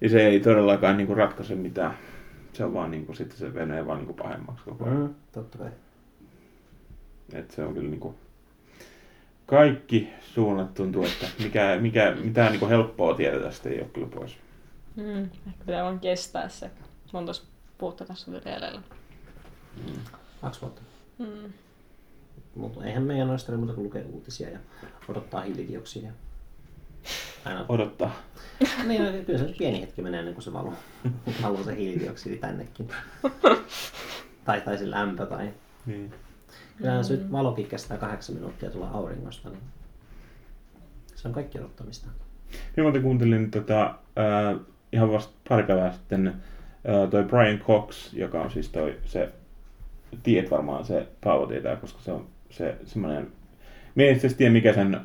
[0.00, 1.94] ja se ei todellakaan niinku ratkaise mitään.
[2.52, 4.96] Se on vaan niinku, sitten se menee vaan niinku pahemmaksi koko ajan.
[4.96, 5.70] Mm, totta kai.
[7.32, 8.14] Et se on kyllä niinku,
[9.46, 14.36] kaikki suunnat tuntuu, että mikä, mikä, mitään niinku helppoa tietä tästä ei ole kyllä pois.
[14.98, 15.22] Mm.
[15.22, 16.70] Ehkä pitää vaan kestää se.
[17.12, 17.32] Monta
[17.80, 18.82] vuotta tässä on vielä jäljellä.
[20.40, 20.82] Kaksi vuotta.
[21.18, 21.52] Mm.
[22.54, 24.58] Mutta eihän meidän noista muuta kuin lukea uutisia ja
[25.08, 26.12] odottaa hiilidioksidia.
[27.44, 27.66] Aina.
[27.68, 28.22] Odottaa.
[28.86, 30.74] niin, no, kyllä se nyt pieni hetki menee ennen kuin se valuu,
[31.42, 32.88] valuu se hiilidioksidi tännekin.
[34.44, 35.54] tai, tai se lämpö tai...
[35.86, 36.14] Niin.
[36.76, 39.62] Kyllähän se nyt valokin kestää kahdeksan minuuttia tulla auringosta, niin
[41.14, 42.08] se on kaikki odottamista.
[42.76, 44.60] Minä muuten kuuntelin tota, äh,
[44.92, 46.32] ihan vasta pari päivää sitten
[47.10, 49.28] toi Brian Cox, joka on siis toi se,
[50.22, 53.28] tiedät varmaan se paavotietäjä, koska se on se semmoinen,
[53.94, 55.00] minä en itse tiedä mikä sen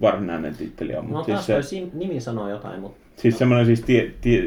[0.00, 2.98] varsinainen titteli on, No mutta taas siis, toi se, nimi sanoo jotain, mutta...
[3.16, 4.42] siis semmoinen siis tie, tie,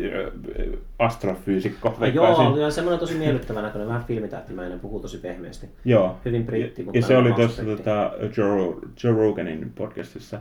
[0.99, 1.95] astrofyysikko.
[1.99, 5.69] No, joo, ja semmoinen tosi miellyttävä näköinen, vähän filmitähtimäinen, puhuu tosi pehmeästi.
[5.85, 6.17] Joo.
[6.25, 10.39] Hyvin britti, Ja, mutta ja se oli tuossa tota, Joe, Joe Roganin podcastissa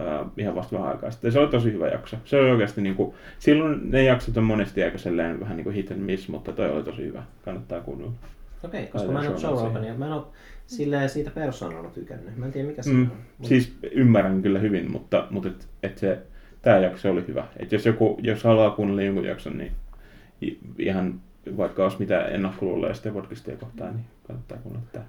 [0.00, 1.32] äh, ihan vasta vähän aikaa sitten.
[1.32, 2.16] Se oli tosi hyvä jakso.
[2.24, 6.00] Se oli oikeasti niinku, silloin ne jaksot on monesti aika sellainen vähän niinku hit and
[6.00, 7.22] miss, mutta toi oli tosi hyvä.
[7.44, 8.12] Kannattaa kuunnella.
[8.64, 9.68] Okei, koska Laitan mä en ole Joe.
[9.68, 10.22] Rogania, mä en ole
[10.66, 12.36] silleen siitä persoonalla tykännyt.
[12.36, 13.02] Mä en tiedä mikä se Mm.
[13.02, 13.16] on.
[13.38, 16.18] Mut- Siis ymmärrän kyllä hyvin, mutta, mutta et, et se,
[16.62, 17.44] tää jakso oli hyvä.
[17.56, 19.72] Et jos joku, jos haluaa kuunnella jonkun jakson, niin
[20.78, 21.20] ihan
[21.56, 25.04] vaikka olisi mitä ennakkoluuloja sitä podcastia kohtaan, niin kannattaa kuunnella tää.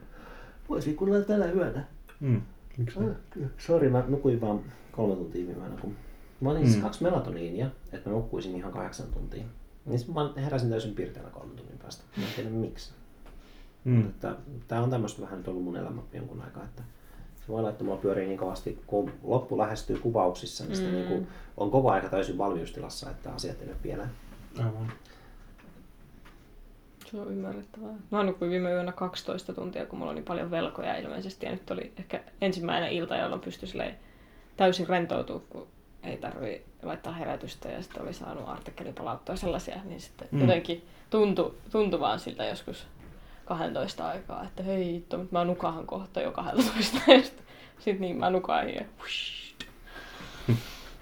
[0.70, 1.84] Voisi kuunnella tänä yönä.
[2.20, 2.42] Mm.
[2.78, 3.00] Miksi?
[3.00, 4.60] Ah, Sori, mä nukuin vaan
[4.92, 5.96] kolme tuntia viime yönä, kun
[6.42, 6.84] mä otin siis Mm.
[6.84, 9.44] kaksi melatoniinia, että mä nukkuisin ihan kahdeksan tuntia.
[9.86, 12.04] Niin mä heräsin täysin pirteänä kolmen tunnin päästä.
[12.18, 12.92] Mä en tiedä miksi.
[13.84, 14.06] Mm.
[14.06, 14.36] Että,
[14.68, 16.84] tää on tämmöistä vähän nyt ollut mun elämä jonkun aikaa, että
[17.36, 20.92] se voi olla, että mulla pyörii niin kovasti, kun loppu lähestyy kuvauksissa, niin, mm.
[20.92, 24.08] Niin kuin on koko aika täysin valmiustilassa, että asiat ei ole vielä.
[24.58, 24.92] Aivan.
[27.14, 27.94] Se on ymmärrettävää.
[28.12, 31.46] Mä nukuin viime yönä 12 tuntia, kun mulla oli niin paljon velkoja ilmeisesti.
[31.46, 33.70] Ja nyt oli ehkä ensimmäinen ilta, jolloin pystyi
[34.58, 35.68] täysin rentoutua, kun
[36.04, 40.42] ei tarvi laittaa herätystä ja sitten oli saanut artikkelipalauttoja sellaisia, niin sitten Mm.
[40.42, 42.88] jotenkin tuntui, tuntui vaan siltä joskus
[43.46, 47.46] 12 aikaa, että hei hitto, mutta mä nukahan kohta jo 12 ja sitten
[47.80, 48.84] sit niin mä nukahin ja.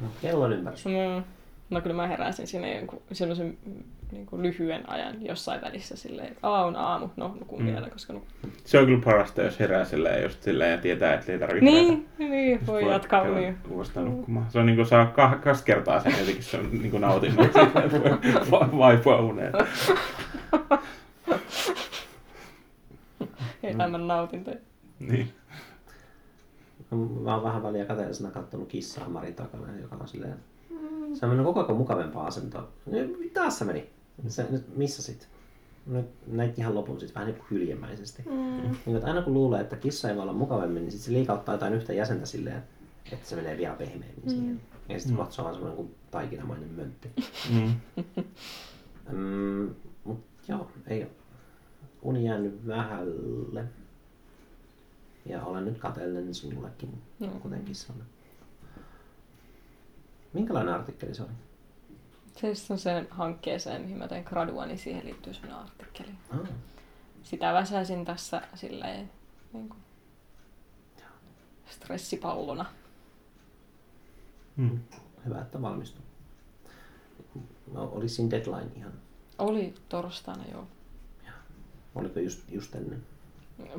[0.01, 0.85] No, kello on ymmärrys.
[0.85, 1.23] Mm.
[1.69, 3.57] No kyllä mä heräsin sinne jonkun semmoisen
[4.11, 7.65] niin kuin lyhyen ajan jossain välissä silleen, että aa on aamu, no nukun Mm.
[7.65, 7.71] mm.
[7.73, 8.29] vielä, koska nukun.
[8.65, 12.07] Se on kyllä parasta, jos herää silleen just silleen ja tietää, että ei tarvitse Niin,
[12.17, 13.57] niin, voi jatkaa käydä niin.
[13.69, 14.45] Uudestaan nukkumaan.
[14.49, 17.49] Se on niinku saa kah- kaksi kertaa sen jotenkin se on niinku nautinnon.
[17.91, 19.53] Voi va- vaipua uneen.
[23.63, 24.51] Elämän nautinto.
[24.99, 25.33] Niin.
[27.23, 30.35] Mä oon vähän väliä kateellisena kattonut kissaa Marin takana, joka on silleen...
[31.13, 32.67] Se on mennyt koko ajan mukavempaa asentoa.
[33.33, 33.89] Taas se meni.
[34.27, 35.27] Se, nyt, missä sit?
[35.85, 38.23] Nyt näit ihan lopun sit vähän niin kuin hyljemäisesti.
[38.25, 38.75] Mm.
[38.85, 41.55] Niin, että aina kun luulee, että kissa ei voi olla mukavemmin, niin sit se liikauttaa
[41.55, 42.63] jotain yhtä jäsentä silleen,
[43.11, 44.61] että se menee vielä pehmeämmin siihen.
[44.89, 47.09] Ja sitten se on vaan semmoinen kuin taikinamainen möntti.
[47.53, 47.73] Mm.
[49.11, 51.07] Mm, mut joo, ei.
[52.01, 53.65] Uni jäänyt vähälle.
[55.25, 57.27] Ja olen nyt kateellinen sinullekin, No.
[57.27, 58.03] kuten kissalle.
[60.33, 61.31] Minkälainen artikkeli se oli?
[62.35, 66.11] Se on sen hankkeeseen, mihin mä tein gradua, niin siihen liittyy sellainen artikkeli.
[66.29, 66.49] Ah,
[67.23, 69.11] Sitä väsäsin tässä silleen
[69.53, 69.81] niin kuin,
[71.65, 72.65] stressipallona.
[74.55, 74.79] Mm.
[75.25, 76.03] hyvä, että valmistui.
[77.71, 78.93] No, oli siinä deadline ihan.
[79.37, 80.67] Oli torstaina joo.
[81.95, 83.03] Oliko just, just ennen?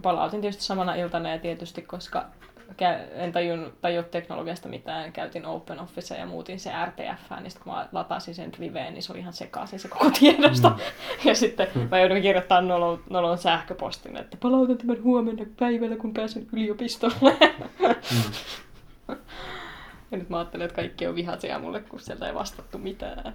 [0.02, 2.26] Palautin tietysti samana iltana ja tietysti, koska
[3.14, 7.88] en tajun, tajua teknologiasta mitään, käytin OpenOfficea ja muutin se RTF, niin sitten kun mä
[7.92, 10.68] latasin sen riveen, niin se oli ihan sekaisin se koko tiedosto.
[10.68, 10.76] Mm.
[11.28, 16.46] Ja sitten mä joudun kirjoittamaan nolon, nolon sähköpostin, että palautan tämän huomenna päivällä, kun pääsen
[16.52, 17.36] yliopistolle.
[17.80, 18.24] Mm.
[20.10, 23.34] ja nyt mä ajattelen, että kaikki on vihaisia mulle, kun sieltä ei vastattu mitään.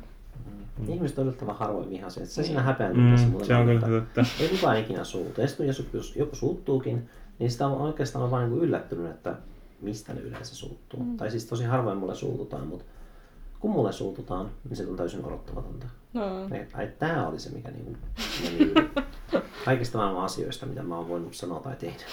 [0.77, 0.93] Mm.
[0.93, 2.25] Ihmiset on yllättävän harvoin vihaisia.
[2.25, 2.65] Se siinä Niin.
[2.65, 4.25] häpeäntyy tässä Mm, se on että kyllä totta.
[4.39, 5.41] Ei kukaan ikinä suutu.
[5.41, 7.09] Ja sitten jos jos joku suuttuukin,
[7.39, 9.35] niin sitä on oikeastaan on vain niin yllättynyt, että
[9.81, 11.03] mistä ne yleensä suuttuu.
[11.03, 11.17] Mm.
[11.17, 12.85] Tai siis tosi harvoin mulle suututaan, mutta
[13.59, 15.85] kun mulle suututaan, niin se on täysin odottamatonta.
[16.13, 16.47] No.
[16.47, 17.97] Ne- Ai, tää oli se, mikä niinku
[18.43, 18.89] meni yli.
[19.65, 22.03] Kaikista maailman asioista, mitä mä oon voinut sanoa tai tehdä.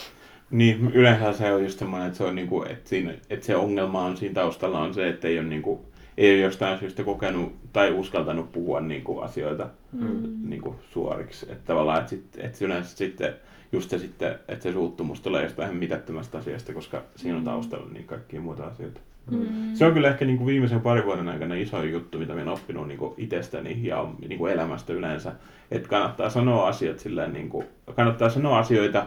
[0.51, 4.05] Niin, yleensä se on just semmoinen, että, se on niinku, että, siinä, että se ongelma
[4.05, 5.85] on siinä taustalla on se, että ei ole, niinku,
[6.19, 10.23] ei ole jostain syystä kokenut tai uskaltanut puhua niinku asioita Mm.
[10.45, 11.47] niinku suoriksi.
[11.53, 13.35] Että tavallaan, että, sit, että yleensä sitten
[13.73, 18.05] just se sitten, että se suuttumus tulee jostain mitättömästä asiasta, koska siinä on taustalla niin
[18.05, 19.01] kaikkia muuta asioita.
[19.31, 19.47] Mm.
[19.74, 22.61] Se on kyllä ehkä niin kuin viimeisen parin vuoden aikana iso juttu, mitä minä olen
[22.61, 25.32] oppinut niin kuin itsestäni ja niin kuin elämästä yleensä.
[25.70, 29.07] Että kannattaa sanoa asiat silleen, niin kuin, kannattaa sanoa asioita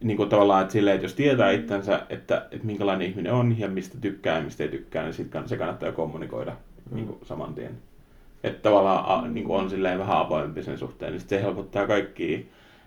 [0.00, 3.68] niin kuin tavallaan, että, silleen, että jos tietää itsensä, että, että minkälainen ihminen on ja
[3.68, 6.56] mistä tykkää ja mistä ei tykkää, niin sit kann- se kannattaa jo kommunikoida
[6.92, 7.78] niin kuin saman tien.
[8.44, 11.86] Että tavallaan a, niin kuin on silleen vähän avoimempi sen suhteen, niin sit se helpottaa
[11.86, 12.38] kaikkia,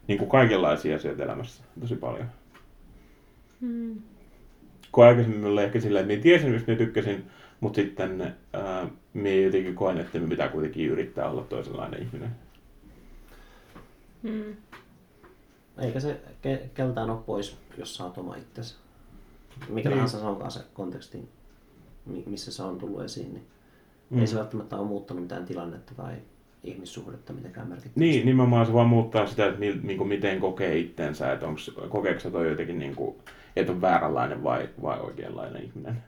[0.08, 2.26] niin kuin kaikenlaisia asioita elämässä tosi paljon
[3.62, 3.96] Mm.
[4.92, 7.24] kun aikaisemmin oli ehkä silleen, että minä tiesin, mistä minä tykkäsin,
[7.60, 12.30] mutta sitten ää, minä jotenkin koen, että minä pitää kuitenkin yrittää olla toisenlainen ihminen.
[14.24, 14.56] Mm.
[15.78, 18.76] Eikä se ke- keltään ole pois, jos oot oma itsesi.
[19.70, 19.98] Mikä Niin.
[19.98, 21.30] tahansa se onkaan se konteksti,
[22.06, 23.48] mi- missä se on tullut esiin, niin
[24.10, 24.20] Mm.
[24.20, 26.14] ei se välttämättä ole muuttanut mitään tilannetta tai
[26.64, 28.00] ihmissuhdetta mitenkään merkittävästi.
[28.00, 31.60] Niin, nimenomaan se vaan muuttaa sitä, että mi, niin kuin miten kokee itsensä, että onko,
[31.90, 33.16] kokeeko se toi jotenkin, niin kuin,
[33.56, 36.04] että on vääränlainen vai, vai oikeanlainen ihminen.